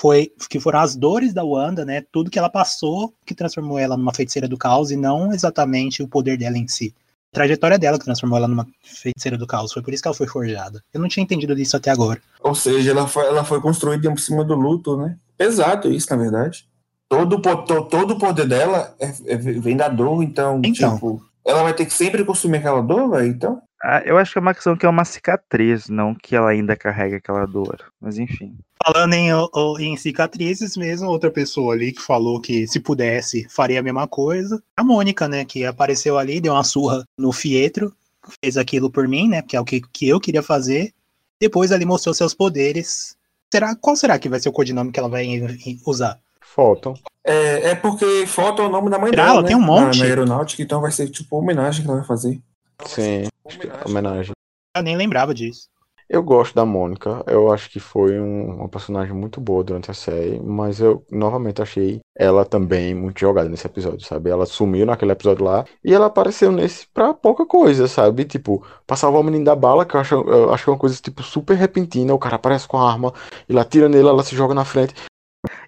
Foi 0.00 0.32
que 0.48 0.58
foram 0.58 0.78
as 0.80 0.96
dores 0.96 1.34
da 1.34 1.44
Wanda, 1.44 1.84
né? 1.84 2.02
Tudo 2.10 2.30
que 2.30 2.38
ela 2.38 2.48
passou 2.48 3.12
que 3.26 3.34
transformou 3.34 3.78
ela 3.78 3.96
numa 3.96 4.14
feiticeira 4.14 4.48
do 4.48 4.56
caos 4.56 4.90
e 4.90 4.96
não 4.96 5.32
exatamente 5.32 6.02
o 6.02 6.08
poder 6.08 6.38
dela 6.38 6.56
em 6.56 6.66
si. 6.66 6.94
A 7.32 7.36
trajetória 7.36 7.78
dela 7.78 7.98
que 7.98 8.04
transformou 8.04 8.38
ela 8.38 8.48
numa 8.48 8.66
feiticeira 8.82 9.36
do 9.36 9.46
caos. 9.46 9.72
Foi 9.72 9.82
por 9.82 9.92
isso 9.92 10.02
que 10.02 10.08
ela 10.08 10.16
foi 10.16 10.26
forjada. 10.26 10.82
Eu 10.92 11.00
não 11.00 11.08
tinha 11.08 11.22
entendido 11.22 11.54
disso 11.54 11.76
até 11.76 11.90
agora. 11.90 12.20
Ou 12.42 12.54
seja, 12.54 12.90
ela 12.90 13.06
foi, 13.06 13.26
ela 13.26 13.44
foi 13.44 13.60
construída 13.60 14.10
em 14.10 14.16
cima 14.16 14.42
do 14.44 14.54
luto, 14.54 14.96
né? 14.96 15.16
Pesado 15.36 15.92
isso, 15.92 16.08
na 16.10 16.16
verdade. 16.16 16.66
Todo, 17.08 17.40
todo 17.40 18.12
o 18.14 18.18
poder 18.18 18.46
dela 18.46 18.94
é, 18.98 19.12
é- 19.26 19.36
vem 19.36 19.76
da 19.76 19.88
dor, 19.88 20.22
então, 20.22 20.60
Então. 20.64 20.94
tipo, 20.94 21.22
ela 21.44 21.62
vai 21.62 21.74
ter 21.74 21.86
que 21.86 21.92
sempre 21.92 22.24
consumir 22.24 22.58
aquela 22.58 22.80
dor, 22.80 23.10
velho, 23.10 23.26
então. 23.26 23.62
Ah, 23.82 24.02
eu 24.04 24.18
acho 24.18 24.32
que 24.32 24.38
é 24.38 24.42
uma 24.42 24.54
questão 24.54 24.76
que 24.76 24.84
é 24.84 24.88
uma 24.88 25.06
cicatriz, 25.06 25.88
não 25.88 26.14
que 26.14 26.36
ela 26.36 26.50
ainda 26.50 26.76
carrega 26.76 27.16
aquela 27.16 27.46
dor. 27.46 27.90
Mas 27.98 28.18
enfim. 28.18 28.54
Falando 28.84 29.14
em, 29.14 29.30
em 29.80 29.96
cicatrizes 29.96 30.76
mesmo, 30.76 31.08
outra 31.08 31.30
pessoa 31.30 31.74
ali 31.74 31.92
que 31.92 32.02
falou 32.02 32.40
que 32.40 32.66
se 32.66 32.78
pudesse 32.78 33.46
faria 33.48 33.80
a 33.80 33.82
mesma 33.82 34.06
coisa. 34.06 34.62
A 34.76 34.84
Mônica, 34.84 35.26
né, 35.26 35.46
que 35.46 35.64
apareceu 35.64 36.18
ali, 36.18 36.40
deu 36.40 36.52
uma 36.52 36.64
surra 36.64 37.04
no 37.16 37.32
Fietro, 37.32 37.94
fez 38.42 38.58
aquilo 38.58 38.90
por 38.90 39.08
mim, 39.08 39.28
né, 39.28 39.40
que 39.40 39.56
é 39.56 39.60
o 39.60 39.64
que, 39.64 39.80
que 39.80 40.08
eu 40.08 40.20
queria 40.20 40.42
fazer. 40.42 40.92
Depois 41.40 41.72
ali 41.72 41.86
mostrou 41.86 42.14
seus 42.14 42.34
poderes. 42.34 43.16
Será, 43.50 43.74
qual 43.74 43.96
será 43.96 44.18
que 44.18 44.28
vai 44.28 44.38
ser 44.38 44.50
o 44.50 44.52
codinome 44.52 44.92
que 44.92 45.00
ela 45.00 45.08
vai 45.08 45.26
usar? 45.86 46.18
Photon. 46.42 46.94
É, 47.24 47.70
é 47.70 47.74
porque 47.74 48.26
falta 48.26 48.62
o 48.62 48.68
nome 48.68 48.88
da 48.90 48.98
mãe 48.98 49.10
Será? 49.10 49.24
dela, 49.24 49.34
Ela 49.34 49.42
né? 49.42 49.48
tem 49.48 49.56
um 49.56 49.60
monte? 49.60 49.98
Na, 49.98 50.04
na 50.04 50.10
aeronáutica, 50.10 50.62
então 50.62 50.80
vai 50.80 50.90
ser 50.90 51.08
tipo 51.08 51.36
homenagem 51.36 51.82
que 51.84 51.88
ela 51.88 51.98
vai 51.98 52.06
fazer. 52.06 52.40
Sim, 52.86 53.26
acho 53.46 53.58
que 53.58 53.66
é 53.66 53.72
homenagem. 53.86 54.32
Eu 54.76 54.82
nem 54.82 54.96
lembrava 54.96 55.34
disso. 55.34 55.68
Eu 56.08 56.24
gosto 56.24 56.56
da 56.56 56.64
Mônica, 56.66 57.22
eu 57.28 57.52
acho 57.52 57.70
que 57.70 57.78
foi 57.78 58.18
um- 58.18 58.56
uma 58.56 58.68
personagem 58.68 59.14
muito 59.14 59.40
boa 59.40 59.62
durante 59.62 59.92
a 59.92 59.94
série, 59.94 60.40
mas 60.40 60.80
eu 60.80 61.04
novamente 61.08 61.62
achei 61.62 62.00
ela 62.18 62.44
também 62.44 62.92
muito 62.92 63.20
jogada 63.20 63.48
nesse 63.48 63.64
episódio, 63.64 64.04
sabe? 64.04 64.28
Ela 64.28 64.44
sumiu 64.44 64.84
naquele 64.84 65.12
episódio 65.12 65.44
lá 65.44 65.64
e 65.84 65.94
ela 65.94 66.06
apareceu 66.06 66.50
nesse 66.50 66.88
pra 66.92 67.14
pouca 67.14 67.46
coisa, 67.46 67.86
sabe? 67.86 68.24
Tipo, 68.24 68.66
pra 68.88 68.96
salvar 68.96 69.20
o 69.20 69.24
menino 69.24 69.44
da 69.44 69.54
bala, 69.54 69.86
que 69.86 69.94
eu 69.94 70.00
acho, 70.00 70.14
eu 70.16 70.52
acho 70.52 70.64
que 70.64 70.70
é 70.70 70.72
uma 70.72 70.78
coisa 70.80 71.00
tipo 71.00 71.22
super 71.22 71.54
repentina, 71.56 72.12
o 72.12 72.18
cara 72.18 72.34
aparece 72.34 72.66
com 72.66 72.76
a 72.76 72.90
arma, 72.90 73.14
ele 73.48 73.60
atira 73.60 73.88
nele, 73.88 74.08
ela 74.08 74.24
se 74.24 74.34
joga 74.34 74.52
na 74.52 74.64
frente. 74.64 74.92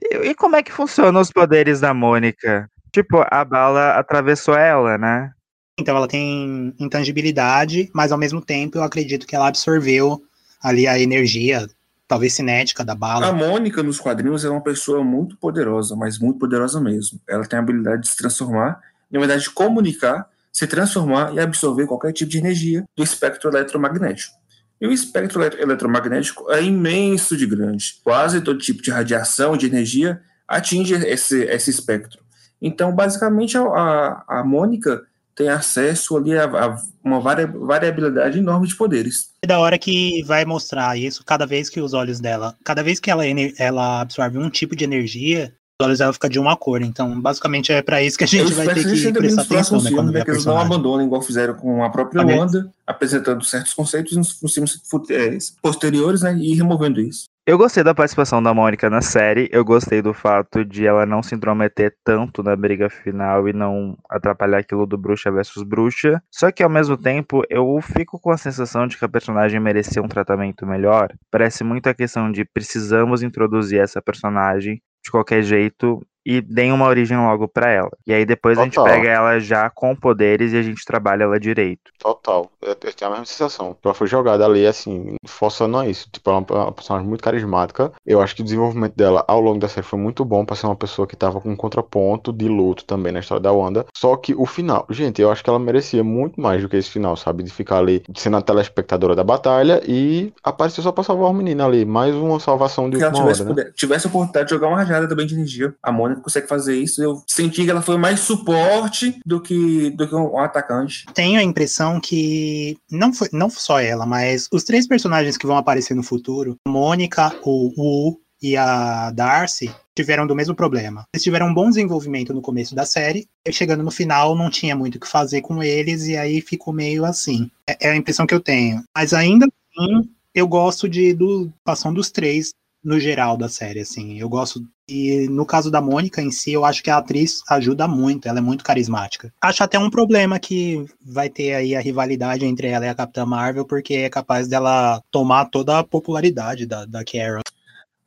E, 0.02 0.30
e 0.30 0.34
como 0.34 0.56
é 0.56 0.62
que 0.62 0.72
funcionam 0.72 1.20
os 1.20 1.30
poderes 1.30 1.80
da 1.80 1.94
Mônica? 1.94 2.68
Tipo, 2.92 3.24
a 3.30 3.44
bala 3.44 3.92
atravessou 3.92 4.54
ela, 4.54 4.98
né? 4.98 5.32
Então 5.78 5.96
ela 5.96 6.06
tem 6.06 6.74
intangibilidade, 6.78 7.90
mas 7.94 8.12
ao 8.12 8.18
mesmo 8.18 8.42
tempo 8.42 8.78
eu 8.78 8.82
acredito 8.82 9.26
que 9.26 9.34
ela 9.34 9.48
absorveu 9.48 10.22
ali 10.62 10.86
a 10.86 10.98
energia, 10.98 11.66
talvez 12.06 12.34
cinética 12.34 12.84
da 12.84 12.94
bala. 12.94 13.26
A 13.26 13.32
Mônica, 13.32 13.82
nos 13.82 13.98
quadrinhos, 13.98 14.44
é 14.44 14.50
uma 14.50 14.60
pessoa 14.60 15.02
muito 15.02 15.36
poderosa, 15.36 15.96
mas 15.96 16.18
muito 16.18 16.38
poderosa 16.38 16.80
mesmo. 16.80 17.18
Ela 17.28 17.46
tem 17.46 17.58
a 17.58 17.62
habilidade 17.62 18.02
de 18.02 18.08
se 18.08 18.16
transformar, 18.16 18.80
na 19.10 19.18
verdade, 19.18 19.42
de 19.42 19.50
comunicar, 19.50 20.28
se 20.52 20.66
transformar 20.66 21.34
e 21.34 21.40
absorver 21.40 21.86
qualquer 21.86 22.12
tipo 22.12 22.30
de 22.30 22.38
energia 22.38 22.84
do 22.94 23.02
espectro 23.02 23.50
eletromagnético. 23.50 24.41
E 24.83 24.87
o 24.89 24.91
espectro 24.91 25.45
ele- 25.45 25.62
eletromagnético 25.62 26.51
é 26.51 26.61
imenso 26.61 27.37
de 27.37 27.47
grande. 27.47 28.01
Quase 28.03 28.41
todo 28.41 28.59
tipo 28.59 28.83
de 28.83 28.91
radiação, 28.91 29.57
de 29.57 29.66
energia, 29.66 30.20
atinge 30.49 30.95
esse, 30.95 31.45
esse 31.45 31.70
espectro. 31.70 32.20
Então, 32.61 32.93
basicamente, 32.93 33.57
a, 33.57 33.62
a, 33.62 34.41
a 34.41 34.45
Mônica 34.45 35.01
tem 35.37 35.49
acesso 35.49 36.16
ali 36.16 36.37
a, 36.37 36.45
a 36.45 36.76
uma 37.03 37.20
varia- 37.20 37.47
variabilidade 37.47 38.39
enorme 38.39 38.66
de 38.66 38.74
poderes. 38.74 39.30
É 39.43 39.47
da 39.47 39.61
hora 39.61 39.78
que 39.78 40.20
vai 40.24 40.45
mostrar 40.45 40.99
isso 40.99 41.24
cada 41.24 41.47
vez 41.47 41.70
que 41.70 41.80
os 41.80 41.95
olhos 41.95 42.18
dela, 42.18 42.57
cada 42.64 42.83
vez 42.83 42.99
que 42.99 43.09
ela, 43.11 43.22
ela 43.59 44.01
absorve 44.01 44.37
um 44.37 44.51
tipo 44.51 44.74
de 44.74 44.83
energia, 44.85 45.55
os 45.80 45.86
olhos 45.86 45.98
dela 45.98 46.12
ficam 46.12 46.30
de 46.30 46.38
uma 46.38 46.56
cor. 46.56 46.82
Então, 46.82 47.20
basicamente 47.20 47.72
é 47.72 47.82
pra 47.82 48.02
isso 48.02 48.16
que 48.16 48.24
a 48.24 48.26
gente 48.26 48.50
Eu 48.50 48.56
vai 48.56 48.74
ter 48.74 48.84
que 48.84 49.12
prestar 49.12 49.42
nos 49.42 49.48
próximos 49.48 49.86
atenção, 49.86 50.04
né, 50.04 50.12
né, 50.12 50.20
a 50.20 50.24
que 50.24 50.30
eles 50.30 50.44
não 50.44 50.58
abandonem, 50.58 51.06
igual 51.06 51.22
fizeram 51.22 51.54
com 51.54 51.84
a 51.84 51.90
própria 51.90 52.24
Wanda, 52.24 52.72
apresentando 52.86 53.44
certos 53.44 53.74
conceitos 53.74 54.16
nos, 54.16 54.32
filmes 54.52 54.80
eh, 55.10 55.38
posteriores, 55.60 56.22
né, 56.22 56.36
e 56.36 56.54
removendo 56.54 57.00
isso. 57.00 57.32
Eu 57.44 57.58
gostei 57.58 57.82
da 57.82 57.92
participação 57.92 58.40
da 58.40 58.54
Mônica 58.54 58.88
na 58.88 59.00
série. 59.00 59.48
Eu 59.50 59.64
gostei 59.64 60.00
do 60.00 60.14
fato 60.14 60.64
de 60.64 60.86
ela 60.86 61.04
não 61.04 61.24
se 61.24 61.34
intrometer 61.34 61.92
tanto 62.04 62.40
na 62.40 62.54
briga 62.54 62.88
final 62.88 63.48
e 63.48 63.52
não 63.52 63.98
atrapalhar 64.08 64.58
aquilo 64.58 64.86
do 64.86 64.96
bruxa 64.96 65.28
versus 65.28 65.64
bruxa. 65.64 66.22
Só 66.30 66.52
que 66.52 66.62
ao 66.62 66.70
mesmo 66.70 66.96
tempo 66.96 67.42
eu 67.50 67.80
fico 67.82 68.16
com 68.20 68.30
a 68.30 68.36
sensação 68.36 68.86
de 68.86 68.96
que 68.96 69.04
a 69.04 69.08
personagem 69.08 69.58
merecia 69.58 70.00
um 70.00 70.06
tratamento 70.06 70.64
melhor. 70.64 71.12
Parece 71.32 71.64
muito 71.64 71.88
a 71.88 71.94
questão 71.94 72.30
de 72.30 72.44
precisamos 72.44 73.24
introduzir 73.24 73.80
essa 73.80 74.00
personagem 74.00 74.80
de 75.03 75.11
qualquer 75.11 75.42
jeito 75.42 76.07
e 76.24 76.40
deem 76.40 76.72
uma 76.72 76.86
origem 76.86 77.16
logo 77.16 77.48
pra 77.48 77.70
ela. 77.70 77.90
E 78.06 78.12
aí 78.12 78.24
depois 78.24 78.58
a 78.58 78.64
gente 78.64 78.74
Total. 78.74 78.92
pega 78.92 79.08
ela 79.08 79.38
já 79.40 79.68
com 79.70 79.94
poderes 79.94 80.52
e 80.52 80.56
a 80.56 80.62
gente 80.62 80.84
trabalha 80.84 81.24
ela 81.24 81.38
direito. 81.38 81.90
Total, 81.98 82.50
eu, 82.60 82.68
eu 82.68 82.74
tenho 82.74 83.10
a 83.10 83.10
mesma 83.10 83.26
sensação. 83.26 83.76
Ela 83.84 83.94
foi 83.94 84.06
jogada 84.06 84.44
ali, 84.44 84.66
assim, 84.66 85.16
forçando 85.26 85.78
a 85.78 85.88
isso. 85.88 86.08
Tipo, 86.10 86.30
ela 86.30 86.38
é 86.38 86.52
uma, 86.52 86.62
uma 86.64 86.72
personagem 86.72 87.08
muito 87.08 87.22
carismática. 87.22 87.92
Eu 88.06 88.20
acho 88.20 88.34
que 88.34 88.42
o 88.42 88.44
desenvolvimento 88.44 88.94
dela 88.96 89.24
ao 89.26 89.40
longo 89.40 89.58
da 89.58 89.68
série 89.68 89.86
foi 89.86 89.98
muito 89.98 90.24
bom 90.24 90.44
pra 90.44 90.56
ser 90.56 90.66
uma 90.66 90.76
pessoa 90.76 91.06
que 91.06 91.16
tava 91.16 91.40
com 91.40 91.50
um 91.50 91.56
contraponto 91.56 92.32
de 92.32 92.48
luto 92.48 92.84
também 92.84 93.12
na 93.12 93.20
história 93.20 93.42
da 93.42 93.52
Wanda. 93.52 93.86
Só 93.96 94.16
que 94.16 94.34
o 94.34 94.46
final, 94.46 94.86
gente, 94.90 95.20
eu 95.20 95.30
acho 95.30 95.42
que 95.42 95.50
ela 95.50 95.58
merecia 95.58 96.02
muito 96.04 96.40
mais 96.40 96.62
do 96.62 96.68
que 96.68 96.76
esse 96.76 96.90
final, 96.90 97.16
sabe? 97.16 97.42
De 97.42 97.50
ficar 97.50 97.78
ali 97.78 98.02
sendo 98.16 98.36
a 98.36 98.42
telespectadora 98.42 99.14
da 99.14 99.24
batalha 99.24 99.82
e 99.86 100.32
aparecer 100.42 100.82
só 100.82 100.92
pra 100.92 101.04
salvar 101.04 101.30
o 101.30 101.34
menino 101.34 101.64
ali. 101.64 101.84
Mais 101.84 102.14
uma 102.14 102.38
salvação 102.40 102.88
de 102.88 102.96
Que 102.98 103.04
ela 103.04 103.12
tivesse, 103.12 103.42
hora, 103.42 103.54
né? 103.54 103.70
tivesse 103.74 104.06
a 104.06 104.10
oportunidade 104.10 104.46
de 104.46 104.54
jogar 104.54 104.68
uma 104.68 104.76
rajada 104.76 105.08
também 105.08 105.26
de 105.26 105.34
energia. 105.34 105.74
A 105.82 105.92
Consegue 106.16 106.46
fazer 106.46 106.76
isso. 106.76 107.02
Eu 107.02 107.22
senti 107.26 107.64
que 107.64 107.70
ela 107.70 107.82
foi 107.82 107.96
mais 107.96 108.20
suporte 108.20 109.20
do 109.24 109.40
que, 109.40 109.90
do 109.90 110.08
que 110.08 110.14
um, 110.14 110.38
atacante. 110.38 111.06
Tenho 111.14 111.38
a 111.38 111.42
impressão 111.42 112.00
que 112.00 112.76
não 112.90 113.12
foi 113.12 113.28
não 113.32 113.48
só 113.50 113.80
ela, 113.80 114.06
mas 114.06 114.48
os 114.52 114.64
três 114.64 114.86
personagens 114.86 115.36
que 115.36 115.46
vão 115.46 115.56
aparecer 115.56 115.94
no 115.94 116.02
futuro, 116.02 116.56
Mônica, 116.66 117.34
o 117.42 117.72
Wu 117.76 118.20
e 118.42 118.56
a 118.56 119.10
Darcy, 119.12 119.72
tiveram 119.94 120.26
do 120.26 120.34
mesmo 120.34 120.54
problema. 120.54 121.04
Eles 121.14 121.22
tiveram 121.22 121.48
um 121.48 121.54
bom 121.54 121.68
desenvolvimento 121.68 122.32
no 122.32 122.42
começo 122.42 122.74
da 122.74 122.84
série, 122.84 123.28
e 123.46 123.52
chegando 123.52 123.82
no 123.82 123.90
final 123.90 124.34
não 124.34 124.50
tinha 124.50 124.74
muito 124.74 124.96
o 124.96 125.00
que 125.00 125.06
fazer 125.06 125.42
com 125.42 125.62
eles 125.62 126.06
e 126.06 126.16
aí 126.16 126.40
ficou 126.40 126.72
meio 126.72 127.04
assim. 127.04 127.50
É, 127.68 127.88
é 127.88 127.90
a 127.90 127.96
impressão 127.96 128.26
que 128.26 128.34
eu 128.34 128.40
tenho. 128.40 128.82
Mas 128.96 129.12
ainda 129.12 129.46
assim, 129.46 130.08
eu 130.34 130.48
gosto 130.48 130.88
de 130.88 131.12
do 131.12 131.52
passão 131.64 131.92
dos 131.92 132.10
três 132.10 132.52
no 132.85 132.99
geral 132.99 133.37
da 133.37 133.49
série, 133.49 133.80
assim. 133.80 134.18
Eu 134.18 134.28
gosto 134.28 134.62
e 134.89 135.28
no 135.28 135.47
caso 135.47 135.70
da 135.70 135.80
Mônica 135.80 136.20
em 136.20 136.30
si, 136.30 136.53
eu 136.53 136.64
acho 136.64 136.83
que 136.83 136.91
a 136.91 136.99
atriz 136.99 137.43
ajuda 137.49 137.89
muito, 137.89 138.28
ela 138.28 138.39
é 138.39 138.43
muito 138.43 138.64
carismática. 138.64 139.33
Acho 139.41 139.62
até 139.62 139.78
um 139.78 139.89
problema 139.89 140.39
que 140.39 140.85
vai 141.01 141.30
ter 141.30 141.55
aí 141.55 141.74
a 141.74 141.80
rivalidade 141.80 142.45
entre 142.45 142.68
ela 142.68 142.85
e 142.85 142.89
a 142.89 142.95
Capitã 142.95 143.24
Marvel, 143.24 143.64
porque 143.64 143.95
é 143.95 144.11
capaz 144.11 144.49
dela 144.49 145.01
tomar 145.11 145.47
toda 145.47 145.78
a 145.78 145.85
popularidade 145.85 146.66
da, 146.66 146.85
da. 146.85 147.03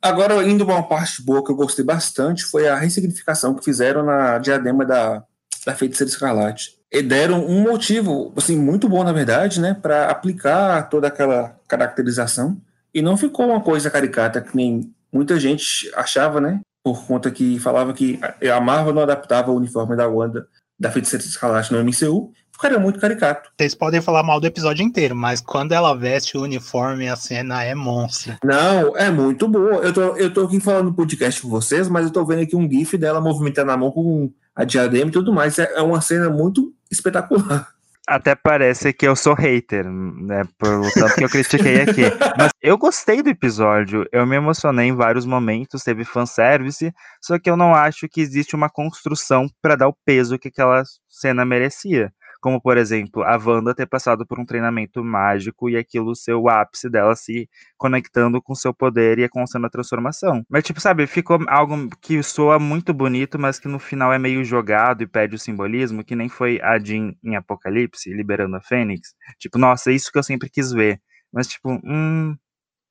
Agora, 0.01 0.43
indo 0.43 0.65
pra 0.65 0.75
uma 0.75 0.83
parte 0.83 1.23
boa 1.23 1.43
que 1.43 1.51
eu 1.51 1.55
gostei 1.55 1.83
bastante, 1.83 2.43
foi 2.43 2.67
a 2.67 2.75
ressignificação 2.75 3.55
que 3.55 3.65
fizeram 3.65 4.03
na 4.03 4.37
diadema 4.37 4.85
da, 4.85 5.23
da 5.65 5.75
Feiticeira 5.75 6.11
Escarlate. 6.11 6.77
E 6.91 7.01
deram 7.01 7.45
um 7.45 7.61
motivo, 7.61 8.31
assim, 8.37 8.55
muito 8.55 8.87
bom, 8.87 9.03
na 9.03 9.11
verdade, 9.11 9.59
né, 9.59 9.73
para 9.73 10.09
aplicar 10.09 10.83
toda 10.89 11.07
aquela 11.07 11.59
caracterização. 11.67 12.61
E 12.95 13.01
não 13.01 13.17
ficou 13.17 13.47
uma 13.47 13.59
coisa 13.59 13.91
caricata 13.91 14.39
que 14.39 14.55
nem 14.55 14.89
muita 15.11 15.37
gente 15.37 15.91
achava, 15.93 16.39
né, 16.39 16.61
por 16.81 17.05
conta 17.05 17.29
que 17.29 17.59
falava 17.59 17.93
que 17.93 18.17
a 18.49 18.61
Marvel 18.61 18.93
não 18.93 19.01
adaptava 19.01 19.51
o 19.51 19.55
uniforme 19.57 19.97
da 19.97 20.07
Wanda 20.07 20.47
da 20.79 20.91
Feiticeira 20.91 21.23
Escarlate 21.23 21.73
no 21.73 21.83
MCU, 21.83 22.31
ficaria 22.51 22.79
muito 22.79 22.99
caricato. 22.99 23.49
Vocês 23.57 23.75
podem 23.75 24.01
falar 24.01 24.23
mal 24.23 24.39
do 24.39 24.47
episódio 24.47 24.83
inteiro, 24.83 25.15
mas 25.15 25.41
quando 25.41 25.73
ela 25.73 25.93
veste 25.93 26.37
o 26.37 26.43
uniforme, 26.43 27.09
a 27.09 27.15
cena 27.15 27.63
é 27.63 27.75
monstra. 27.75 28.37
Não, 28.43 28.95
é 28.95 29.09
muito 29.09 29.47
boa. 29.47 29.75
Eu 29.75 29.93
tô, 29.93 30.01
eu 30.15 30.33
tô 30.33 30.45
aqui 30.45 30.59
falando 30.59 30.85
no 30.85 30.93
podcast 30.93 31.41
com 31.41 31.49
vocês, 31.49 31.89
mas 31.89 32.05
eu 32.05 32.11
tô 32.11 32.25
vendo 32.25 32.43
aqui 32.43 32.55
um 32.55 32.69
GIF 32.69 32.97
dela 32.97 33.19
movimentando 33.19 33.71
a 33.71 33.77
mão 33.77 33.91
com 33.91 34.31
a 34.55 34.63
diadema 34.63 35.09
e 35.09 35.13
tudo 35.13 35.33
mais. 35.33 35.59
É, 35.59 35.73
é 35.75 35.81
uma 35.81 36.01
cena 36.01 36.29
muito 36.29 36.73
espetacular. 36.91 37.74
Até 38.07 38.35
parece 38.35 38.93
que 38.93 39.07
eu 39.07 39.15
sou 39.15 39.33
hater, 39.33 39.89
né? 39.89 40.43
Pelo 40.59 40.91
tanto 40.91 41.15
que 41.15 41.23
eu 41.23 41.29
critiquei 41.29 41.81
aqui. 41.81 42.03
Mas 42.37 42.51
eu 42.61 42.77
gostei 42.77 43.23
do 43.23 43.29
episódio, 43.29 44.07
eu 44.11 44.25
me 44.27 44.35
emocionei 44.35 44.89
em 44.89 44.95
vários 44.95 45.25
momentos, 45.25 45.83
teve 45.83 46.03
fanservice, 46.03 46.93
só 47.19 47.39
que 47.39 47.49
eu 47.49 47.57
não 47.57 47.73
acho 47.73 48.07
que 48.07 48.21
existe 48.21 48.55
uma 48.55 48.69
construção 48.69 49.47
para 49.59 49.75
dar 49.75 49.87
o 49.87 49.97
peso 50.05 50.37
que 50.37 50.49
aquela 50.49 50.83
cena 51.09 51.43
merecia. 51.43 52.13
Como, 52.45 52.61
por 52.61 52.77
exemplo, 52.77 53.23
a 53.23 53.37
Wanda 53.43 53.73
ter 53.73 53.87
passado 53.87 54.23
por 54.23 54.39
um 54.39 54.45
treinamento 54.45 55.03
mágico 55.03 55.67
e 55.67 55.75
aquilo 55.75 56.15
ser 56.15 56.35
o 56.35 56.47
ápice 56.47 56.87
dela 56.87 57.15
se 57.15 57.49
conectando 57.75 58.39
com 58.39 58.53
seu 58.53 58.71
poder 58.71 59.17
e 59.17 59.23
acontecendo 59.23 59.65
a 59.65 59.69
transformação. 59.71 60.45
Mas, 60.47 60.63
tipo, 60.63 60.79
sabe, 60.79 61.07
ficou 61.07 61.39
algo 61.47 61.89
que 61.99 62.21
soa 62.21 62.59
muito 62.59 62.93
bonito, 62.93 63.39
mas 63.39 63.57
que 63.57 63.67
no 63.67 63.79
final 63.79 64.13
é 64.13 64.19
meio 64.19 64.45
jogado 64.45 65.01
e 65.01 65.07
perde 65.07 65.33
o 65.33 65.39
simbolismo, 65.39 66.03
que 66.03 66.15
nem 66.15 66.29
foi 66.29 66.61
a 66.61 66.77
Jean 66.77 67.15
em 67.23 67.35
Apocalipse, 67.35 68.13
liberando 68.13 68.57
a 68.57 68.61
Fênix. 68.61 69.15
Tipo, 69.39 69.57
nossa, 69.57 69.91
isso 69.91 70.11
que 70.11 70.19
eu 70.19 70.23
sempre 70.23 70.47
quis 70.47 70.71
ver. 70.71 71.01
Mas, 71.33 71.47
tipo, 71.47 71.71
hum, 71.83 72.37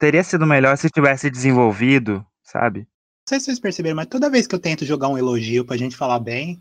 teria 0.00 0.24
sido 0.24 0.44
melhor 0.44 0.76
se 0.76 0.90
tivesse 0.90 1.30
desenvolvido, 1.30 2.26
sabe? 2.42 2.80
Não 2.80 3.28
sei 3.28 3.38
se 3.38 3.44
vocês 3.46 3.60
perceberam, 3.60 3.94
mas 3.94 4.08
toda 4.08 4.28
vez 4.28 4.48
que 4.48 4.54
eu 4.56 4.58
tento 4.58 4.84
jogar 4.84 5.06
um 5.06 5.16
elogio 5.16 5.64
pra 5.64 5.76
gente 5.76 5.96
falar 5.96 6.18
bem, 6.18 6.60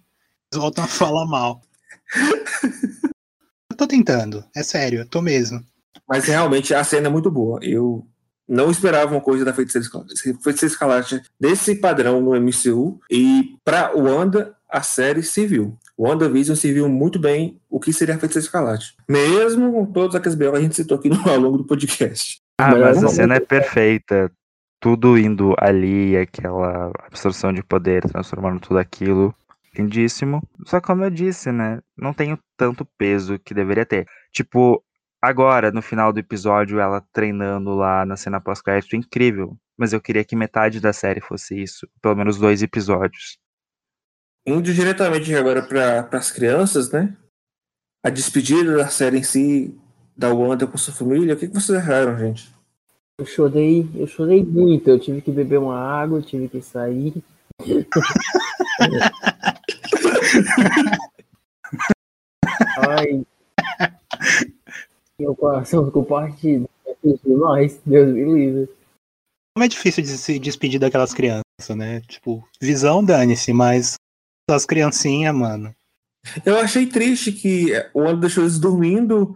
eles 0.51 0.61
voltam 0.61 0.83
a 0.83 0.85
falar 0.87 1.25
mal. 1.25 1.59
Eu 3.73 3.77
tô 3.77 3.87
tentando, 3.87 4.45
é 4.55 4.61
sério, 4.61 4.99
eu 4.99 5.09
tô 5.09 5.19
mesmo. 5.19 5.59
Mas 6.07 6.25
realmente 6.25 6.75
a 6.75 6.83
cena 6.83 7.07
é 7.07 7.09
muito 7.09 7.31
boa. 7.31 7.59
Eu 7.63 8.05
não 8.47 8.69
esperava 8.69 9.11
uma 9.11 9.19
coisa 9.19 9.43
da 9.43 9.51
Feiticeira 9.51 9.83
Escarlate. 9.83 10.13
Feiticeira 10.43 10.71
Escarlate 10.71 11.21
desse 11.39 11.73
padrão 11.75 12.21
no 12.21 12.39
MCU. 12.39 12.99
E 13.09 13.55
pra 13.65 13.91
Wanda, 13.95 14.55
a 14.69 14.83
série 14.83 15.23
serviu. 15.23 15.75
WandaVision 15.97 16.55
serviu 16.55 16.87
muito 16.87 17.17
bem 17.17 17.59
o 17.67 17.79
que 17.79 17.91
seria 17.91 18.13
a 18.13 18.19
Feiticeira 18.19 18.45
Escarlate. 18.45 18.95
Mesmo 19.09 19.71
com 19.71 19.85
todos 19.87 20.15
aqueles 20.15 20.35
B.O. 20.35 20.51
que 20.51 20.57
a 20.57 20.61
gente 20.61 20.75
citou 20.75 20.97
aqui 20.97 21.09
no, 21.09 21.17
ao 21.27 21.39
longo 21.39 21.57
do 21.57 21.65
podcast. 21.65 22.41
Ah, 22.59 22.71
Mas 22.71 22.79
mas 22.79 23.03
a 23.03 23.07
cena 23.07 23.35
é 23.35 23.39
perfeita. 23.39 24.31
Tudo 24.79 25.17
indo 25.17 25.55
ali, 25.57 26.15
aquela 26.15 26.91
absorção 27.07 27.51
de 27.53 27.63
poder, 27.63 28.03
transformando 28.03 28.59
tudo 28.59 28.77
aquilo. 28.77 29.33
Lindíssimo. 29.75 30.41
Só 30.65 30.79
como 30.79 31.03
eu 31.03 31.09
disse, 31.09 31.51
né? 31.51 31.81
Não 31.97 32.13
tem 32.13 32.33
o 32.33 32.39
tanto 32.55 32.85
peso 32.97 33.39
que 33.39 33.53
deveria 33.53 33.85
ter. 33.85 34.05
Tipo, 34.31 34.83
agora, 35.21 35.71
no 35.71 35.81
final 35.81 36.13
do 36.13 36.19
episódio, 36.19 36.79
ela 36.79 37.03
treinando 37.11 37.75
lá 37.75 38.05
na 38.05 38.15
cena 38.15 38.39
pós-crédito, 38.39 38.95
incrível. 38.95 39.57
Mas 39.77 39.91
eu 39.91 40.01
queria 40.01 40.23
que 40.23 40.35
metade 40.35 40.79
da 40.79 40.93
série 40.93 41.19
fosse 41.19 41.61
isso. 41.61 41.87
Pelo 42.01 42.15
menos 42.15 42.37
dois 42.37 42.61
episódios. 42.61 43.37
Indo 44.45 44.73
diretamente 44.73 45.33
agora 45.33 45.63
para 45.63 46.07
as 46.11 46.29
crianças, 46.29 46.91
né? 46.91 47.15
A 48.05 48.09
despedida 48.09 48.77
da 48.77 48.89
série 48.89 49.17
em 49.17 49.23
si, 49.23 49.75
da 50.15 50.33
Wanda 50.33 50.67
com 50.67 50.77
sua 50.77 50.93
família, 50.93 51.33
o 51.33 51.37
que, 51.37 51.47
que 51.47 51.53
vocês 51.53 51.79
acharam, 51.79 52.17
gente? 52.17 52.53
Eu 53.17 53.25
chorei, 53.25 53.89
eu 53.95 54.05
chorei 54.05 54.43
muito. 54.43 54.89
Eu 54.89 54.99
tive 54.99 55.21
que 55.21 55.31
beber 55.31 55.59
uma 55.59 55.79
água, 55.79 56.19
eu 56.19 56.23
tive 56.23 56.49
que 56.49 56.61
sair. 56.61 57.23
Ai. 62.77 63.23
Meu 65.19 65.35
coração 65.35 65.85
ficou 65.85 66.05
partido. 66.05 66.69
Demais, 67.25 67.79
Deus 67.85 68.13
me 68.13 68.23
livre. 68.23 68.69
Como 69.55 69.65
é 69.65 69.67
difícil 69.67 70.01
de 70.03 70.09
se 70.09 70.39
despedir 70.39 70.79
daquelas 70.79 71.13
crianças, 71.13 71.43
né? 71.75 72.01
Tipo, 72.07 72.47
visão, 72.61 73.03
dane-se, 73.03 73.53
mas 73.53 73.95
as 74.49 74.65
criancinhas, 74.65 75.35
mano. 75.35 75.73
Eu 76.45 76.57
achei 76.57 76.87
triste 76.87 77.31
que 77.31 77.71
o 77.93 77.99
Wanda 78.01 78.21
deixou 78.21 78.43
eles 78.43 78.57
dormindo 78.57 79.35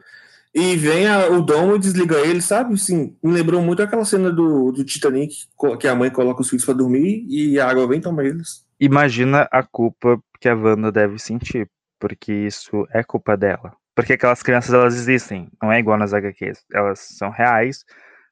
e 0.56 0.76
vem 0.78 1.06
a- 1.08 1.28
o 1.30 1.41
Dom 1.41 1.76
e 1.76 1.80
desliga 1.80 2.18
ele, 2.20 2.41
sabe? 2.41 2.74
Assim, 2.74 3.16
me 3.22 3.32
lembrou 3.34 3.62
muito 3.62 3.82
aquela 3.84 4.06
cena 4.06 4.32
do, 4.32 4.72
do 4.72 4.84
Titanic, 4.86 5.45
que 5.80 5.88
a 5.88 5.93
mãe 5.95 6.10
coloca 6.10 6.41
os 6.41 6.50
filhos 6.50 6.66
pra 6.66 6.74
dormir 6.74 7.26
e 7.28 7.60
a 7.60 7.70
água 7.70 7.88
vem 7.88 8.00
tomar 8.02 8.26
eles. 8.26 8.66
Imagina 8.80 9.48
a 9.52 9.62
culpa 9.64 10.20
que 10.38 10.50
a 10.50 10.56
Wanda 10.56 10.92
deve 10.92 11.20
sentir. 11.20 11.70
Porque 12.00 12.32
isso 12.32 12.88
é 12.92 13.04
culpa 13.04 13.36
dela. 13.36 13.74
Porque 13.96 14.14
aquelas 14.14 14.44
crianças, 14.44 14.74
elas 14.74 14.96
existem. 14.96 15.50
Não 15.62 15.72
é 15.72 15.80
igual 15.80 15.98
nas 15.98 16.14
HQs. 16.14 16.64
Elas 16.72 17.00
são 17.00 17.32
reais. 17.32 17.84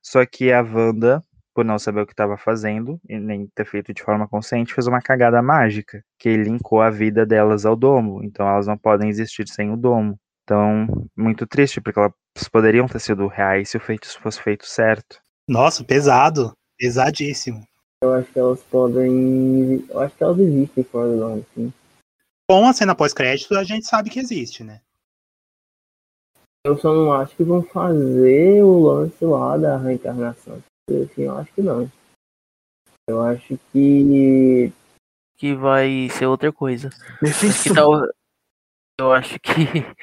Só 0.02 0.24
que 0.26 0.52
a 0.52 0.62
Wanda, 0.62 1.24
por 1.54 1.66
não 1.66 1.80
saber 1.80 2.02
o 2.02 2.06
que 2.06 2.14
estava 2.14 2.38
fazendo, 2.38 3.00
e 3.10 3.18
nem 3.18 3.48
ter 3.56 3.66
feito 3.66 3.92
de 3.92 4.04
forma 4.04 4.28
consciente, 4.28 4.74
fez 4.74 4.86
uma 4.86 5.02
cagada 5.02 5.42
mágica. 5.42 6.04
Que 6.20 6.38
linkou 6.38 6.82
a 6.82 6.92
vida 6.92 7.26
delas 7.26 7.66
ao 7.66 7.76
domo. 7.76 8.24
Então 8.24 8.48
elas 8.48 8.68
não 8.68 8.78
podem 8.78 9.10
existir 9.10 9.48
sem 9.48 9.72
o 9.72 9.78
domo. 9.78 10.20
Então, 10.44 10.86
muito 11.18 11.48
triste, 11.48 11.82
porque 11.82 12.00
elas 12.00 12.14
poderiam 12.52 12.88
ter 12.88 13.00
sido 13.00 13.26
reais 13.26 13.70
se 13.70 13.78
o 13.78 13.80
feito 13.80 14.08
fosse 14.20 14.40
feito 14.40 14.68
certo. 14.68 15.20
Nossa, 15.48 15.84
pesado. 15.84 16.56
Pesadíssimo. 16.78 17.66
Eu 18.04 18.14
acho 18.14 18.32
que 18.32 18.38
elas 18.38 18.62
podem. 18.64 19.84
Eu 19.90 20.00
acho 20.02 20.16
que 20.16 20.24
elas 20.24 20.38
existem 20.38 20.84
fora 20.84 21.10
do 21.10 21.16
nome, 21.16 21.46
sim. 21.56 21.74
Com 22.50 22.68
a 22.68 22.74
cena 22.74 22.96
pós-crédito, 22.96 23.56
a 23.56 23.64
gente 23.64 23.88
sabe 23.88 24.10
que 24.10 24.20
existe, 24.20 24.64
né? 24.64 24.82
Eu 26.66 26.78
só 26.78 26.94
não 26.94 27.14
acho 27.14 27.36
que 27.36 27.44
vão 27.44 27.62
fazer 27.62 28.64
o 28.64 28.88
lance 28.88 29.24
lá 29.24 29.58
da 29.58 29.78
reencarnação. 29.78 30.62
Assim, 30.90 31.24
eu 31.24 31.38
acho 31.38 31.54
que 31.54 31.62
não. 31.62 31.92
Eu 33.08 33.22
acho 33.22 33.58
que. 33.72 34.72
Que 35.38 35.54
vai 35.54 36.10
ser 36.10 36.26
outra 36.26 36.52
coisa. 36.52 36.90
Acho 37.22 37.64
que 37.64 37.74
tal... 37.74 37.92
Eu 39.00 39.12
acho 39.12 39.40
que. 39.40 39.54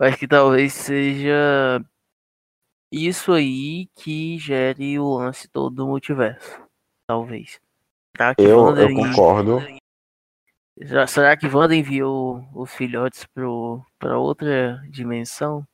Eu 0.00 0.06
acho 0.06 0.16
que 0.16 0.28
talvez 0.28 0.72
seja 0.72 1.84
isso 2.90 3.32
aí 3.32 3.86
que 3.94 4.38
gere 4.38 4.98
o 4.98 5.18
lance 5.18 5.46
todo 5.48 5.74
do 5.74 5.86
multiverso. 5.86 6.62
Talvez. 7.06 7.60
Será 8.16 8.34
que 8.34 8.42
Eu, 8.42 8.74
eu 8.76 8.94
concordo. 8.94 9.58
Será- 11.06 11.36
que 11.36 11.46
Wanda 11.46 11.74
enviou 11.74 12.44
os 12.54 12.70
filhotes 12.70 13.24
pro, 13.34 13.84
pra 13.98 14.18
outra 14.18 14.82
dimensão? 14.90 15.64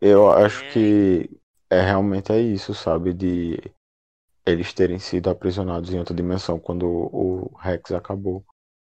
Eu 0.00 0.30
acho 0.30 0.68
que 0.72 1.28
é 1.70 1.80
realmente 1.80 2.30
é 2.32 2.40
isso, 2.40 2.74
sabe? 2.74 3.12
De 3.12 3.58
eles 4.44 4.72
terem 4.72 4.98
sido 4.98 5.28
aprisionados 5.28 5.92
em 5.92 5.98
outra 5.98 6.14
dimensão 6.14 6.58
quando 6.58 6.86
o 6.86 7.50
Rex 7.58 7.90
acabou. 7.90 8.44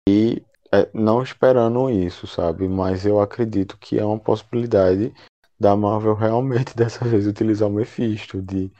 E 0.08 0.44
é, 0.72 0.88
não 0.94 1.24
esperando 1.24 1.90
isso, 1.90 2.28
sabe? 2.28 2.68
Mas 2.68 3.06
eu 3.06 3.20
acredito 3.20 3.78
que 3.78 3.98
é 3.98 4.06
uma 4.06 4.20
possibilidade 4.20 5.12
da 5.60 5.76
Marvel 5.76 6.14
realmente 6.14 6.76
dessa 6.78 7.04
vez 7.04 7.26
utilizar 7.26 7.68
o 7.68 7.72
Mephisto, 7.72 8.42
de 8.42 8.72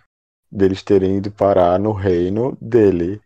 deles 0.52 0.84
terem 0.84 1.18
ido 1.18 1.32
parar 1.32 1.80
no 1.80 1.92
reino 1.92 2.56
dele. 2.62 3.20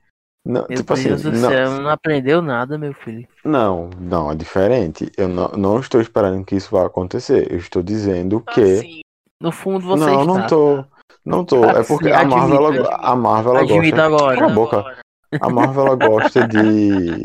Não, 0.43 0.65
Meu 0.67 0.77
tipo 0.77 0.93
assim, 0.93 1.09
Deus 1.09 1.21
do 1.21 1.31
não, 1.31 1.49
céu, 1.49 1.71
não 1.81 1.89
aprendeu 1.89 2.41
nada, 2.41 2.77
meu 2.77 2.93
filho. 2.93 3.27
não, 3.45 3.89
não, 3.99 4.31
é 4.31 4.35
diferente. 4.35 5.11
Eu 5.15 5.27
não, 5.27 5.49
não 5.49 5.79
estou 5.79 6.01
esperando 6.01 6.43
que 6.43 6.55
isso 6.55 6.71
vá 6.71 6.85
acontecer. 6.85 7.51
Eu 7.51 7.57
estou 7.57 7.83
dizendo 7.83 8.41
que. 8.41 9.01
No 9.39 9.51
fundo 9.51 9.85
você 9.85 10.03
Não, 10.05 10.21
está. 10.21 10.33
não 10.33 10.47
tô. 10.47 10.85
Não 11.23 11.45
tô. 11.45 11.63
É 11.65 11.83
porque 11.83 12.09
Sim, 12.09 12.11
a 12.11 12.25
Marvel, 12.25 12.65
admita, 12.65 12.87
ela, 12.87 12.95
a 12.95 13.15
Marvel 13.15 13.55
ela 13.55 13.67
gosta. 13.67 14.03
agora. 14.05 14.37
Cala 14.39 14.51
a 14.51 14.55
boca. 14.55 14.97
A 15.39 15.49
Marvel 15.49 15.85
ela 15.87 15.95
gosta 15.95 16.47
de 16.47 17.23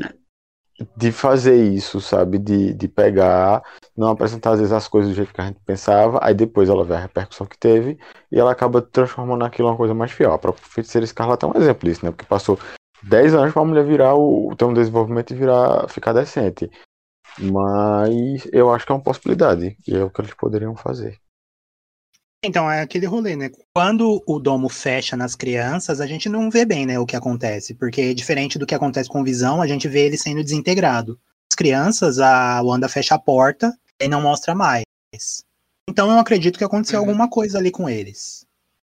de 0.95 1.11
fazer 1.11 1.57
isso, 1.57 2.01
sabe? 2.03 2.39
De, 2.39 2.75
de 2.75 2.87
pegar, 2.87 3.63
não 3.97 4.11
apresentar 4.11 4.51
às 4.53 4.59
vezes 4.59 4.73
as 4.75 4.87
coisas 4.87 5.11
do 5.11 5.17
jeito 5.17 5.33
que 5.33 5.41
a 5.41 5.47
gente 5.47 5.59
pensava, 5.65 6.19
aí 6.23 6.35
depois 6.35 6.69
ela 6.69 6.85
vê 6.85 6.95
a 6.95 6.99
repercussão 6.99 7.47
que 7.47 7.57
teve 7.59 7.99
e 8.31 8.39
ela 8.39 8.53
acaba 8.53 8.83
transformando 8.83 9.43
aquilo 9.45 9.69
em 9.69 9.71
uma 9.71 9.77
coisa 9.77 9.95
mais 9.95 10.13
fiel. 10.13 10.33
A 10.35 10.39
própria 10.39 10.63
Feiticeira 10.69 11.05
Escarlate 11.07 11.47
é 11.47 11.49
um 11.49 11.57
exemplo 11.57 11.89
disso, 11.89 12.05
né? 12.05 12.11
Porque 12.11 12.27
passou 12.27 12.59
10 13.03 13.35
anos 13.35 13.53
pra 13.53 13.65
mulher 13.65 13.85
virar 13.85 14.15
o 14.15 14.55
ter 14.57 14.65
um 14.65 14.75
desenvolvimento 14.75 15.33
e 15.33 15.37
virar 15.37 15.89
ficar 15.89 16.13
decente. 16.13 16.71
Mas 17.39 18.49
eu 18.53 18.73
acho 18.73 18.87
que 18.87 18.93
é 18.93 18.95
uma 18.95 19.03
possibilidade 19.03 19.77
e 19.87 19.95
é 19.95 20.03
o 20.03 20.11
que 20.11 20.21
eles 20.21 20.35
poderiam 20.35 20.75
fazer. 20.75 21.19
Então, 22.45 22.71
é 22.71 22.81
aquele 22.81 23.07
rolê, 23.07 23.35
né? 23.35 23.51
Quando 23.75 24.23
o 24.27 24.39
domo 24.39 24.69
fecha 24.69 25.17
nas 25.17 25.35
crianças, 25.35 26.01
a 26.01 26.07
gente 26.07 26.29
não 26.29 26.51
vê 26.51 26.65
bem, 26.65 26.87
né, 26.87 26.99
o 26.99 27.07
que 27.07 27.17
acontece. 27.17 27.75
Porque 27.75 28.15
diferente 28.15 28.59
do 28.59 28.67
que 28.67 28.75
acontece 28.75 29.09
com 29.09 29.25
Visão, 29.25 29.61
a 29.61 29.67
gente 29.67 29.89
vê 29.89 30.07
ele 30.07 30.17
sendo 30.17 30.45
desintegrado. 30.45 31.19
As 31.51 31.57
crianças, 31.57 32.19
a 32.19 32.63
Wanda 32.63 32.89
fecha 32.89 33.15
a 33.15 33.19
porta 33.19 33.77
e 34.01 34.07
não 34.07 34.23
mostra 34.23 34.55
mais. 34.55 34.85
Então 35.89 36.11
eu 36.11 36.19
acredito 36.19 36.59
que 36.59 36.65
aconteceu 36.65 37.01
Uhum. 37.01 37.07
alguma 37.09 37.29
coisa 37.29 37.59
ali 37.59 37.71
com 37.71 37.89
eles. 37.89 38.45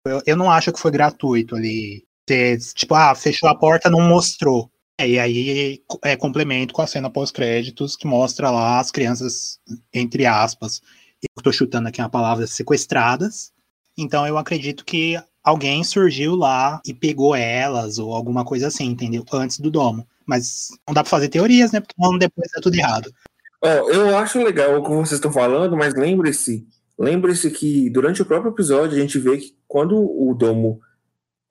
Eu, 0.07 0.23
eu 0.27 0.37
não 0.37 0.51
acho 0.51 0.73
que 0.73 0.81
foi 0.81 0.91
gratuito 0.91 1.55
ali. 1.57 2.05
Ter, 2.27 2.59
tipo, 2.75 2.95
ah, 2.95 3.15
fechou 3.15 3.49
a 3.49 3.55
porta, 3.55 3.91
não 3.91 4.01
mostrou. 4.01 4.71
É, 4.99 5.09
e 5.09 5.19
aí 5.19 5.83
é 6.05 6.17
complemento 6.17 6.73
com 6.73 6.83
a 6.83 6.87
cena 6.87 7.11
pós-créditos 7.11 7.97
que 7.97 8.07
mostra 8.07 8.51
lá 8.51 8.79
as 8.79 8.91
crianças, 8.91 9.59
entre 9.93 10.27
aspas, 10.27 10.81
eu 11.23 11.43
tô 11.43 11.53
chutando 11.53 11.89
aqui 11.89 12.01
uma 12.01 12.09
palavra, 12.09 12.47
sequestradas. 12.47 13.53
Então 13.97 14.27
eu 14.27 14.39
acredito 14.39 14.85
que 14.85 15.21
alguém 15.43 15.83
surgiu 15.85 16.35
lá 16.35 16.81
e 16.87 16.95
pegou 16.95 17.35
elas, 17.35 17.99
ou 17.99 18.15
alguma 18.15 18.45
coisa 18.45 18.69
assim, 18.69 18.87
entendeu? 18.87 19.25
Antes 19.33 19.59
do 19.59 19.71
domo. 19.71 20.07
Mas 20.27 20.69
não 20.87 20.95
dá 20.95 21.03
pra 21.03 21.11
fazer 21.11 21.29
teorias, 21.29 21.73
né? 21.73 21.81
Porque 21.81 21.95
o 21.99 22.03
domo 22.03 22.19
depois 22.19 22.49
é 22.57 22.61
tudo 22.61 22.77
errado. 22.77 23.13
Ó, 23.61 23.69
eu 23.91 24.17
acho 24.19 24.43
legal 24.43 24.79
o 24.79 24.83
que 24.83 24.91
vocês 24.91 25.13
estão 25.13 25.33
falando, 25.33 25.77
mas 25.77 25.95
lembre-se, 25.95 26.67
lembre-se 26.99 27.51
que 27.51 27.89
durante 27.91 28.23
o 28.23 28.27
próprio 28.27 28.53
episódio 28.53 28.97
a 28.97 29.01
gente 29.01 29.19
vê 29.19 29.39
que 29.39 29.57
quando 29.69 29.97
o 29.97 30.35
domo 30.35 30.81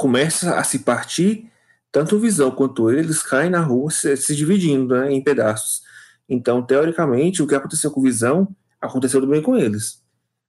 começa 0.02 0.56
a 0.56 0.64
se 0.64 0.80
partir, 0.80 1.48
tanto 1.92 2.16
o 2.16 2.20
Visão 2.20 2.50
quanto 2.50 2.90
ele, 2.90 3.02
eles 3.02 3.22
caem 3.22 3.52
na 3.52 3.62
rua 3.62 3.92
se, 3.92 4.18
se 4.18 4.36
dividindo 4.36 4.96
né, 4.96 5.12
em 5.12 5.24
pedaços. 5.24 5.84
Então, 6.28 6.64
teoricamente, 6.64 7.44
o 7.44 7.48
que 7.48 7.54
aconteceu 7.54 7.92
com 7.92 8.00
o 8.00 8.04
Visão 8.04 8.48
aconteceu 8.82 9.22
também 9.22 9.44
com 9.44 9.56
eles. 9.56 10.02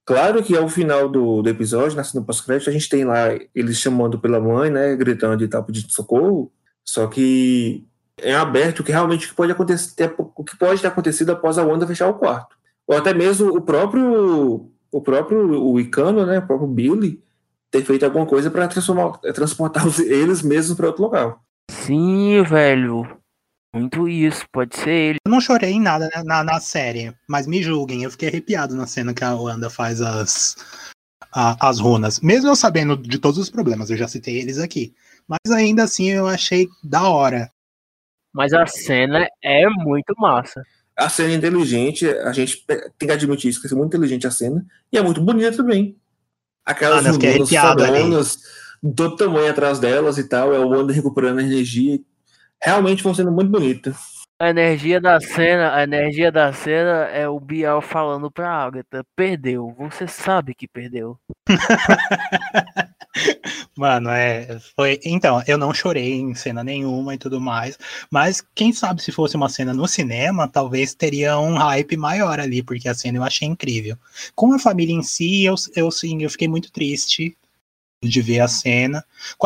Claro 0.07 0.43
que 0.43 0.57
ao 0.57 0.71
final 0.71 1.07
do, 1.07 1.43
do 1.43 1.51
episódio, 1.51 1.99
na 1.99 2.03
cena 2.03 2.25
pós-crédito, 2.25 2.71
a 2.71 2.73
gente 2.73 2.89
tem 2.89 3.05
lá 3.05 3.29
eles 3.55 3.77
chamando 3.77 4.19
pela 4.19 4.41
mãe, 4.41 4.71
né, 4.71 4.97
gritando 4.97 5.45
e 5.45 5.49
tal, 5.49 5.63
pedindo 5.63 5.93
socorro, 5.93 6.51
só 6.83 7.07
que 7.07 7.85
é 8.17 8.35
aberto 8.35 8.81
o 8.81 8.85
que 8.85 8.91
realmente 8.91 9.35
pode 9.35 9.53
acontecer, 9.53 10.15
o 10.17 10.43
que 10.43 10.57
pode 10.57 10.81
ter 10.81 10.87
acontecido 10.87 11.31
após 11.31 11.59
a 11.59 11.63
Wanda 11.63 11.87
fechar 11.87 12.09
o 12.09 12.15
quarto. 12.15 12.57
Ou 12.87 12.97
até 12.97 13.13
mesmo 13.13 13.55
o 13.55 13.61
próprio 13.61 14.71
o 14.91 15.01
próprio 15.01 15.63
o 15.63 15.79
Icano, 15.79 16.25
né, 16.25 16.39
o 16.39 16.47
próprio 16.47 16.69
Billy 16.69 17.23
ter 17.73 17.85
feito 17.85 18.05
alguma 18.05 18.27
coisa 18.27 18.51
para 18.51 18.68
transformar 18.68 19.18
transportar 19.35 19.85
eles 19.99 20.43
mesmos 20.43 20.77
para 20.77 20.87
outro 20.87 21.03
local. 21.03 21.43
Sim, 21.70 22.43
velho. 22.45 23.20
Muito 23.75 24.07
isso, 24.07 24.45
pode 24.53 24.77
ser 24.77 24.91
ele. 24.91 25.18
Eu 25.27 25.31
não 25.31 25.41
chorei 25.41 25.70
em 25.70 25.81
nada 25.81 26.05
né, 26.14 26.23
na, 26.23 26.45
na 26.45 26.61
série, 26.61 27.16
mas 27.27 27.47
me 27.47 27.62
julguem, 27.62 28.03
eu 28.03 28.11
fiquei 28.11 28.29
arrepiado 28.29 28.77
na 28.77 28.87
cena 28.87 29.14
que 29.14 29.25
a 29.25 29.35
Wanda 29.35 29.70
faz 29.70 30.03
as, 30.03 30.57
a, 31.33 31.70
as 31.70 31.81
runas. 31.81 32.20
Mesmo 32.20 32.51
eu 32.51 32.57
sabendo 32.57 32.99
de 32.99 33.18
todos 33.18 33.39
os 33.39 33.49
problemas, 33.49 33.89
eu 33.89 33.97
já 33.97 34.07
citei 34.07 34.39
eles 34.39 34.59
aqui. 34.59 34.95
Mas 35.27 35.51
ainda 35.51 35.85
assim 35.85 36.11
eu 36.11 36.27
achei 36.27 36.68
da 36.85 37.09
hora. 37.09 37.51
Mas 38.31 38.53
a 38.53 38.66
cena 38.66 39.27
é 39.43 39.66
muito 39.70 40.12
massa. 40.18 40.62
A 40.95 41.09
cena 41.09 41.33
é 41.33 41.37
inteligente, 41.37 42.07
a 42.07 42.33
gente 42.33 42.66
tem 42.66 43.09
que 43.09 43.11
admitir 43.11 43.49
isso, 43.49 43.62
que 43.62 43.73
é 43.73 43.77
muito 43.77 43.89
inteligente 43.97 44.27
a 44.27 44.31
cena, 44.31 44.64
e 44.93 44.99
é 44.99 45.03
muito 45.03 45.23
bonita 45.23 45.57
também. 45.57 45.97
Aquelas 46.65 47.07
Ah, 47.07 47.13
de 48.83 48.95
todo 48.95 49.17
tamanho 49.17 49.51
atrás 49.51 49.79
delas 49.79 50.19
e 50.19 50.29
tal, 50.29 50.53
é 50.53 50.59
o 50.59 50.69
Wanda 50.69 50.93
recuperando 50.93 51.39
a 51.39 51.43
energia. 51.43 52.01
Realmente 52.61 53.03
foi 53.03 53.11
uma 53.11 53.17
cena 53.17 53.31
muito 53.31 53.51
bonita. 53.51 53.95
A 54.39 54.51
energia 54.51 55.01
da 55.01 55.21
cena, 55.21 55.73
a 55.73 55.85
energia 55.85 56.33
da 56.33 56.53
cena 56.53 57.07
é 57.07 57.29
o 57.29 57.39
Biel 57.39 57.81
falando 57.81 58.29
pra 58.29 58.51
Agatha, 58.51 59.05
perdeu, 59.15 59.73
você 59.79 60.09
sabe 60.09 60.53
que 60.53 60.67
perdeu. 60.67 61.17
Mano, 63.77 64.11
é. 64.11 64.59
Foi. 64.77 64.99
Então, 65.05 65.43
eu 65.47 65.59
não 65.59 65.73
chorei 65.75 66.15
em 66.15 66.35
cena 66.35 66.63
nenhuma 66.65 67.15
e 67.15 67.19
tudo 67.19 67.41
mais. 67.41 67.79
Mas 68.11 68.43
quem 68.55 68.73
sabe 68.73 69.03
se 69.03 69.13
fosse 69.13 69.37
uma 69.37 69.49
cena 69.49 69.73
no 69.75 69.87
cinema, 69.87 70.49
talvez 70.49 70.95
teria 70.95 71.39
um 71.39 71.57
hype 71.57 71.97
maior 71.97 72.41
ali, 72.41 72.63
porque 72.63 72.89
a 72.89 72.95
cena 72.95 73.19
eu 73.19 73.25
achei 73.25 73.49
incrível. 73.49 73.97
Com 74.35 74.53
a 74.53 74.59
família 74.59 74.95
em 74.95 75.03
si, 75.03 75.45
eu, 75.45 75.55
eu 75.77 75.91
sim, 75.91 76.23
eu 76.23 76.31
fiquei 76.31 76.49
muito 76.49 76.71
triste 76.73 77.37
de 78.03 78.21
ver 78.21 78.41
a 78.41 78.49
cena. 78.49 79.05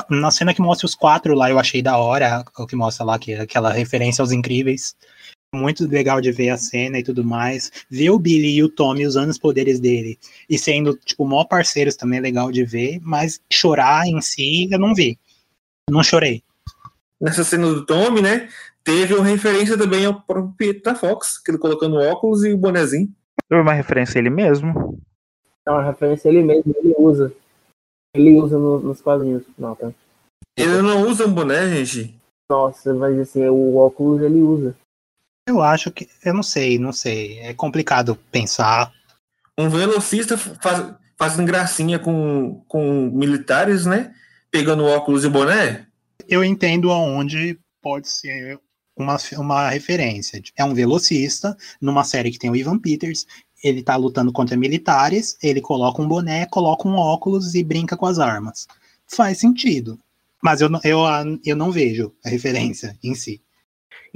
Na 0.09 0.31
cena 0.31 0.55
que 0.55 0.63
mostra 0.63 0.87
os 0.87 0.95
quatro 0.95 1.35
lá, 1.35 1.51
eu 1.51 1.59
achei 1.59 1.83
da 1.83 1.99
hora, 1.99 2.45
o 2.59 2.67
que 2.67 2.77
mostra 2.77 3.05
lá, 3.05 3.19
que 3.19 3.35
aquela 3.35 3.73
referência 3.73 4.23
aos 4.23 4.33
incríveis. 4.33 4.97
Muito 5.55 5.87
legal 5.87 6.21
de 6.21 6.31
ver 6.33 6.51
a 6.51 6.57
cena 6.57 6.99
e 6.99 7.03
tudo 7.03 7.25
mais. 7.25 7.71
Ver 7.89 8.11
o 8.11 8.19
Billy 8.19 8.57
e 8.57 8.63
o 8.63 8.69
Tommy 8.69 9.07
usando 9.07 9.31
os 9.31 9.39
poderes 9.39 9.81
dele 9.81 10.19
e 10.49 10.59
sendo, 10.59 10.97
tipo, 10.97 11.25
mó 11.25 11.45
parceiros 11.45 11.97
também 11.97 12.19
é 12.19 12.23
legal 12.23 12.51
de 12.51 12.65
ver, 12.65 13.01
mas 13.03 13.41
chorar 13.51 14.07
em 14.07 14.21
si 14.21 14.69
eu 14.71 14.79
não 14.79 14.95
vi. 14.95 15.19
Não 15.89 16.03
chorei. 16.03 16.43
Nessa 17.21 17.45
cena 17.45 17.67
do 17.69 17.87
Tommy, 17.87 18.21
né? 18.21 18.49
Teve 18.85 19.15
uma 19.15 19.25
referência 19.25 19.79
também 19.79 20.05
ao 20.05 20.21
próprio 20.21 20.55
Pietro 20.57 20.83
da 20.83 20.95
Fox, 20.95 21.39
que 21.39 21.51
ele 21.51 21.59
colocando 21.59 21.97
óculos 21.97 22.45
e 22.45 22.53
o 22.53 22.59
bonezinho. 22.59 23.09
Foi 23.49 23.61
uma 23.61 23.73
referência 23.73 24.19
a 24.19 24.21
ele 24.21 24.31
mesmo. 24.31 25.01
É 25.67 25.71
uma 25.71 25.83
referência 25.83 26.29
ele 26.29 26.43
mesmo, 26.43 26.75
ele 26.77 26.95
usa. 26.99 27.33
Ele 28.15 28.39
usa 28.41 28.59
no- 28.59 28.81
nos 28.81 29.01
quadrinhos. 29.01 29.43
Não, 29.59 29.75
tá? 29.75 29.91
Ele 30.59 30.83
não 30.83 31.09
usa 31.09 31.27
um 31.27 31.33
boné, 31.33 31.85
gente. 31.85 32.15
Nossa, 32.51 32.95
mas 32.95 33.19
assim, 33.19 33.45
o 33.47 33.77
óculos 33.77 34.23
ele 34.23 34.41
usa. 34.41 34.77
Eu 35.47 35.63
acho 35.63 35.91
que. 35.91 36.09
Eu 36.25 36.35
não 36.35 36.43
sei, 36.43 36.79
não 36.79 36.93
sei. 36.93 37.39
É 37.39 37.55
complicado 37.55 38.17
pensar. 38.33 38.93
Um 39.57 39.69
velocista 39.69 40.37
faz- 40.37 40.95
fazendo 41.17 41.47
gracinha 41.47 41.99
com, 41.99 42.63
com 42.69 43.11
militares, 43.11 43.87
né? 43.87 44.13
Pegando 44.51 44.85
óculos 44.85 45.25
e 45.25 45.29
boné. 45.29 45.87
Eu 46.29 46.43
entendo 46.45 46.91
aonde 46.91 47.59
pode 47.81 48.09
ser 48.09 48.59
uma, 48.97 49.17
uma 49.39 49.71
referência. 49.71 50.43
É 50.57 50.65
um 50.65 50.75
velocista 50.75 51.57
numa 51.81 52.05
série 52.05 52.31
que 52.31 52.39
tem 52.39 52.51
o 52.51 52.57
Ivan 52.57 52.79
Peters. 52.79 53.27
Ele 53.63 53.83
tá 53.83 53.97
lutando 53.97 54.33
contra 54.33 54.57
militares, 54.57 55.39
ele 55.43 55.61
coloca 55.61 56.03
um 56.03 56.07
boné, 56.07 56.45
coloca 56.47 56.87
um 56.87 56.97
óculos 56.97 57.55
e 57.55 57.65
brinca 57.65 57.97
com 57.97 58.07
as 58.07 58.19
armas. 58.19 58.67
Faz 59.07 59.39
sentido. 59.39 59.99
Mas 60.43 60.61
eu, 60.61 60.69
eu, 60.85 60.99
eu 61.45 61.57
não 61.57 61.73
vejo 61.73 62.13
a 62.25 62.29
referência 62.29 62.97
em 63.03 63.15
si. 63.15 63.41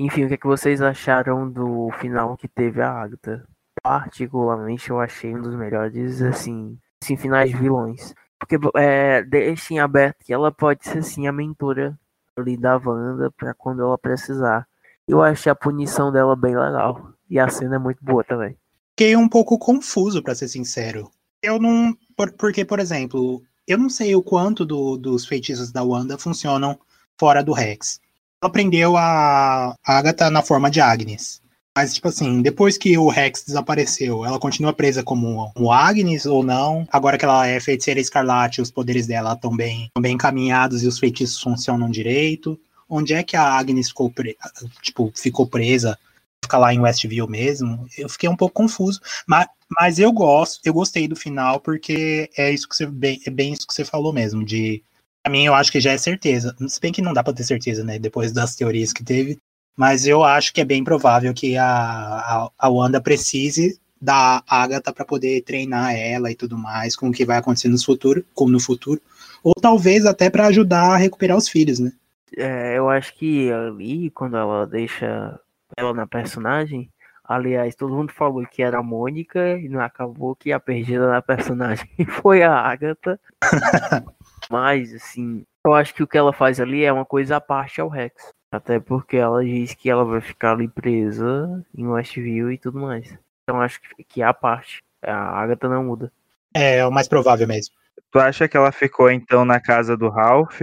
Enfim, 0.01 0.24
o 0.24 0.28
que, 0.28 0.34
é 0.34 0.36
que 0.38 0.46
vocês 0.46 0.80
acharam 0.80 1.48
do 1.51 1.90
final 2.01 2.34
que 2.36 2.48
teve 2.48 2.80
a 2.80 2.90
Agatha? 2.90 3.46
Particularmente 3.82 4.88
eu 4.88 4.98
achei 4.98 5.34
um 5.34 5.42
dos 5.42 5.55
melhores, 5.55 6.22
assim, 6.22 6.78
assim 7.03 7.16
finais 7.16 7.53
vilões. 7.53 8.14
Porque 8.38 8.57
é, 8.76 9.22
deixa 9.22 9.74
em 9.74 9.78
aberto 9.78 10.24
que 10.24 10.32
ela 10.32 10.51
pode 10.51 10.86
ser, 10.86 10.98
assim, 10.98 11.26
a 11.26 11.32
mentora 11.32 11.98
ali 12.34 12.57
da 12.57 12.78
Wanda 12.78 13.30
pra 13.32 13.53
quando 13.53 13.82
ela 13.82 13.98
precisar. 13.98 14.66
Eu 15.07 15.22
achei 15.22 15.53
a 15.53 15.55
punição 15.55 16.11
dela 16.11 16.34
bem 16.34 16.57
legal. 16.57 17.12
E 17.28 17.38
a 17.38 17.48
cena 17.48 17.76
é 17.76 17.78
muito 17.78 18.03
boa 18.03 18.24
também. 18.24 18.57
fiquei 18.98 19.14
um 19.16 19.28
pouco 19.28 19.59
confuso, 19.59 20.22
pra 20.22 20.34
ser 20.34 20.48
sincero. 20.48 21.11
Eu 21.42 21.59
não. 21.61 21.94
por- 22.16 22.32
porque, 22.32 22.64
por 22.64 22.78
exemplo, 22.80 23.42
eu 23.66 23.78
não 23.78 23.88
sei 23.88 24.14
o 24.16 24.22
quanto 24.22 24.64
do- 24.66 24.96
dos 24.96 25.26
feitiços 25.26 25.70
da 25.72 25.82
Wanda 25.82 26.18
funcionam 26.18 26.78
fora 27.18 27.42
do 27.42 27.53
Rex. 27.53 28.01
Ela 28.43 28.51
prendeu 28.51 28.97
a 28.97 29.74
Agatha 29.84 30.30
na 30.30 30.43
forma 30.43 30.70
de 30.70 30.80
Agnes. 30.80 31.43
Mas, 31.76 31.95
tipo 31.95 32.09
assim, 32.09 32.43
depois 32.43 32.76
que 32.76 32.97
o 32.99 33.09
Rex 33.09 33.45
desapareceu, 33.45 34.24
ela 34.24 34.41
continua 34.41 34.72
presa 34.72 35.03
como 35.03 35.53
um 35.57 35.70
Agnes 35.70 36.26
ou 36.26 36.43
não? 36.43 36.86
Agora 36.91 37.16
que 37.16 37.24
ela 37.24 37.47
é 37.47 37.61
feiticeira 37.61 38.01
escarlate, 38.01 38.61
os 38.61 38.70
poderes 38.70 39.07
dela 39.07 39.34
estão 39.34 39.55
bem, 39.55 39.88
tão 39.95 40.03
bem 40.03 40.14
encaminhados 40.14 40.82
e 40.82 40.88
os 40.88 40.99
feitiços 40.99 41.41
funcionam 41.41 41.91
direito. 41.91 42.59
Onde 42.88 43.14
é 43.14 43.22
que 43.22 43.36
a 43.36 43.45
Agnes 43.45 43.88
ficou, 43.88 44.11
pre- 44.11 44.36
tipo, 44.82 45.12
ficou 45.14 45.47
presa? 45.47 45.97
Fica 46.43 46.59
lá 46.59 46.74
em 46.74 46.80
Westview 46.80 47.28
mesmo? 47.28 47.86
Eu 47.97 48.09
fiquei 48.09 48.28
um 48.28 48.36
pouco 48.36 48.55
confuso. 48.55 49.01
Mas, 49.26 49.47
mas 49.70 49.99
eu 49.99 50.11
gosto, 50.11 50.61
eu 50.64 50.72
gostei 50.74 51.07
do 51.07 51.14
final, 51.14 51.61
porque 51.61 52.28
é 52.36 52.51
isso 52.51 52.68
que 52.68 52.74
você 52.74 52.84
é 52.84 53.30
bem 53.30 53.53
isso 53.53 53.66
que 53.66 53.74
você 53.74 53.84
falou 53.84 54.12
mesmo. 54.12 54.45
De 54.45 54.82
pra 55.22 55.32
mim, 55.32 55.44
eu 55.44 55.54
acho 55.54 55.70
que 55.72 55.80
já 55.80 55.92
é 55.92 55.98
certeza. 55.98 56.54
Se 56.68 56.80
bem 56.80 56.92
que 56.92 57.02
não 57.02 57.12
dá 57.12 57.22
pra 57.22 57.32
ter 57.32 57.44
certeza, 57.44 57.84
né? 57.84 57.98
Depois 57.98 58.32
das 58.32 58.54
teorias 58.54 58.92
que 58.92 59.04
teve. 59.04 59.38
Mas 59.76 60.06
eu 60.06 60.22
acho 60.22 60.52
que 60.52 60.60
é 60.60 60.64
bem 60.64 60.84
provável 60.84 61.32
que 61.32 61.56
a, 61.56 61.66
a, 61.66 62.50
a 62.58 62.68
Wanda 62.68 63.00
precise 63.00 63.80
da 64.00 64.42
Agatha 64.48 64.92
para 64.92 65.04
poder 65.04 65.42
treinar 65.42 65.94
ela 65.94 66.30
e 66.30 66.34
tudo 66.34 66.56
mais, 66.56 66.96
com 66.96 67.08
o 67.08 67.12
que 67.12 67.24
vai 67.24 67.36
acontecer 67.36 67.68
no 67.68 67.82
futuro, 67.82 68.24
como 68.34 68.50
no 68.50 68.60
futuro. 68.60 69.00
Ou 69.42 69.54
talvez 69.54 70.06
até 70.06 70.30
para 70.30 70.46
ajudar 70.46 70.94
a 70.94 70.96
recuperar 70.96 71.36
os 71.36 71.48
filhos, 71.48 71.78
né? 71.78 71.92
É, 72.36 72.78
eu 72.78 72.88
acho 72.88 73.14
que 73.14 73.50
ali, 73.52 74.10
quando 74.10 74.36
ela 74.36 74.66
deixa 74.66 75.38
ela 75.76 75.92
na 75.92 76.06
personagem, 76.06 76.88
aliás, 77.24 77.74
todo 77.74 77.94
mundo 77.94 78.12
falou 78.12 78.44
que 78.46 78.62
era 78.62 78.78
a 78.78 78.82
Mônica 78.82 79.58
e 79.58 79.68
não 79.68 79.80
acabou 79.80 80.34
que 80.34 80.52
a 80.52 80.60
perdida 80.60 81.08
na 81.08 81.20
personagem 81.20 81.88
foi 82.22 82.42
a 82.42 82.52
Agatha. 82.52 83.20
Mas, 84.51 84.92
assim, 84.92 85.44
eu 85.64 85.72
acho 85.74 85.94
que 85.94 86.03
o 86.03 86.07
que 86.07 86.18
ela 86.18 86.32
faz 86.32 86.61
ali 86.61 86.84
é 86.84 86.92
uma 86.92 87.05
coisa 87.05 87.36
à 87.36 87.40
parte 87.40 87.80
ao 87.80 87.88
Rex. 87.88 88.32
Até 88.53 88.80
porque 88.80 89.16
ela 89.16 89.44
diz 89.44 89.74
que 89.74 89.88
ela 89.88 90.05
vai 90.05 90.20
ficar 90.20 90.53
ali 90.53 90.66
presa 90.66 91.64
em 91.72 91.86
Westview 91.86 92.51
e 92.51 92.59
tudo 92.59 92.80
mais. 92.80 93.16
Então 93.44 93.61
acho 93.61 93.80
que, 93.80 94.03
que 94.03 94.22
é 94.22 94.24
a 94.24 94.34
parte. 94.34 94.82
A 95.03 95.40
Agatha 95.40 95.68
não 95.68 95.84
muda. 95.84 96.12
É, 96.53 96.78
é 96.78 96.86
o 96.86 96.90
mais 96.90 97.07
provável 97.07 97.46
mesmo. 97.46 97.74
Tu 98.11 98.18
acha 98.18 98.48
que 98.48 98.57
ela 98.57 98.72
ficou 98.72 99.09
então 99.09 99.44
na 99.44 99.61
casa 99.61 99.96
do 99.96 100.09
Ralph? 100.09 100.61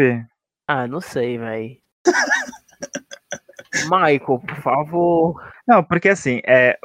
Ah, 0.67 0.85
não 0.85 0.99
sei, 0.99 1.37
véi. 1.37 1.79
Michael, 3.83 4.39
por 4.39 4.55
favor. 4.57 5.51
Não, 5.65 5.81
porque 5.81 6.09
assim, 6.09 6.41
é, 6.45 6.77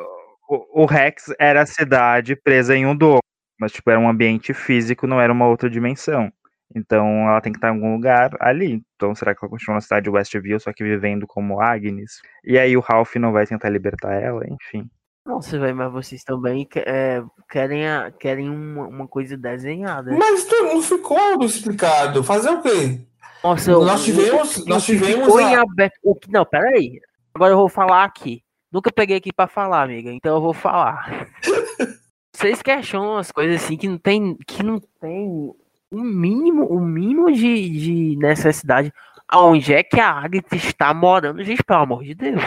o, 0.48 0.82
o 0.82 0.86
Rex 0.86 1.34
era 1.36 1.62
a 1.62 1.66
cidade 1.66 2.36
presa 2.36 2.76
em 2.76 2.86
um 2.86 2.94
do 2.94 3.08
outro, 3.08 3.28
mas 3.58 3.72
tipo, 3.72 3.90
era 3.90 3.98
um 3.98 4.08
ambiente 4.08 4.54
físico, 4.54 5.06
não 5.06 5.20
era 5.20 5.32
uma 5.32 5.48
outra 5.48 5.68
dimensão. 5.68 6.32
Então 6.74 7.06
ela 7.28 7.40
tem 7.40 7.52
que 7.52 7.58
estar 7.58 7.68
em 7.68 7.72
algum 7.74 7.94
lugar 7.94 8.30
ali. 8.40 8.82
Então 8.96 9.14
será 9.14 9.34
que 9.34 9.44
ela 9.44 9.50
continua 9.50 9.74
na 9.74 9.80
cidade 9.80 10.04
de 10.04 10.10
Westview, 10.10 10.58
só 10.60 10.72
que 10.72 10.82
vivendo 10.84 11.26
como 11.26 11.60
Agnes? 11.60 12.20
E 12.44 12.58
aí 12.58 12.76
o 12.76 12.80
Ralph 12.80 13.14
não 13.16 13.32
vai 13.32 13.46
tentar 13.46 13.68
libertar 13.68 14.12
ela, 14.14 14.42
enfim. 14.48 14.88
Nossa, 15.24 15.56
velho, 15.58 15.76
mas 15.76 15.92
vocês 15.92 16.24
também 16.24 16.66
é, 16.76 17.22
querem, 17.48 17.86
a- 17.88 18.10
querem 18.10 18.50
uma, 18.50 18.88
uma 18.88 19.06
coisa 19.06 19.36
desenhada. 19.36 20.10
Mas 20.16 20.44
tu- 20.44 20.62
não 20.64 20.82
ficou 20.82 21.44
explicado. 21.44 22.24
Fazer 22.24 22.50
o 22.50 22.60
quê? 22.60 23.00
Nossa, 23.44 23.70
Nós 23.70 24.04
tivemos- 24.04 24.56
o- 24.56 24.68
nós 24.68 24.84
tivemos 24.84 25.26
ficou 25.26 25.38
a- 25.38 25.42
em 25.42 25.54
aberto. 25.54 25.94
O 26.02 26.14
que, 26.16 26.30
não, 26.30 26.44
peraí. 26.44 27.00
Agora 27.34 27.52
eu 27.52 27.56
vou 27.56 27.68
falar 27.68 28.04
aqui. 28.04 28.42
Nunca 28.72 28.90
peguei 28.90 29.16
aqui 29.18 29.32
pra 29.32 29.46
falar, 29.46 29.82
amiga, 29.82 30.10
então 30.10 30.34
eu 30.36 30.40
vou 30.40 30.52
falar. 30.54 31.28
Vocês 32.34 32.62
questionam 32.62 33.16
as 33.18 33.30
coisas 33.30 33.62
assim 33.62 33.76
que 33.76 33.86
não 33.86 33.98
tem, 33.98 34.36
que 34.46 34.62
não 34.62 34.80
tem 35.00 35.52
um 35.92 36.02
mínimo, 36.02 36.72
um 36.72 36.80
mínimo 36.80 37.30
de, 37.30 37.68
de 37.68 38.16
necessidade. 38.16 38.92
Aonde 39.28 39.74
é 39.74 39.82
que 39.82 40.00
a 40.00 40.10
Agatha 40.10 40.56
está 40.56 40.92
morando, 40.92 41.44
gente, 41.44 41.62
pelo 41.62 41.80
amor 41.80 42.02
de 42.02 42.14
Deus? 42.14 42.42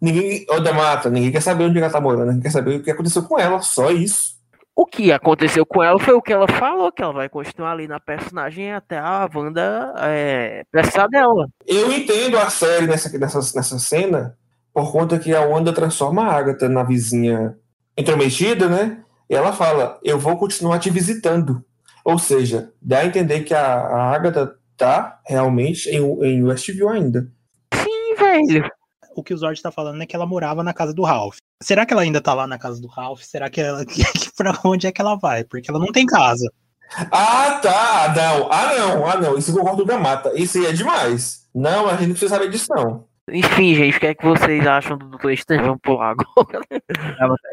Ninguém. 0.00 0.44
Ô, 0.48 0.60
da 0.60 0.72
Mata, 0.72 1.08
ninguém 1.08 1.30
quer 1.32 1.40
saber 1.40 1.64
onde 1.64 1.78
ela 1.78 1.90
tá 1.90 2.00
morando. 2.00 2.26
Ninguém 2.26 2.42
quer 2.42 2.50
saber 2.50 2.76
o 2.76 2.82
que 2.82 2.90
aconteceu 2.90 3.22
com 3.22 3.38
ela. 3.38 3.60
Só 3.62 3.90
isso. 3.90 4.40
O 4.74 4.86
que 4.86 5.12
aconteceu 5.12 5.66
com 5.66 5.82
ela 5.82 5.98
foi 5.98 6.14
o 6.14 6.22
que 6.22 6.32
ela 6.32 6.48
falou, 6.48 6.90
que 6.90 7.02
ela 7.02 7.12
vai 7.12 7.28
continuar 7.28 7.72
ali 7.72 7.86
na 7.86 8.00
personagem 8.00 8.72
até 8.72 8.98
a 8.98 9.28
Wanda 9.32 9.92
é, 9.98 10.64
precisar 10.70 11.06
dela. 11.08 11.46
Eu 11.66 11.92
entendo 11.92 12.38
a 12.38 12.48
série 12.48 12.86
nessa, 12.86 13.16
nessa, 13.18 13.38
nessa 13.38 13.78
cena 13.78 14.36
por 14.72 14.90
conta 14.90 15.18
que 15.18 15.34
a 15.34 15.42
Wanda 15.42 15.74
transforma 15.74 16.24
a 16.24 16.34
Agatha 16.34 16.70
na 16.70 16.82
vizinha 16.82 17.54
intrometida, 17.96 18.66
né? 18.66 19.02
E 19.28 19.34
ela 19.34 19.52
fala: 19.52 20.00
Eu 20.02 20.18
vou 20.18 20.38
continuar 20.38 20.78
te 20.78 20.88
visitando. 20.88 21.62
Ou 22.04 22.18
seja, 22.18 22.72
dá 22.80 23.00
a 23.00 23.06
entender 23.06 23.44
que 23.44 23.54
a, 23.54 23.64
a 23.64 24.14
Agatha 24.14 24.56
tá 24.76 25.20
realmente 25.26 25.88
em, 25.88 26.00
em 26.24 26.42
Westview 26.42 26.88
ainda. 26.88 27.30
Sim, 27.74 28.14
velho. 28.16 28.68
o 29.14 29.22
que 29.22 29.34
o 29.34 29.36
Zord 29.36 29.60
tá 29.60 29.70
falando 29.70 30.02
é 30.02 30.06
que 30.06 30.16
ela 30.16 30.26
morava 30.26 30.62
na 30.62 30.72
casa 30.72 30.92
do 30.92 31.02
Ralph. 31.02 31.36
Será 31.62 31.86
que 31.86 31.92
ela 31.92 32.02
ainda 32.02 32.20
tá 32.20 32.34
lá 32.34 32.46
na 32.46 32.58
casa 32.58 32.80
do 32.80 32.88
Ralph? 32.88 33.20
Será 33.22 33.48
que 33.48 33.60
ela. 33.60 33.84
Que, 33.86 34.02
pra 34.36 34.58
onde 34.64 34.86
é 34.86 34.92
que 34.92 35.00
ela 35.00 35.14
vai? 35.14 35.44
Porque 35.44 35.70
ela 35.70 35.78
não 35.78 35.92
tem 35.92 36.06
casa. 36.06 36.50
Ah, 37.10 37.60
tá. 37.62 38.04
Ah, 38.04 38.14
não. 38.14 38.52
Ah, 38.52 38.74
não. 38.76 39.06
Ah, 39.06 39.16
não. 39.20 39.38
Isso 39.38 39.52
concordo 39.52 39.84
da 39.84 39.98
mata. 39.98 40.32
Isso 40.34 40.58
aí 40.58 40.66
é 40.66 40.72
demais. 40.72 41.46
Não, 41.54 41.86
a 41.86 41.92
gente 41.92 42.08
não 42.08 42.10
precisa 42.10 42.34
saber 42.34 42.50
disso, 42.50 42.66
não. 42.74 43.06
Enfim, 43.32 43.74
gente, 43.74 43.96
o 43.96 44.00
que 44.00 44.06
é 44.06 44.14
que 44.14 44.24
vocês 44.24 44.66
acham 44.66 44.98
do 44.98 45.06
Doutor 45.06 45.32
Estranho? 45.32 45.62
Vamos 45.62 45.80
pular 45.82 46.10
agora. 46.10 46.60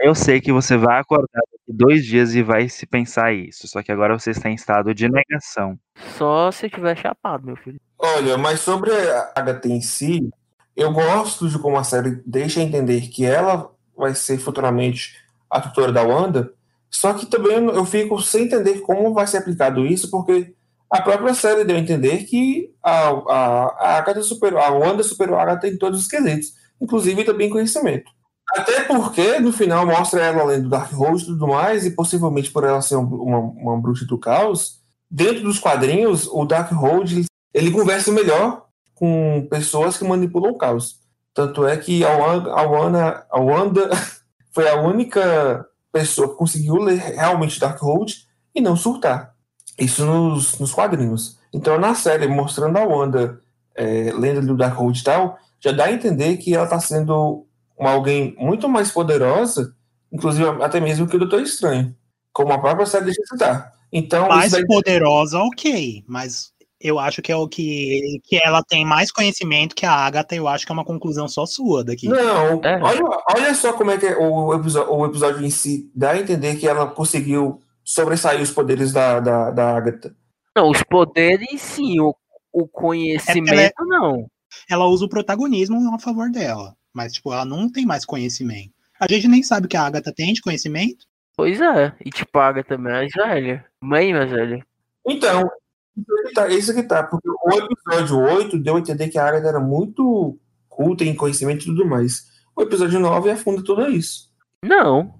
Eu 0.02 0.14
sei 0.14 0.42
que 0.42 0.52
você 0.52 0.76
vai 0.76 1.00
acordar 1.00 1.42
daqui 1.52 1.72
dois 1.72 2.06
dias 2.06 2.36
e 2.36 2.44
vai 2.44 2.68
se 2.68 2.86
pensar 2.86 3.34
isso. 3.34 3.68
Só 3.68 3.82
que 3.82 3.92
agora 3.92 4.18
você 4.18 4.32
está 4.32 4.50
em 4.50 4.56
estado 4.56 4.94
de 4.94 5.08
negação. 5.08 5.80
Só 6.18 6.52
se 6.52 6.70
tiver 6.70 6.98
chapado, 6.98 7.46
meu 7.46 7.56
filho. 7.56 7.80
Olha, 7.98 8.38
mas 8.38 8.60
sobre 8.60 8.92
a 8.92 9.32
Agatha 9.36 9.70
em 9.70 9.80
si, 9.80 10.30
eu 10.76 10.92
gosto 10.92 11.48
de 11.48 11.58
como 11.58 11.78
a 11.78 11.84
série 11.84 12.22
deixa 12.26 12.62
entender 12.62 13.08
que 13.08 13.26
ela 13.26 13.72
vai 13.96 14.14
ser 14.16 14.38
futuramente 14.38 15.16
a 15.50 15.62
tutora 15.62 15.92
da 15.92 16.04
Wanda, 16.04 16.54
só 16.90 17.14
que 17.14 17.26
também 17.26 17.66
eu 17.66 17.86
fico 17.86 18.22
sem 18.22 18.46
entender 18.46 18.80
como 18.82 19.14
vai 19.14 19.28
ser 19.28 19.38
aplicado 19.38 19.86
isso, 19.86 20.10
porque 20.10 20.54
a 20.92 21.02
própria 21.02 21.34
série 21.34 21.64
deu 21.64 21.76
a 21.76 21.80
entender 21.80 22.24
que 22.26 22.72
a, 22.84 23.10
a, 23.10 23.76
a 23.80 23.98
Agatha 23.98 24.22
a 24.58 24.72
Wanda 24.72 25.04
superou 25.04 25.38
a 25.38 25.44
Agatha 25.44 25.68
em 25.68 25.78
todos 25.78 26.02
os 26.02 26.08
quesitos, 26.08 26.54
inclusive 26.82 27.24
também 27.24 27.50
conhecimento. 27.50 28.12
Até 28.56 28.82
porque 28.86 29.40
no 29.40 29.52
final 29.54 29.86
mostra 29.86 30.22
ela 30.22 30.42
além 30.42 30.62
do 30.62 30.70
Darkhold 30.70 31.22
e 31.22 31.26
tudo 31.28 31.48
mais, 31.48 31.86
e 31.86 31.92
possivelmente 31.92 32.52
por 32.52 32.64
ela 32.64 32.82
ser 32.82 32.96
uma, 32.96 33.38
uma 33.38 33.80
bruxa 33.80 34.06
do 34.06 34.18
caos, 34.18 34.80
dentro 35.10 35.44
dos 35.44 35.60
quadrinhos, 35.60 36.28
o 36.28 36.46
Darkhold 36.46 37.26
ele 37.54 37.72
conversa 37.72 38.12
melhor 38.12 38.66
com 38.96 39.48
pessoas 39.50 39.98
que 39.98 40.04
manipulam 40.04 40.52
o 40.52 40.58
caos. 40.58 41.00
Tanto 41.34 41.66
é 41.68 41.78
que 41.78 42.04
a 42.04 42.18
Wanda, 42.18 42.52
a 42.52 42.64
Wanda, 42.64 43.28
a 43.30 43.40
Wanda 43.40 43.90
foi 44.52 44.68
a 44.68 44.82
única 44.82 45.66
pessoa 45.92 46.30
que 46.30 46.36
conseguiu 46.36 46.76
ler 46.76 46.98
realmente 46.98 47.60
Darkhold 47.60 48.28
e 48.54 48.62
não 48.62 48.76
surtar. 48.76 49.36
Isso 49.80 50.06
nos, 50.06 50.60
nos 50.60 50.74
quadrinhos. 50.74 51.38
Então, 51.54 51.80
na 51.80 51.96
série, 51.96 52.28
mostrando 52.28 52.78
a 52.78 52.86
Wanda 52.86 53.42
é, 53.76 54.12
lendo 54.14 54.46
do 54.46 54.58
Darkhold 54.58 55.00
e 55.00 55.04
tal, 55.04 55.38
já 55.60 55.72
dá 55.72 55.86
a 55.86 55.92
entender 55.92 56.38
que 56.38 56.54
ela 56.54 56.66
está 56.66 56.80
sendo 56.80 57.46
uma 57.78 57.92
alguém 57.92 58.36
muito 58.38 58.68
mais 58.68 58.92
poderosa, 58.92 59.74
inclusive 60.12 60.48
até 60.62 60.80
mesmo 60.80 61.08
que 61.08 61.16
o 61.16 61.20
Doutor 61.20 61.42
Estranho, 61.42 61.96
como 62.34 62.52
a 62.52 62.60
própria 62.60 62.86
série 62.86 63.06
deixa 63.06 63.22
citar. 63.26 63.72
Então, 63.92 64.28
mais 64.28 64.52
daí... 64.52 64.66
poderosa, 64.66 65.40
ok, 65.40 66.04
mas 66.08 66.52
eu 66.80 66.98
acho 66.98 67.22
que 67.22 67.32
é 67.32 67.36
o 67.36 67.48
que, 67.48 68.22
que 68.24 68.40
ela 68.42 68.64
tem 68.64 68.86
mais 68.86 69.12
conhecimento 69.12 69.76
que 69.76 69.86
a 69.86 69.92
Agatha, 69.92 70.36
eu 70.36 70.48
acho 70.48 70.66
que 70.66 70.72
é 70.72 70.74
uma 70.74 70.86
conclusão 70.86 71.28
só 71.28 71.46
sua 71.46 71.84
daqui. 71.84 72.08
Não, 72.08 72.62
É. 72.64 72.82
olha, 72.82 73.02
olha 73.36 73.56
só 73.56 73.74
como 73.74 73.92
é 73.92 73.98
que 73.98 74.06
é 74.06 74.18
o, 74.18 74.54
episódio, 74.54 74.94
o 74.94 75.06
episódio 75.06 75.46
em 75.46 75.50
si 75.50 75.90
dá 75.94 76.12
a 76.12 76.20
entender 76.20 76.56
que 76.56 76.68
ela 76.68 76.88
conseguiu 76.88 77.60
sobressair 77.90 78.40
os 78.40 78.52
poderes 78.52 78.94
da, 78.94 79.20
da, 79.20 79.50
da 79.50 79.76
Agatha. 79.76 80.16
Não, 80.56 80.70
os 80.70 80.84
poderes 80.84 81.60
sim, 81.60 82.00
o, 82.00 82.16
o 82.54 82.68
conhecimento 82.68 83.84
não. 83.86 84.30
Ela 84.70 84.86
usa 84.86 85.06
o 85.06 85.10
protagonismo 85.10 85.94
a 85.94 86.00
favor 86.00 86.30
dela, 86.30 86.76
mas 86.94 87.14
tipo, 87.14 87.34
ela 87.34 87.46
não 87.46 87.72
tem 87.72 87.86
mais 87.86 88.06
conhecimento. 88.06 88.72
A 89.00 89.08
gente 89.12 89.28
nem 89.28 89.42
sabe 89.42 89.66
o 89.66 89.70
que 89.70 89.78
a 89.78 89.84
Agatha 89.84 90.14
tem 90.14 90.34
de 90.34 90.42
conhecimento. 90.42 91.06
Pois 91.36 91.60
é, 91.60 91.96
e 92.06 92.12
te 92.12 92.26
paga 92.26 92.64
também 92.64 92.94
mais 92.94 93.12
velha. 93.12 93.66
Mãe 93.82 94.14
mais 94.14 94.30
velha. 94.30 94.64
Então, 95.08 95.50
isso 95.98 96.24
que 96.24 96.34
tá, 96.34 96.48
isso 96.50 96.76
que 96.76 96.84
tá, 96.84 97.04
porque 97.04 97.28
o 97.28 97.52
episódio 97.54 98.20
8 98.20 98.60
deu 98.60 98.76
a 98.76 98.80
entender 98.80 99.10
que 99.10 99.18
a 99.18 99.28
Agatha 99.28 99.48
era 99.48 99.60
muito 99.60 100.38
culta 100.68 101.04
em 101.04 101.16
conhecimento 101.16 101.64
e 101.64 101.66
tudo 101.66 101.88
mais. 101.88 102.28
O 102.56 102.62
episódio 102.62 103.00
9 103.00 103.32
afunda 103.32 103.64
tudo 103.64 103.90
isso. 103.90 104.30
Não. 104.64 105.18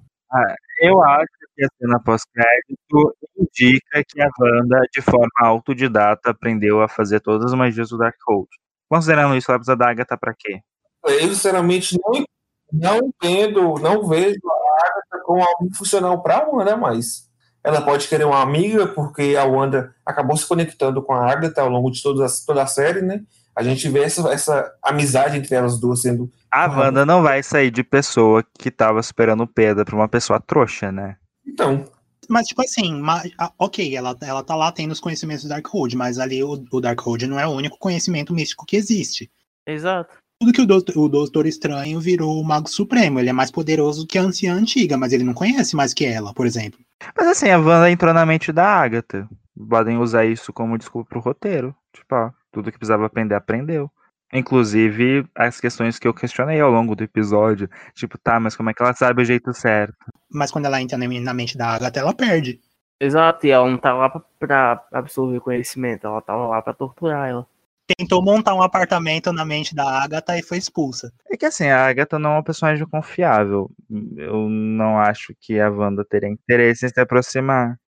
Eu 0.82 1.02
acho 1.04 1.39
que 1.60 1.66
a 1.66 1.70
cena 1.78 2.00
pós-crédito 2.00 3.18
indica 3.38 4.04
que 4.08 4.22
a 4.22 4.30
Wanda, 4.40 4.80
de 4.94 5.02
forma 5.02 5.28
autodidata, 5.42 6.30
aprendeu 6.30 6.82
a 6.82 6.88
fazer 6.88 7.20
todas 7.20 7.52
as 7.52 7.58
magias 7.58 7.90
do 7.90 7.98
Darkhold. 7.98 8.48
Considerando 8.90 9.36
isso, 9.36 9.52
ela 9.52 9.60
precisa 9.60 9.76
da 9.76 9.90
Agatha 9.90 10.18
pra 10.18 10.34
quê? 10.38 10.62
Eu, 11.06 11.28
sinceramente, 11.28 12.00
não, 12.02 12.24
não 12.72 13.00
entendo, 13.08 13.76
não 13.76 14.08
vejo 14.08 14.40
a 14.46 14.88
Agatha 14.88 15.26
como 15.26 15.42
algo 15.42 15.76
funcional 15.76 16.22
para 16.24 16.38
a 16.38 16.48
Wanda 16.50 16.78
mais. 16.78 17.28
Ela 17.62 17.82
pode 17.82 18.08
querer 18.08 18.24
uma 18.24 18.42
amiga, 18.42 18.88
porque 18.88 19.36
a 19.38 19.44
Wanda 19.44 19.94
acabou 20.06 20.38
se 20.38 20.48
conectando 20.48 21.04
com 21.04 21.14
a 21.14 21.30
Agatha 21.30 21.62
ao 21.62 21.70
longo 21.70 21.92
de 21.92 22.02
toda 22.02 22.26
a, 22.26 22.30
toda 22.48 22.64
a 22.64 22.68
série, 22.68 23.02
né? 23.02 23.22
A 23.54 23.62
gente 23.64 23.90
vê 23.90 24.04
essa, 24.04 24.30
essa 24.32 24.74
amizade 24.82 25.38
entre 25.38 25.54
elas 25.54 25.78
duas 25.78 26.02
sendo. 26.02 26.32
A. 26.50 26.68
Wanda 26.68 27.06
não 27.06 27.22
vai 27.22 27.44
sair 27.44 27.70
de 27.70 27.84
pessoa 27.84 28.42
que 28.58 28.72
tava 28.72 29.02
esperando 29.02 29.46
pedra 29.46 29.84
pra 29.84 29.96
uma 29.96 30.08
pessoa 30.08 30.40
trouxa, 30.40 30.90
né? 30.90 31.18
Então, 31.54 31.86
Mas, 32.28 32.48
tipo 32.48 32.62
assim, 32.62 33.00
ma- 33.02 33.24
ah, 33.38 33.52
ok, 33.58 33.96
ela, 33.96 34.16
ela 34.22 34.44
tá 34.44 34.56
lá 34.56 34.72
tendo 34.72 34.92
os 34.92 35.00
conhecimentos 35.00 35.44
do 35.44 35.50
Darkhold, 35.50 35.96
mas 35.96 36.20
ali 36.20 36.44
o, 36.44 36.64
o 36.72 36.80
Darkhold 36.80 37.26
não 37.28 37.40
é 37.40 37.48
o 37.48 37.52
único 37.52 37.78
conhecimento 37.80 38.34
místico 38.34 38.66
que 38.66 38.76
existe. 38.78 39.32
Exato. 39.68 40.18
Tudo 40.42 40.54
que 40.54 40.62
o 40.62 40.66
Doutor, 40.66 40.98
o 40.98 41.10
Doutor 41.10 41.46
Estranho 41.48 42.00
virou 42.00 42.40
o 42.40 42.44
Mago 42.44 42.70
Supremo. 42.70 43.20
Ele 43.20 43.30
é 43.30 43.34
mais 43.34 43.52
poderoso 43.52 44.08
que 44.08 44.18
a 44.18 44.22
anciã 44.22 44.54
antiga, 44.54 44.96
mas 44.96 45.12
ele 45.12 45.24
não 45.24 45.34
conhece 45.34 45.76
mais 45.76 45.94
que 45.94 46.06
ela, 46.06 46.34
por 46.34 46.46
exemplo. 46.46 46.80
Mas 47.18 47.28
assim, 47.28 47.50
a 47.50 47.58
Wanda 47.58 47.92
entrou 47.92 48.14
na 48.14 48.26
mente 48.26 48.52
da 48.52 48.66
Agatha. 48.66 49.28
Podem 49.70 49.98
usar 49.98 50.26
isso 50.26 50.54
como 50.54 50.78
desculpa 50.78 51.10
pro 51.10 51.20
roteiro. 51.20 51.76
Tipo, 51.94 52.16
ó, 52.16 52.32
tudo 52.54 52.72
que 52.72 52.78
precisava 52.78 53.06
aprender, 53.06 53.36
aprendeu. 53.36 53.92
Inclusive, 54.32 55.26
as 55.36 55.60
questões 55.60 55.98
que 55.98 56.08
eu 56.08 56.14
questionei 56.14 56.60
ao 56.60 56.70
longo 56.70 56.96
do 56.96 57.04
episódio. 57.04 57.70
Tipo, 57.94 58.18
tá, 58.18 58.40
mas 58.40 58.56
como 58.56 58.70
é 58.70 58.74
que 58.74 58.82
ela 58.82 58.94
sabe 58.94 59.22
o 59.22 59.26
jeito 59.26 59.54
certo? 59.54 59.96
Mas 60.32 60.52
quando 60.52 60.66
ela 60.66 60.82
entra 60.82 60.98
na, 60.98 61.34
mente 61.34 61.58
da 61.58 61.70
Agatha, 61.70 62.00
ela 62.00 62.14
perde. 62.14 62.60
Exato, 63.00 63.48
e 63.48 63.50
ela 63.50 63.70
não 63.70 63.78
tá 63.78 63.94
lá 63.94 64.10
pra, 64.10 64.22
pra 64.38 64.86
absorver 64.92 65.40
conhecimento, 65.40 66.06
ela 66.06 66.22
tava 66.22 66.48
lá 66.48 66.62
pra 66.62 66.74
torturar 66.74 67.30
ela. 67.30 67.48
Tentou 67.98 68.22
montar 68.22 68.54
um 68.54 68.62
apartamento 68.62 69.34
na 69.34 69.44
mente 69.44 69.74
da 69.74 70.04
Agatha 70.04 70.38
e 70.38 70.44
foi 70.44 70.58
expulsa. 70.60 71.12
É 71.28 71.36
que 71.36 71.46
assim, 71.46 71.68
a 71.68 71.88
Agatha 71.88 72.20
não 72.20 72.32
é 72.32 72.34
uma 72.34 72.44
personagem 72.44 72.86
confiável. 72.86 73.72
Eu 74.16 74.48
não 74.48 75.00
acho 75.00 75.34
que 75.40 75.60
a 75.60 75.72
Wanda 75.72 76.06
teria 76.06 76.30
interesse 76.30 76.86
em 76.86 76.90
se 76.90 77.00
aproximar. 77.00 77.80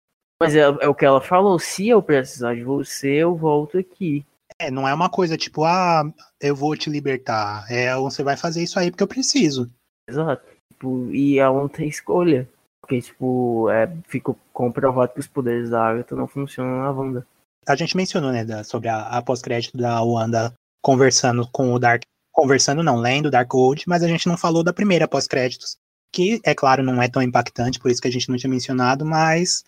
Mas 0.41 0.55
é, 0.55 0.61
é 0.61 0.87
o 0.87 0.95
que 0.95 1.05
ela 1.05 1.21
falou, 1.21 1.59
se 1.59 1.87
eu 1.87 2.01
precisar 2.01 2.55
de 2.55 2.63
você, 2.63 3.09
eu 3.09 3.35
volto 3.35 3.77
aqui. 3.77 4.25
É, 4.61 4.69
não 4.71 4.87
é 4.87 4.93
uma 4.93 5.09
coisa 5.09 5.35
tipo, 5.37 5.63
ah, 5.63 6.03
eu 6.39 6.55
vou 6.55 6.75
te 6.75 6.89
libertar. 6.89 7.65
É, 7.69 7.95
você 7.95 8.23
vai 8.23 8.37
fazer 8.37 8.61
isso 8.61 8.77
aí 8.79 8.91
porque 8.91 9.03
eu 9.03 9.07
preciso. 9.07 9.69
Exato. 10.07 10.43
Tipo, 10.71 11.09
e 11.11 11.39
ela 11.39 11.59
não 11.59 11.67
tem 11.67 11.87
escolha. 11.87 12.47
Porque, 12.81 13.01
tipo, 13.01 13.69
é, 13.69 13.89
ficou 14.07 14.37
comprovado 14.53 15.13
que 15.13 15.19
os 15.19 15.27
poderes 15.27 15.69
da 15.69 15.83
Agatha 15.87 16.15
não 16.15 16.27
funcionam 16.27 16.79
na 16.79 16.91
Wanda. 16.91 17.25
A 17.67 17.75
gente 17.75 17.95
mencionou, 17.95 18.31
né, 18.31 18.43
da- 18.43 18.63
sobre 18.63 18.89
a, 18.89 19.01
a 19.07 19.21
pós-crédito 19.21 19.77
da 19.77 20.01
Wanda 20.01 20.53
conversando 20.83 21.47
com 21.51 21.73
o 21.73 21.79
Dark. 21.79 22.01
Conversando, 22.33 22.81
não, 22.81 22.97
lendo 22.97 23.27
o 23.27 23.31
Darkhold, 23.31 23.83
mas 23.87 24.03
a 24.03 24.07
gente 24.07 24.27
não 24.27 24.37
falou 24.37 24.63
da 24.63 24.73
primeira 24.73 25.07
pós-créditos. 25.07 25.75
Que, 26.13 26.39
é 26.43 26.53
claro, 26.55 26.83
não 26.83 27.01
é 27.01 27.07
tão 27.07 27.21
impactante, 27.21 27.79
por 27.79 27.89
isso 27.91 28.01
que 28.01 28.07
a 28.07 28.11
gente 28.11 28.29
não 28.29 28.37
tinha 28.37 28.49
mencionado, 28.49 29.05
mas 29.05 29.63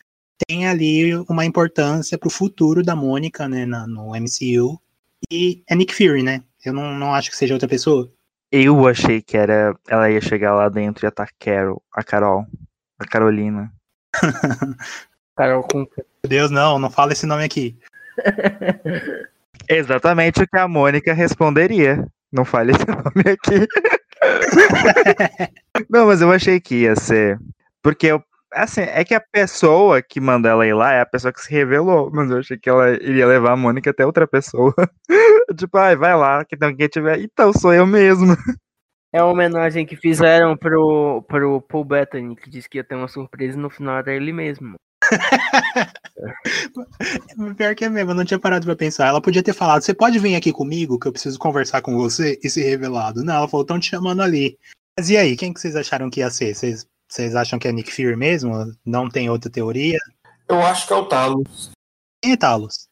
tem 0.47 0.67
ali 0.67 1.13
uma 1.29 1.45
importância 1.45 2.17
pro 2.17 2.29
futuro 2.29 2.81
da 2.83 2.95
Mônica, 2.95 3.47
né, 3.47 3.65
na- 3.65 3.85
no 3.87 4.15
MCU. 4.15 4.79
E 5.31 5.63
é 5.67 5.75
Nick 5.75 5.93
Fury, 5.93 6.23
né? 6.23 6.43
Eu 6.63 6.73
não, 6.73 6.93
não 6.93 7.13
acho 7.13 7.29
que 7.29 7.35
seja 7.35 7.53
outra 7.53 7.67
pessoa. 7.67 8.11
Eu 8.51 8.87
achei 8.87 9.21
que 9.21 9.35
era. 9.35 9.75
Ela 9.87 10.11
ia 10.11 10.21
chegar 10.21 10.53
lá 10.53 10.69
dentro 10.69 11.03
e 11.03 11.07
ia 11.07 11.09
estar 11.09 11.27
Carol, 11.39 11.81
a 11.91 12.03
Carol, 12.03 12.45
a 12.99 13.05
Carolina. 13.05 13.73
Carol 15.35 15.63
com 15.63 15.79
Meu 15.79 16.29
Deus, 16.29 16.51
não, 16.51 16.77
não 16.77 16.89
fala 16.89 17.13
esse 17.13 17.25
nome 17.25 17.43
aqui. 17.43 17.77
Exatamente 19.67 20.43
o 20.43 20.47
que 20.47 20.57
a 20.57 20.67
Mônica 20.67 21.13
responderia. 21.13 22.05
Não 22.31 22.45
fale 22.45 22.73
esse 22.73 22.85
nome 22.87 23.31
aqui. 23.31 23.67
Não, 25.89 26.07
mas 26.07 26.21
eu 26.21 26.31
achei 26.31 26.59
que 26.59 26.81
ia 26.81 26.95
ser. 26.95 27.39
Porque 27.81 28.07
eu. 28.07 28.23
Assim, 28.53 28.81
é 28.81 29.03
que 29.03 29.13
a 29.13 29.21
pessoa 29.21 30.01
que 30.01 30.21
manda 30.21 30.49
ela 30.49 30.65
ir 30.65 30.73
lá 30.73 30.93
é 30.93 31.01
a 31.01 31.05
pessoa 31.05 31.33
que 31.33 31.41
se 31.41 31.51
revelou. 31.51 32.09
Mas 32.13 32.29
eu 32.29 32.39
achei 32.39 32.57
que 32.57 32.69
ela 32.69 32.91
iria 32.91 33.25
levar 33.25 33.53
a 33.53 33.57
Mônica 33.57 33.89
até 33.89 34.05
outra 34.05 34.27
pessoa. 34.27 34.73
tipo, 35.57 35.77
ai, 35.77 35.95
vai 35.95 36.15
lá, 36.15 36.45
que 36.45 36.55
então 36.55 36.75
quem 36.75 36.87
tiver. 36.87 37.19
Então, 37.19 37.51
sou 37.53 37.73
eu 37.73 37.85
mesmo. 37.85 38.35
É 39.15 39.19
a 39.19 39.27
homenagem 39.27 39.85
que 39.85 39.95
fizeram 39.95 40.57
pro, 40.57 41.23
pro 41.27 41.61
Paul 41.61 41.85
Bettany, 41.85 42.35
que 42.35 42.49
disse 42.49 42.67
que 42.67 42.79
ia 42.79 42.83
ter 42.83 42.95
uma 42.95 43.07
surpresa 43.07 43.55
e 43.55 43.61
no 43.61 43.69
final 43.69 43.99
era 43.99 44.11
ele 44.11 44.33
mesmo. 44.33 44.73
Pior 47.55 47.75
que 47.75 47.85
é 47.85 47.89
mesmo, 47.89 48.09
eu 48.09 48.15
não 48.15 48.25
tinha 48.25 48.39
parado 48.39 48.65
pra 48.65 48.75
pensar. 48.75 49.05
Ela 49.05 49.21
podia 49.21 49.43
ter 49.43 49.53
falado, 49.53 49.83
você 49.83 49.93
pode 49.93 50.17
vir 50.17 50.35
aqui 50.35 50.51
comigo, 50.51 50.97
que 50.97 51.07
eu 51.07 51.11
preciso 51.11 51.37
conversar 51.37 51.83
com 51.83 51.95
você, 51.95 52.39
e 52.43 52.49
se 52.49 52.63
revelado. 52.63 53.23
Não, 53.23 53.35
ela 53.35 53.47
falou, 53.47 53.61
estão 53.61 53.79
te 53.79 53.91
chamando 53.91 54.23
ali. 54.23 54.57
Mas 54.97 55.11
e 55.11 55.17
aí, 55.17 55.35
quem 55.35 55.53
que 55.53 55.59
vocês 55.59 55.75
acharam 55.75 56.09
que 56.09 56.21
ia 56.21 56.31
ser? 56.31 56.55
Vocês, 56.55 56.87
vocês 57.13 57.35
acham 57.35 57.59
que 57.59 57.67
é 57.67 57.71
Nick 57.71 57.91
Fury 57.91 58.15
mesmo? 58.15 58.75
Não 58.83 59.07
tem 59.07 59.29
outra 59.29 59.49
teoria? 59.49 59.99
eu 60.49 60.59
acho 60.61 60.87
que 60.87 60.93
é 60.93 60.95
o 60.95 61.05
Talos. 61.05 61.71
Quem 62.23 62.33
é 62.33 62.37
Talos? 62.37 62.87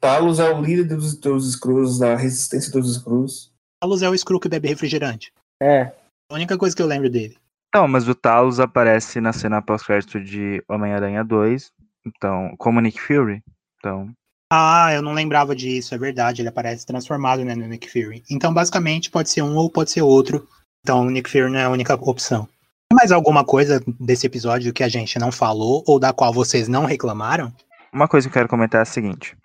Talos 0.00 0.38
é 0.38 0.52
o 0.52 0.60
líder 0.60 0.84
dos, 0.84 1.16
dos 1.16 1.48
Skrulls, 1.48 1.98
da 1.98 2.14
resistência 2.14 2.70
dos 2.70 2.96
Skrulls. 2.96 3.50
Talos 3.80 4.02
é 4.02 4.08
o 4.08 4.16
Screw 4.16 4.38
que 4.38 4.48
bebe 4.48 4.68
refrigerante. 4.68 5.32
É, 5.60 5.92
A 6.30 6.34
única 6.34 6.56
coisa 6.56 6.74
que 6.74 6.82
eu 6.82 6.86
lembro 6.86 7.10
dele. 7.10 7.36
Então, 7.68 7.88
mas 7.88 8.06
o 8.06 8.14
Talos 8.14 8.60
aparece 8.60 9.20
na 9.20 9.32
cena 9.32 9.60
pós-crédito 9.60 10.20
de 10.20 10.62
Homem-Aranha 10.68 11.24
2, 11.24 11.72
então, 12.06 12.54
como 12.56 12.80
Nick 12.80 13.00
Fury. 13.00 13.42
Então, 13.78 14.12
Ah, 14.52 14.92
eu 14.94 15.02
não 15.02 15.12
lembrava 15.12 15.54
disso, 15.56 15.96
é 15.96 15.98
verdade. 15.98 16.42
Ele 16.42 16.48
aparece 16.48 16.86
transformado 16.86 17.44
né, 17.44 17.56
no 17.56 17.66
Nick 17.66 17.90
Fury. 17.90 18.22
Então, 18.30 18.54
basicamente, 18.54 19.10
pode 19.10 19.30
ser 19.30 19.42
um 19.42 19.56
ou 19.56 19.68
pode 19.68 19.90
ser 19.90 20.02
outro. 20.02 20.48
Então, 20.84 21.00
o 21.00 21.10
Nick 21.10 21.28
Fury 21.28 21.50
não 21.50 21.58
é 21.58 21.64
a 21.64 21.70
única 21.70 21.94
opção. 21.94 22.48
Mais 22.92 23.10
alguma 23.10 23.44
coisa 23.44 23.82
desse 24.00 24.26
episódio 24.26 24.72
que 24.72 24.82
a 24.82 24.88
gente 24.88 25.18
não 25.18 25.32
falou 25.32 25.82
ou 25.86 25.98
da 25.98 26.12
qual 26.12 26.32
vocês 26.32 26.68
não 26.68 26.84
reclamaram? 26.84 27.52
uma 27.94 28.08
coisa 28.08 28.28
que 28.28 28.32
eu 28.32 28.40
quero 28.40 28.48
comentar 28.48 28.80
é 28.80 28.82
a 28.82 28.84
seguinte. 28.84 29.36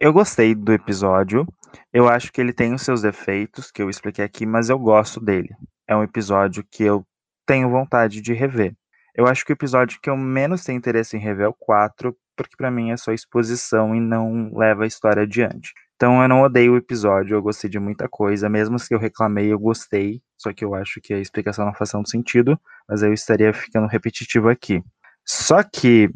Eu 0.00 0.12
gostei 0.12 0.54
do 0.54 0.72
episódio. 0.72 1.46
Eu 1.92 2.08
acho 2.08 2.32
que 2.32 2.40
ele 2.40 2.54
tem 2.54 2.72
os 2.72 2.82
seus 2.82 3.02
defeitos, 3.02 3.70
que 3.70 3.82
eu 3.82 3.90
expliquei 3.90 4.24
aqui, 4.24 4.46
mas 4.46 4.70
eu 4.70 4.78
gosto 4.78 5.20
dele. 5.20 5.50
É 5.86 5.94
um 5.94 6.02
episódio 6.02 6.64
que 6.70 6.82
eu 6.82 7.04
tenho 7.46 7.70
vontade 7.70 8.22
de 8.22 8.32
rever. 8.32 8.74
Eu 9.14 9.26
acho 9.26 9.44
que 9.44 9.52
o 9.52 9.54
episódio 9.54 9.98
que 10.02 10.08
eu 10.08 10.16
menos 10.16 10.64
tenho 10.64 10.78
interesse 10.78 11.16
em 11.16 11.20
rever 11.20 11.46
é 11.46 11.48
o 11.48 11.54
4, 11.54 12.16
porque 12.34 12.56
pra 12.56 12.70
mim 12.70 12.92
é 12.92 12.96
só 12.96 13.12
exposição 13.12 13.94
e 13.94 14.00
não 14.00 14.56
leva 14.56 14.84
a 14.84 14.86
história 14.86 15.24
adiante. 15.24 15.72
Então 15.96 16.22
eu 16.22 16.28
não 16.28 16.42
odeio 16.42 16.72
o 16.74 16.76
episódio, 16.76 17.34
eu 17.34 17.42
gostei 17.42 17.68
de 17.68 17.78
muita 17.78 18.08
coisa, 18.08 18.48
mesmo 18.48 18.76
que 18.78 18.94
eu 18.94 18.98
reclamei, 18.98 19.52
eu 19.52 19.58
gostei, 19.58 20.22
só 20.38 20.52
que 20.52 20.64
eu 20.64 20.74
acho 20.74 21.00
que 21.00 21.12
a 21.12 21.18
explicação 21.18 21.66
não 21.66 21.74
faz 21.74 21.90
tanto 21.90 22.08
sentido, 22.08 22.58
mas 22.88 23.02
eu 23.02 23.12
estaria 23.12 23.52
ficando 23.52 23.88
repetitivo 23.88 24.48
aqui. 24.48 24.82
Só 25.26 25.62
que 25.62 26.08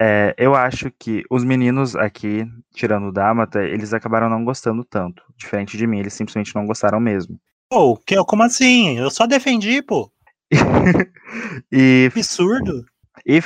é, 0.00 0.34
eu 0.36 0.54
acho 0.54 0.90
que 0.98 1.22
os 1.30 1.44
meninos 1.44 1.96
aqui, 1.96 2.44
tirando 2.74 3.08
o 3.08 3.12
Dálmata, 3.12 3.62
eles 3.62 3.94
acabaram 3.94 4.28
não 4.28 4.44
gostando 4.44 4.84
tanto. 4.84 5.22
Diferente 5.36 5.76
de 5.76 5.86
mim, 5.86 6.00
eles 6.00 6.12
simplesmente 6.12 6.54
não 6.54 6.66
gostaram 6.66 7.00
mesmo. 7.00 7.40
Pô, 7.70 7.96
que, 7.96 8.16
como 8.24 8.42
assim? 8.42 8.98
Eu 8.98 9.10
só 9.10 9.26
defendi, 9.26 9.80
pô. 9.82 10.10
e, 11.70 12.10
Absurdo. 12.12 12.84
e 13.26 13.40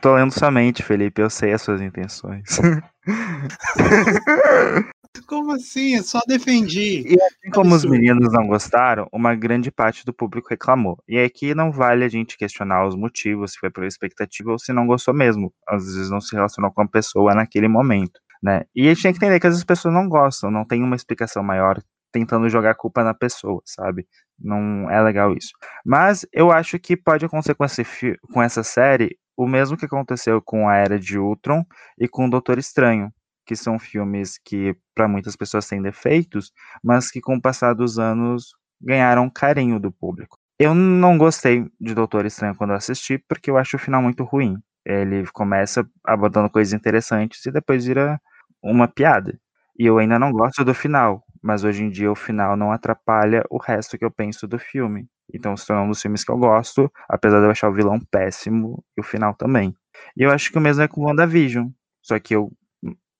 tô 0.00 0.14
lendo 0.14 0.32
somente, 0.32 0.82
Felipe, 0.82 1.20
eu 1.20 1.28
sei 1.28 1.52
as 1.52 1.62
suas 1.62 1.80
intenções. 1.80 2.58
Como 5.26 5.52
assim? 5.52 5.96
Eu 5.96 6.02
só 6.02 6.20
defendi. 6.26 7.04
Assim 7.08 7.50
como 7.52 7.74
os 7.74 7.84
meninos 7.84 8.32
não 8.32 8.46
gostaram, 8.46 9.08
uma 9.12 9.34
grande 9.34 9.70
parte 9.70 10.04
do 10.04 10.12
público 10.12 10.48
reclamou. 10.50 10.98
E 11.08 11.18
aqui 11.18 11.54
não 11.54 11.70
vale 11.72 12.04
a 12.04 12.08
gente 12.08 12.36
questionar 12.36 12.86
os 12.86 12.94
motivos, 12.94 13.52
se 13.52 13.58
foi 13.58 13.70
por 13.70 13.84
expectativa 13.84 14.50
ou 14.50 14.58
se 14.58 14.72
não 14.72 14.86
gostou 14.86 15.14
mesmo. 15.14 15.52
Às 15.66 15.84
vezes 15.84 16.10
não 16.10 16.20
se 16.20 16.34
relacionou 16.34 16.72
com 16.72 16.82
a 16.82 16.88
pessoa 16.88 17.34
naquele 17.34 17.68
momento, 17.68 18.20
né? 18.42 18.64
E 18.74 18.88
a 18.88 18.94
gente 18.94 19.02
tem 19.02 19.12
que 19.12 19.18
entender 19.18 19.40
que 19.40 19.46
às 19.46 19.52
vezes 19.52 19.62
as 19.62 19.66
pessoas 19.66 19.94
não 19.94 20.08
gostam, 20.08 20.50
não 20.50 20.64
tem 20.64 20.82
uma 20.82 20.96
explicação 20.96 21.42
maior 21.42 21.80
tentando 22.12 22.48
jogar 22.48 22.70
a 22.70 22.74
culpa 22.74 23.04
na 23.04 23.14
pessoa, 23.14 23.60
sabe? 23.64 24.06
Não 24.38 24.90
é 24.90 25.00
legal 25.02 25.34
isso. 25.34 25.50
Mas 25.84 26.26
eu 26.32 26.50
acho 26.50 26.78
que 26.78 26.96
pode 26.96 27.24
acontecer 27.24 27.54
com, 27.54 27.64
esse 27.64 27.84
com 28.32 28.42
essa 28.42 28.62
série 28.62 29.16
o 29.38 29.46
mesmo 29.46 29.76
que 29.76 29.86
aconteceu 29.86 30.42
com 30.42 30.68
a 30.68 30.74
Era 30.76 30.98
de 30.98 31.16
Ultron 31.16 31.64
e 31.96 32.08
com 32.08 32.26
o 32.26 32.30
Doutor 32.30 32.58
Estranho, 32.58 33.12
que 33.48 33.56
são 33.56 33.78
filmes 33.78 34.38
que 34.44 34.76
para 34.94 35.08
muitas 35.08 35.34
pessoas 35.34 35.66
têm 35.66 35.80
defeitos, 35.80 36.52
mas 36.84 37.10
que 37.10 37.18
com 37.18 37.36
o 37.36 37.40
passar 37.40 37.72
dos 37.72 37.98
anos 37.98 38.50
ganharam 38.78 39.30
carinho 39.30 39.80
do 39.80 39.90
público. 39.90 40.36
Eu 40.58 40.74
não 40.74 41.16
gostei 41.16 41.66
de 41.80 41.94
Doutor 41.94 42.26
Estranho 42.26 42.54
quando 42.54 42.74
assisti, 42.74 43.16
porque 43.26 43.50
eu 43.50 43.56
acho 43.56 43.76
o 43.76 43.78
final 43.78 44.02
muito 44.02 44.22
ruim. 44.22 44.58
Ele 44.84 45.26
começa 45.32 45.88
abordando 46.04 46.50
coisas 46.50 46.74
interessantes 46.74 47.44
e 47.46 47.50
depois 47.50 47.86
vira 47.86 48.20
uma 48.62 48.86
piada. 48.86 49.40
E 49.78 49.86
eu 49.86 49.96
ainda 49.96 50.18
não 50.18 50.30
gosto 50.30 50.62
do 50.62 50.74
final, 50.74 51.24
mas 51.42 51.64
hoje 51.64 51.82
em 51.84 51.88
dia 51.88 52.12
o 52.12 52.16
final 52.16 52.54
não 52.54 52.70
atrapalha 52.70 53.44
o 53.48 53.56
resto 53.56 53.96
que 53.96 54.04
eu 54.04 54.10
penso 54.10 54.46
do 54.46 54.58
filme. 54.58 55.06
Então 55.32 55.56
se 55.56 55.66
tornou 55.66 55.86
um 55.86 55.88
dos 55.88 56.02
filmes 56.02 56.22
que 56.22 56.30
eu 56.30 56.36
gosto, 56.36 56.92
apesar 57.08 57.38
de 57.38 57.46
eu 57.46 57.50
achar 57.50 57.70
o 57.70 57.74
vilão 57.74 57.98
péssimo 58.10 58.84
e 58.96 59.00
o 59.00 59.04
final 59.04 59.32
também. 59.32 59.74
E 60.16 60.22
eu 60.22 60.30
acho 60.30 60.52
que 60.52 60.58
o 60.58 60.60
mesmo 60.60 60.82
é 60.82 60.88
com 60.88 61.06
WandaVision. 61.06 61.68
Só 62.02 62.18
que 62.18 62.34
eu 62.34 62.52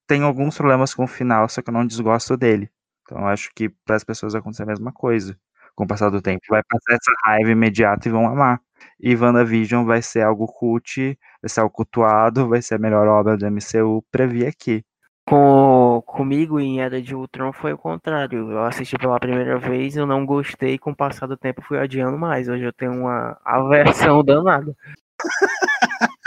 tenho 0.09 0.25
alguns 0.25 0.57
problemas 0.57 0.93
com 0.93 1.03
o 1.03 1.07
final, 1.07 1.47
só 1.47 1.61
que 1.61 1.69
eu 1.69 1.73
não 1.73 1.85
desgosto 1.85 2.35
dele. 2.35 2.69
Então 3.03 3.19
eu 3.19 3.27
acho 3.27 3.51
que 3.55 3.69
para 3.69 3.95
as 3.95 4.03
pessoas 4.03 4.33
vai 4.33 4.39
acontecer 4.41 4.63
a 4.63 4.65
mesma 4.65 4.91
coisa. 4.91 5.37
Com 5.75 5.83
o 5.85 5.87
passar 5.87 6.09
do 6.09 6.21
tempo, 6.21 6.41
vai 6.49 6.61
passar 6.63 6.95
essa 6.95 7.11
raiva 7.25 7.51
imediata 7.51 8.09
e 8.09 8.11
vão 8.11 8.27
amar. 8.27 8.59
E 8.99 9.15
WandaVision 9.15 9.85
vai 9.85 10.01
ser 10.01 10.23
algo 10.23 10.47
cult, 10.47 11.17
vai 11.41 11.49
ser 11.49 11.61
algo 11.61 11.73
cultuado, 11.73 12.49
vai 12.49 12.61
ser 12.61 12.75
a 12.75 12.79
melhor 12.79 13.07
obra 13.07 13.37
do 13.37 13.45
MCU, 13.45 14.03
previ 14.11 14.45
aqui. 14.45 14.83
Com, 15.27 16.01
comigo 16.07 16.59
em 16.59 16.81
Era 16.81 16.99
de 17.01 17.15
Ultron 17.15 17.53
foi 17.53 17.73
o 17.73 17.77
contrário. 17.77 18.51
Eu 18.51 18.63
assisti 18.65 18.97
pela 18.97 19.19
primeira 19.19 19.59
vez, 19.59 19.95
eu 19.95 20.07
não 20.07 20.25
gostei, 20.25 20.79
com 20.79 20.91
o 20.91 20.95
passar 20.95 21.27
do 21.27 21.37
tempo 21.37 21.61
fui 21.61 21.77
adiando 21.77 22.17
mais. 22.17 22.49
Hoje 22.49 22.63
eu 22.63 22.73
tenho 22.73 22.93
uma 22.93 23.39
aversão 23.45 24.23
danada. 24.23 24.75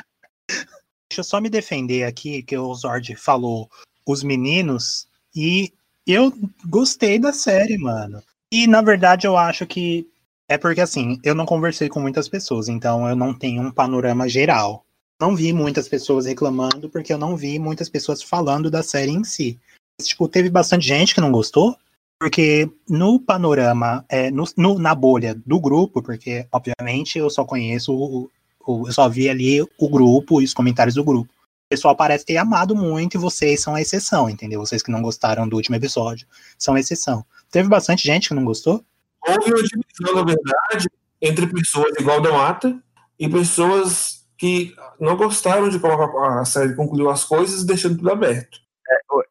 Deixa 1.13 1.21
eu 1.21 1.25
só 1.25 1.43
me 1.43 1.51
defender 1.51 2.05
aqui, 2.05 2.43
que 2.43 2.57
o 2.57 2.75
Zord 2.75 3.15
falou 3.17 3.69
os 4.07 4.23
meninos, 4.23 5.07
e 5.37 5.71
eu 6.07 6.33
gostei 6.65 7.19
da 7.19 7.35
série, 7.35 7.77
mano. 7.77 8.23
E 8.51 8.67
na 8.67 8.81
verdade 8.81 9.27
eu 9.27 9.37
acho 9.37 9.67
que 9.67 10.09
é 10.49 10.57
porque 10.57 10.81
assim, 10.81 11.21
eu 11.23 11.35
não 11.35 11.45
conversei 11.45 11.91
com 11.91 12.01
muitas 12.01 12.31
pessoas, 12.31 12.67
então 12.67 13.07
eu 13.07 13.15
não 13.15 13.35
tenho 13.35 13.61
um 13.61 13.71
panorama 13.71 14.27
geral. 14.27 14.87
Não 15.21 15.37
vi 15.37 15.53
muitas 15.53 15.87
pessoas 15.87 16.25
reclamando, 16.25 16.89
porque 16.89 17.13
eu 17.13 17.19
não 17.19 17.37
vi 17.37 17.59
muitas 17.59 17.91
pessoas 17.91 18.23
falando 18.23 18.71
da 18.71 18.83
série 18.83 19.11
em 19.11 19.23
si. 19.23 19.61
Tipo, 20.01 20.27
teve 20.27 20.49
bastante 20.49 20.87
gente 20.87 21.15
que 21.15 21.21
não 21.21 21.31
gostou, 21.31 21.77
porque 22.19 22.71
no 22.89 23.21
panorama, 23.21 24.03
é, 24.09 24.31
no- 24.31 24.49
no- 24.57 24.79
na 24.79 24.95
bolha 24.95 25.35
do 25.45 25.61
grupo, 25.61 26.03
porque 26.03 26.47
obviamente 26.51 27.19
eu 27.19 27.29
só 27.29 27.45
conheço 27.45 27.93
o, 27.95 28.31
eu 28.67 28.93
só 28.93 29.09
vi 29.09 29.29
ali 29.29 29.63
o 29.63 29.89
grupo 29.89 30.41
e 30.41 30.45
os 30.45 30.55
comentários 30.55 30.95
do 30.95 31.05
grupo. 31.05 31.31
O 31.33 31.69
pessoal 31.69 31.97
parece 31.97 32.25
ter 32.25 32.37
amado 32.37 32.77
muito 32.77 33.17
e 33.17 33.19
vocês 33.19 33.61
são 33.61 33.75
a 33.75 33.81
exceção, 33.81 34.29
entendeu? 34.29 34.61
Vocês 34.61 34.83
que 34.83 34.91
não 34.91 35.01
gostaram 35.01 35.49
do 35.49 35.57
último 35.57 35.77
episódio 35.77 36.27
são 36.59 36.75
a 36.75 36.81
exceção. 36.81 37.25
Teve 37.51 37.69
bastante 37.69 38.07
gente 38.07 38.29
que 38.29 38.35
não 38.35 38.45
gostou? 38.45 38.85
Houve 39.27 39.53
uma 39.53 39.63
divisão, 39.63 40.15
na 40.15 40.25
verdade, 40.25 40.89
entre 41.21 41.47
pessoas 41.47 41.93
igual 41.99 42.21
da 42.21 42.33
Mata 42.33 42.77
e 43.19 43.29
pessoas 43.29 44.27
que 44.37 44.75
não 44.99 45.17
gostaram 45.17 45.69
de 45.69 45.79
como 45.79 46.19
a 46.19 46.45
série 46.45 46.75
concluiu 46.75 47.09
as 47.09 47.23
coisas, 47.23 47.65
deixando 47.65 47.97
tudo 47.97 48.11
aberto. 48.11 48.59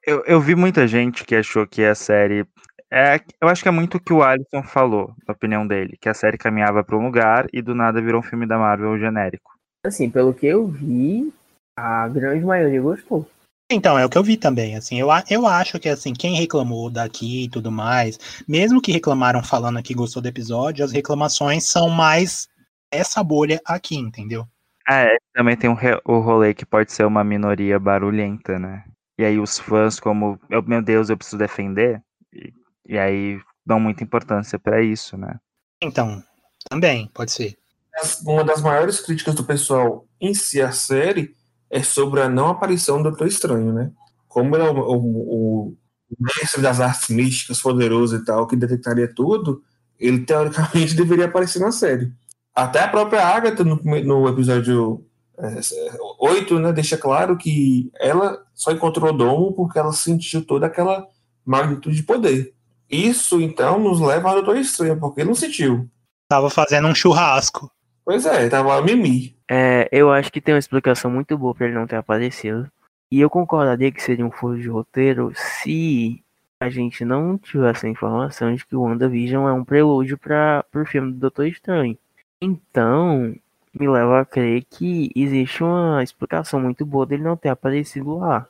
Eu, 0.06 0.24
eu 0.26 0.42
vi 0.42 0.56
muita 0.56 0.88
gente 0.88 1.24
que 1.26 1.36
achou 1.36 1.68
que 1.68 1.84
a 1.84 1.94
série. 1.94 2.46
É, 2.94 3.22
eu 3.40 3.48
acho 3.48 3.64
que 3.64 3.70
é 3.70 3.72
muito 3.72 3.96
o 3.96 4.00
que 4.00 4.12
o 4.12 4.22
Alisson 4.22 4.62
falou, 4.64 5.16
na 5.26 5.34
opinião 5.34 5.66
dele, 5.66 5.98
que 6.00 6.10
a 6.10 6.14
série 6.14 6.38
caminhava 6.38 6.84
para 6.84 6.98
um 6.98 7.06
lugar 7.06 7.48
e 7.54 7.62
do 7.62 7.74
nada 7.74 8.02
virou 8.02 8.20
um 8.20 8.24
filme 8.24 8.46
da 8.46 8.58
Marvel 8.58 9.00
genérico. 9.00 9.52
Assim, 9.86 10.10
pelo 10.10 10.34
que 10.34 10.46
eu 10.46 10.68
vi, 10.68 11.34
a 11.78 12.08
grande 12.10 12.44
maioria 12.44 12.82
gostou. 12.82 13.26
Então, 13.72 13.98
é 13.98 14.06
o 14.06 14.10
que 14.10 14.18
eu 14.18 14.24
vi 14.24 14.36
também, 14.36 14.76
assim, 14.76 15.00
eu, 15.00 15.08
eu 15.30 15.48
acho 15.48 15.80
que, 15.80 15.88
assim, 15.88 16.12
quem 16.12 16.36
reclamou 16.36 16.90
daqui 16.90 17.46
e 17.46 17.50
tudo 17.50 17.72
mais, 17.72 18.20
mesmo 18.46 18.82
que 18.82 18.92
reclamaram 18.92 19.42
falando 19.42 19.82
que 19.82 19.94
gostou 19.94 20.22
do 20.22 20.28
episódio, 20.28 20.84
as 20.84 20.92
reclamações 20.92 21.70
são 21.70 21.90
mais 21.90 22.50
essa 22.92 23.24
bolha 23.24 23.62
aqui, 23.66 23.96
entendeu? 23.96 24.46
É, 24.90 25.16
também 25.34 25.56
tem 25.56 25.70
um 25.70 25.78
o 26.04 26.20
rolê 26.20 26.54
que 26.54 26.66
pode 26.66 26.92
ser 26.92 27.06
uma 27.06 27.24
minoria 27.24 27.80
barulhenta, 27.80 28.60
né? 28.60 28.84
E 29.18 29.24
aí 29.24 29.40
os 29.40 29.58
fãs, 29.58 29.98
como, 29.98 30.38
eu, 30.50 30.62
meu 30.62 30.82
Deus, 30.82 31.10
eu 31.10 31.16
preciso 31.16 31.38
defender, 31.38 32.02
e, 32.34 32.54
e 32.92 32.98
aí 33.00 33.40
dão 33.66 33.80
muita 33.80 34.04
importância 34.04 34.60
para 34.60 34.84
isso, 34.84 35.18
né? 35.18 35.40
Então, 35.82 36.22
também, 36.70 37.10
pode 37.14 37.32
ser. 37.32 37.58
Uma 38.26 38.44
das 38.44 38.62
maiores 38.62 39.00
críticas 39.00 39.36
do 39.36 39.44
pessoal 39.44 40.06
em 40.20 40.34
si 40.34 40.62
à 40.62 40.72
série 40.72 41.36
é 41.70 41.82
sobre 41.84 42.22
a 42.22 42.30
não 42.30 42.48
aparição 42.50 42.98
do 42.98 43.10
Doutor 43.10 43.28
Estranho, 43.28 43.74
né? 43.74 43.92
Como 44.28 44.56
ele 44.56 44.66
é 44.66 44.70
o, 44.70 44.78
o- 44.80 45.68
o 45.70 45.78
mestre 46.20 46.62
das 46.62 46.80
artes 46.82 47.10
místicas, 47.10 47.62
poderoso 47.62 48.18
e 48.18 48.26
tal, 48.26 48.46
que 48.46 48.56
detectaria 48.56 49.08
tudo, 49.14 49.64
ele 50.00 50.26
teoricamente 50.26 50.94
deveria 50.96 51.26
aparecer 51.26 51.60
na 51.60 51.72
série. 51.72 52.12
Até 52.54 52.82
a 52.82 52.88
própria 52.90 53.26
Agatha, 53.26 53.64
no, 53.64 53.78
no 53.78 54.28
episódio 54.28 55.06
é, 55.38 55.60
8, 56.20 56.60
né, 56.60 56.74
deixa 56.74 56.98
claro 56.98 57.38
que 57.38 57.90
ela 58.00 58.44
só 58.54 58.72
encontrou 58.72 59.10
o 59.14 59.18
domo 59.18 59.54
porque 59.54 59.80
ela 59.80 59.94
sentiu 59.94 60.46
toda 60.46 60.66
aquela 60.66 61.08
magnitude 61.46 61.96
de 61.96 62.04
poder. 62.04 62.54
Isso, 62.92 63.40
então, 63.40 63.80
nos 63.80 64.02
leva 64.02 64.30
ao 64.30 64.36
Doutor 64.36 64.58
Estranho, 64.58 65.00
porque 65.00 65.22
ele 65.22 65.30
não 65.30 65.36
sentiu. 65.36 65.90
Tava 66.28 66.50
fazendo 66.50 66.88
um 66.88 66.96
churrasco. 66.96 67.72
Pois 68.04 68.26
é, 68.26 68.50
tava 68.50 68.82
mimi. 68.82 69.36
É, 69.50 69.88
eu 69.92 70.12
acho 70.12 70.32
que 70.32 70.42
tem 70.42 70.54
uma 70.54 70.60
explicação 70.60 71.10
muito 71.10 71.38
boa 71.38 71.56
pra 71.56 71.68
ele 71.68 71.76
não 71.76 71.88
ter 71.88 71.96
aparecido. 71.96 72.70
E 73.12 73.20
eu 73.20 73.30
concordaria 73.30 73.92
que 73.92 74.02
seria 74.02 74.26
um 74.26 74.32
furo 74.32 74.60
de 74.60 74.68
roteiro 74.68 75.32
se 75.36 76.22
a 76.62 76.70
gente 76.70 77.04
não 77.04 77.38
tivesse 77.38 77.86
a 77.86 77.90
informação 77.90 78.54
de 78.54 78.66
que 78.66 78.76
o 78.76 78.82
WandaVision 78.82 79.48
é 79.48 79.54
um 79.54 79.66
prelúdio 79.66 80.18
para 80.18 80.66
o 80.76 80.86
filme 80.86 81.12
do 81.12 81.20
Doutor 81.20 81.48
Estranho. 81.48 81.98
Então, 82.42 83.36
me 83.74 83.88
leva 83.88 84.22
a 84.22 84.26
crer 84.26 84.64
que 84.70 85.12
existe 85.16 85.64
uma 85.64 86.04
explicação 86.04 86.60
muito 86.60 86.86
boa 86.86 87.06
dele 87.06 87.24
não 87.24 87.38
ter 87.38 87.50
aparecido 87.50 88.18
lá. 88.18 88.48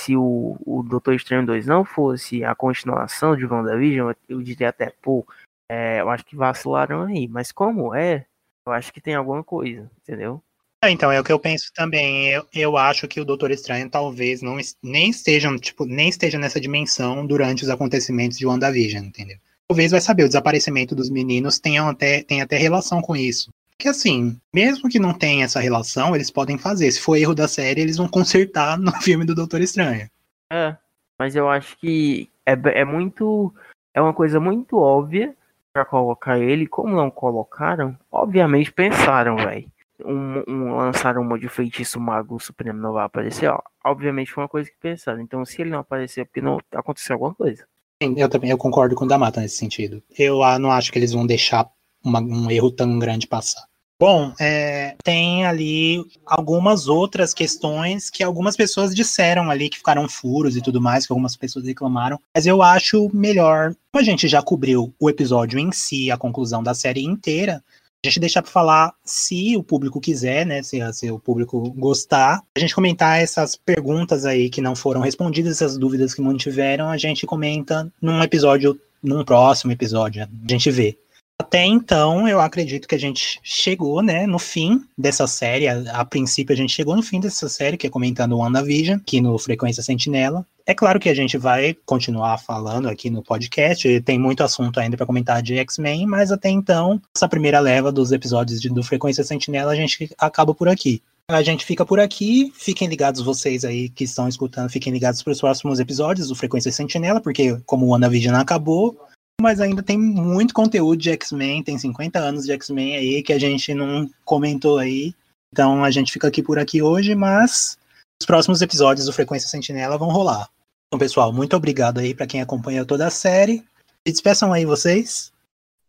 Se 0.00 0.16
o, 0.16 0.56
o 0.66 0.82
Doutor 0.82 1.14
Estranho 1.14 1.46
2 1.46 1.66
não 1.66 1.84
fosse 1.84 2.44
a 2.44 2.54
continuação 2.54 3.36
de 3.36 3.46
WandaVision, 3.46 4.12
eu 4.28 4.42
diria 4.42 4.68
até, 4.68 4.92
pô, 5.02 5.26
É, 5.70 6.00
eu 6.00 6.10
acho 6.10 6.24
que 6.24 6.36
vacilaram 6.36 7.02
aí. 7.02 7.26
Mas 7.28 7.50
como 7.52 7.94
é, 7.94 8.26
eu 8.66 8.72
acho 8.72 8.92
que 8.92 9.00
tem 9.00 9.14
alguma 9.14 9.42
coisa, 9.42 9.90
entendeu? 10.02 10.42
É, 10.84 10.90
então, 10.90 11.10
é 11.10 11.18
o 11.18 11.24
que 11.24 11.32
eu 11.32 11.38
penso 11.38 11.72
também. 11.74 12.28
Eu, 12.28 12.46
eu 12.54 12.76
acho 12.76 13.08
que 13.08 13.18
o 13.18 13.24
Doutor 13.24 13.50
Estranho 13.50 13.88
talvez 13.88 14.42
não 14.42 14.58
nem 14.82 15.08
esteja, 15.08 15.56
tipo, 15.58 15.86
nem 15.86 16.10
esteja 16.10 16.38
nessa 16.38 16.60
dimensão 16.60 17.26
durante 17.26 17.62
os 17.62 17.70
acontecimentos 17.70 18.36
de 18.36 18.46
WandaVision, 18.46 19.06
entendeu? 19.06 19.38
Talvez 19.66 19.92
vai 19.92 20.00
saber, 20.00 20.24
o 20.24 20.28
desaparecimento 20.28 20.94
dos 20.94 21.08
meninos 21.08 21.58
tenha 21.58 21.88
até, 21.88 22.22
tenha 22.22 22.44
até 22.44 22.58
relação 22.58 23.00
com 23.00 23.16
isso. 23.16 23.50
Porque 23.76 23.88
assim, 23.88 24.40
mesmo 24.52 24.88
que 24.88 24.98
não 24.98 25.12
tenha 25.12 25.44
essa 25.44 25.60
relação, 25.60 26.14
eles 26.14 26.30
podem 26.30 26.56
fazer. 26.56 26.90
Se 26.90 27.00
for 27.00 27.16
erro 27.16 27.34
da 27.34 27.48
série, 27.48 27.80
eles 27.80 27.96
vão 27.96 28.08
consertar 28.08 28.78
no 28.78 28.92
filme 29.02 29.24
do 29.24 29.34
Doutor 29.34 29.60
Estranho. 29.60 30.08
É, 30.52 30.76
mas 31.18 31.34
eu 31.34 31.48
acho 31.48 31.76
que 31.78 32.30
é, 32.46 32.52
é 32.80 32.84
muito. 32.84 33.52
É 33.92 34.00
uma 34.00 34.12
coisa 34.12 34.40
muito 34.40 34.78
óbvia 34.78 35.34
pra 35.72 35.84
colocar 35.84 36.38
ele. 36.38 36.66
Como 36.66 36.94
não 36.94 37.10
colocaram, 37.10 37.96
obviamente 38.10 38.72
pensaram, 38.72 39.36
velho. 39.36 39.68
Um, 40.04 40.42
um, 40.48 40.76
lançaram 40.76 41.22
um 41.22 41.38
de 41.38 41.48
feitiço 41.48 42.00
mago 42.00 42.40
supremo 42.40 42.80
não 42.80 42.92
vai 42.92 43.04
aparecer, 43.04 43.48
ó. 43.48 43.60
Obviamente 43.84 44.32
foi 44.32 44.42
uma 44.42 44.48
coisa 44.48 44.68
que 44.68 44.76
pensaram. 44.80 45.20
Então, 45.20 45.44
se 45.44 45.60
ele 45.62 45.70
não 45.70 45.78
aparecer, 45.78 46.22
é 46.22 46.24
porque 46.24 46.40
não 46.40 46.58
aconteceu 46.72 47.14
alguma 47.14 47.34
coisa. 47.34 47.64
Sim, 48.02 48.14
eu 48.18 48.28
também 48.28 48.50
eu 48.50 48.58
concordo 48.58 48.94
com 48.96 49.04
o 49.04 49.08
Damata 49.08 49.40
nesse 49.40 49.56
sentido. 49.56 50.02
Eu 50.18 50.42
ah, 50.42 50.58
não 50.58 50.72
acho 50.72 50.90
que 50.90 50.98
eles 50.98 51.12
vão 51.12 51.26
deixar 51.26 51.70
uma, 52.04 52.20
um 52.20 52.50
erro 52.50 52.70
tão 52.70 52.98
grande 52.98 53.26
passar. 53.26 53.64
Bom, 53.98 54.34
é, 54.40 54.96
tem 55.04 55.46
ali 55.46 56.04
algumas 56.26 56.88
outras 56.88 57.32
questões 57.32 58.10
que 58.10 58.24
algumas 58.24 58.56
pessoas 58.56 58.94
disseram 58.94 59.50
ali 59.50 59.68
que 59.68 59.78
ficaram 59.78 60.08
furos 60.08 60.56
e 60.56 60.60
tudo 60.60 60.80
mais, 60.80 61.06
que 61.06 61.12
algumas 61.12 61.36
pessoas 61.36 61.64
reclamaram, 61.64 62.20
mas 62.34 62.44
eu 62.44 62.60
acho 62.60 63.08
melhor, 63.14 63.74
como 63.92 64.02
a 64.02 64.04
gente 64.04 64.26
já 64.26 64.42
cobriu 64.42 64.92
o 64.98 65.08
episódio 65.08 65.60
em 65.60 65.70
si, 65.70 66.10
a 66.10 66.16
conclusão 66.16 66.62
da 66.62 66.74
série 66.74 67.04
inteira, 67.04 67.62
a 68.04 68.08
gente 68.08 68.20
deixar 68.20 68.42
para 68.42 68.50
falar 68.50 68.92
se 69.04 69.56
o 69.56 69.62
público 69.62 70.00
quiser, 70.00 70.44
né? 70.44 70.62
Se, 70.62 70.80
se, 70.92 71.10
o 71.10 71.18
público 71.18 71.70
gostar, 71.70 72.42
a 72.54 72.60
gente 72.60 72.74
comentar 72.74 73.20
essas 73.20 73.56
perguntas 73.56 74.26
aí 74.26 74.50
que 74.50 74.60
não 74.60 74.76
foram 74.76 75.00
respondidas, 75.00 75.62
essas 75.62 75.78
dúvidas 75.78 76.12
que 76.12 76.20
mantiveram, 76.20 76.90
a 76.90 76.98
gente 76.98 77.24
comenta 77.24 77.90
num 78.02 78.22
episódio, 78.22 78.78
num 79.02 79.24
próximo 79.24 79.72
episódio, 79.72 80.22
a 80.22 80.28
gente 80.50 80.70
vê. 80.70 80.98
Até 81.40 81.64
então, 81.64 82.28
eu 82.28 82.40
acredito 82.40 82.86
que 82.86 82.94
a 82.94 82.98
gente 82.98 83.40
chegou, 83.42 84.02
né, 84.02 84.26
no 84.26 84.38
fim 84.38 84.84
dessa 84.96 85.26
série. 85.26 85.66
A, 85.66 86.00
a 86.00 86.04
princípio, 86.04 86.52
a 86.52 86.56
gente 86.56 86.72
chegou 86.72 86.94
no 86.94 87.02
fim 87.02 87.20
dessa 87.20 87.48
série, 87.48 87.76
que 87.76 87.86
é 87.86 87.90
comentando 87.90 88.32
o 88.32 88.38
WandaVision, 88.38 88.98
aqui 88.98 89.20
no 89.20 89.36
Frequência 89.38 89.82
Sentinela. 89.82 90.46
É 90.64 90.72
claro 90.72 90.98
que 90.98 91.08
a 91.08 91.14
gente 91.14 91.36
vai 91.36 91.76
continuar 91.84 92.38
falando 92.38 92.88
aqui 92.88 93.10
no 93.10 93.22
podcast, 93.22 94.00
tem 94.02 94.18
muito 94.18 94.42
assunto 94.42 94.80
ainda 94.80 94.96
para 94.96 95.04
comentar 95.04 95.42
de 95.42 95.58
X-Men, 95.58 96.06
mas 96.06 96.32
até 96.32 96.48
então, 96.48 97.02
essa 97.14 97.28
primeira 97.28 97.60
leva 97.60 97.92
dos 97.92 98.12
episódios 98.12 98.60
de, 98.60 98.70
do 98.70 98.82
Frequência 98.82 99.24
Sentinela, 99.24 99.72
a 99.72 99.76
gente 99.76 100.10
acaba 100.18 100.54
por 100.54 100.68
aqui. 100.68 101.02
A 101.28 101.42
gente 101.42 101.64
fica 101.64 101.86
por 101.86 101.98
aqui. 101.98 102.52
Fiquem 102.54 102.86
ligados 102.86 103.22
vocês 103.22 103.64
aí 103.64 103.88
que 103.88 104.04
estão 104.04 104.28
escutando, 104.28 104.70
fiquem 104.70 104.92
ligados 104.92 105.22
para 105.22 105.32
os 105.32 105.40
próximos 105.40 105.80
episódios 105.80 106.28
do 106.28 106.34
Frequência 106.34 106.70
Sentinela, 106.70 107.20
porque 107.20 107.58
como 107.66 107.86
o 107.86 107.90
WandaVision 107.90 108.36
acabou, 108.36 108.98
mas 109.40 109.60
ainda 109.60 109.82
tem 109.82 109.98
muito 109.98 110.54
conteúdo 110.54 111.00
de 111.00 111.10
X-Men, 111.10 111.62
tem 111.62 111.78
50 111.78 112.18
anos 112.18 112.44
de 112.44 112.52
X-Men 112.52 112.96
aí 112.96 113.22
que 113.22 113.32
a 113.32 113.38
gente 113.38 113.74
não 113.74 114.08
comentou 114.24 114.78
aí. 114.78 115.14
Então 115.52 115.84
a 115.84 115.90
gente 115.90 116.12
fica 116.12 116.28
aqui 116.28 116.42
por 116.42 116.58
aqui 116.58 116.82
hoje, 116.82 117.14
mas 117.14 117.78
os 118.20 118.26
próximos 118.26 118.62
episódios 118.62 119.06
do 119.06 119.12
Frequência 119.12 119.48
Sentinela 119.48 119.98
vão 119.98 120.08
rolar. 120.08 120.48
Então, 120.88 120.98
pessoal, 120.98 121.32
muito 121.32 121.56
obrigado 121.56 121.98
aí 121.98 122.14
para 122.14 122.26
quem 122.26 122.40
acompanhou 122.40 122.86
toda 122.86 123.06
a 123.06 123.10
série. 123.10 123.58
Se 124.06 124.12
despeçam 124.12 124.52
aí 124.52 124.64
vocês. 124.64 125.32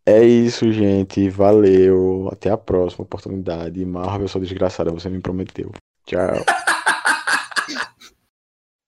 É 0.05 0.23
isso, 0.23 0.71
gente. 0.71 1.29
Valeu. 1.29 2.29
Até 2.31 2.49
a 2.51 2.57
próxima 2.57 3.03
oportunidade. 3.03 3.83
Marvel, 3.85 4.27
sou 4.27 4.41
desgraçada, 4.41 4.91
você 4.91 5.09
me 5.09 5.19
prometeu. 5.19 5.71
Tchau. 6.05 6.43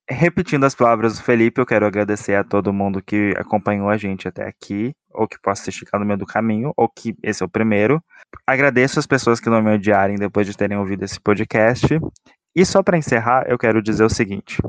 Repetindo 0.09 0.63
as 0.63 0.73
palavras 0.73 1.17
do 1.17 1.23
Felipe, 1.23 1.59
eu 1.59 1.65
quero 1.65 1.85
agradecer 1.85 2.35
a 2.35 2.43
todo 2.43 2.71
mundo 2.71 3.03
que 3.03 3.33
acompanhou 3.37 3.89
a 3.89 3.97
gente 3.97 4.25
até 4.25 4.47
aqui, 4.47 4.95
ou 5.13 5.27
que 5.27 5.37
possa 5.41 5.65
ter 5.65 5.71
esticado 5.71 6.01
no 6.01 6.07
meio 6.07 6.17
do 6.17 6.25
caminho, 6.25 6.71
ou 6.77 6.87
que 6.87 7.13
esse 7.21 7.43
é 7.43 7.45
o 7.45 7.49
primeiro. 7.49 8.01
Agradeço 8.45 8.99
as 8.99 9.05
pessoas 9.05 9.41
que 9.41 9.49
não 9.49 9.61
me 9.61 9.73
odiarem 9.73 10.15
depois 10.15 10.47
de 10.47 10.55
terem 10.55 10.77
ouvido 10.77 11.03
esse 11.03 11.19
podcast. 11.19 11.87
E 12.55 12.65
só 12.65 12.81
para 12.81 12.97
encerrar, 12.97 13.45
eu 13.49 13.57
quero 13.57 13.81
dizer 13.81 14.05
o 14.05 14.09
seguinte: 14.09 14.61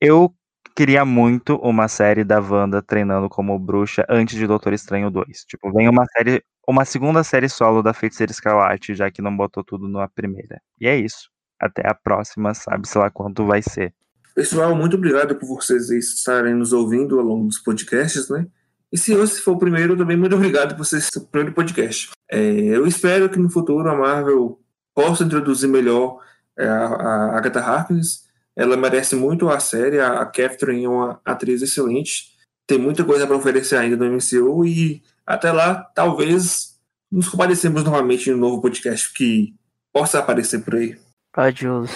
eu 0.00 0.34
queria 0.74 1.04
muito 1.04 1.56
uma 1.56 1.86
série 1.86 2.24
da 2.24 2.40
Wanda 2.40 2.82
treinando 2.82 3.28
como 3.28 3.58
bruxa 3.58 4.06
antes 4.08 4.36
de 4.38 4.46
Doutor 4.46 4.72
Estranho 4.72 5.10
2. 5.10 5.44
Tipo, 5.44 5.70
vem 5.70 5.86
uma 5.86 6.06
série, 6.06 6.42
uma 6.66 6.86
segunda 6.86 7.22
série 7.22 7.48
solo 7.48 7.82
da 7.82 7.92
Feiticeira 7.92 8.32
Escarlate, 8.32 8.94
já 8.94 9.10
que 9.10 9.20
não 9.20 9.36
botou 9.36 9.62
tudo 9.62 9.86
na 9.86 10.08
primeira. 10.08 10.62
E 10.80 10.88
é 10.88 10.96
isso. 10.96 11.30
Até 11.60 11.86
a 11.86 11.94
próxima, 11.94 12.54
sabe-se 12.54 12.96
lá 12.96 13.10
quanto 13.10 13.46
vai 13.46 13.60
ser. 13.62 13.94
Pessoal, 14.34 14.74
muito 14.74 14.96
obrigado 14.96 15.34
por 15.36 15.46
vocês 15.46 15.90
estarem 15.90 16.54
nos 16.54 16.72
ouvindo 16.72 17.18
ao 17.18 17.24
longo 17.24 17.46
dos 17.46 17.58
podcasts, 17.58 18.28
né? 18.28 18.46
E 18.90 18.98
se 18.98 19.14
hoje 19.14 19.40
for 19.40 19.52
o 19.52 19.58
primeiro, 19.58 19.96
também 19.96 20.16
muito 20.16 20.36
obrigado 20.36 20.76
por 20.76 20.84
ser 20.84 21.02
o 21.16 21.20
primeiro 21.22 21.54
podcast. 21.54 22.10
É, 22.30 22.38
eu 22.38 22.86
espero 22.86 23.28
que 23.28 23.38
no 23.38 23.50
futuro 23.50 23.88
a 23.88 23.94
Marvel 23.94 24.58
possa 24.94 25.24
introduzir 25.24 25.68
melhor 25.68 26.18
é, 26.58 26.66
a, 26.66 26.86
a 26.86 27.38
Agatha 27.38 27.60
Harkness. 27.60 28.24
Ela 28.54 28.76
merece 28.76 29.16
muito 29.16 29.48
a 29.48 29.58
série. 29.60 29.98
A, 29.98 30.24
Catherine 30.26 30.84
é 30.84 30.88
uma 30.88 31.20
atriz 31.24 31.62
excelente. 31.62 32.32
Tem 32.66 32.78
muita 32.78 33.04
coisa 33.04 33.26
para 33.26 33.36
oferecer 33.36 33.76
ainda 33.76 33.96
no 33.96 34.16
MCU 34.16 34.64
e 34.64 35.02
até 35.26 35.50
lá, 35.52 35.74
talvez 35.94 36.78
nos 37.10 37.28
compadecemos 37.28 37.84
novamente 37.84 38.28
em 38.28 38.34
um 38.34 38.38
novo 38.38 38.60
podcast 38.60 39.12
que 39.12 39.54
possa 39.92 40.18
aparecer 40.18 40.62
por 40.62 40.74
aí. 40.74 40.98
Adiós, 41.34 41.90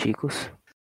chicos. 0.00 0.50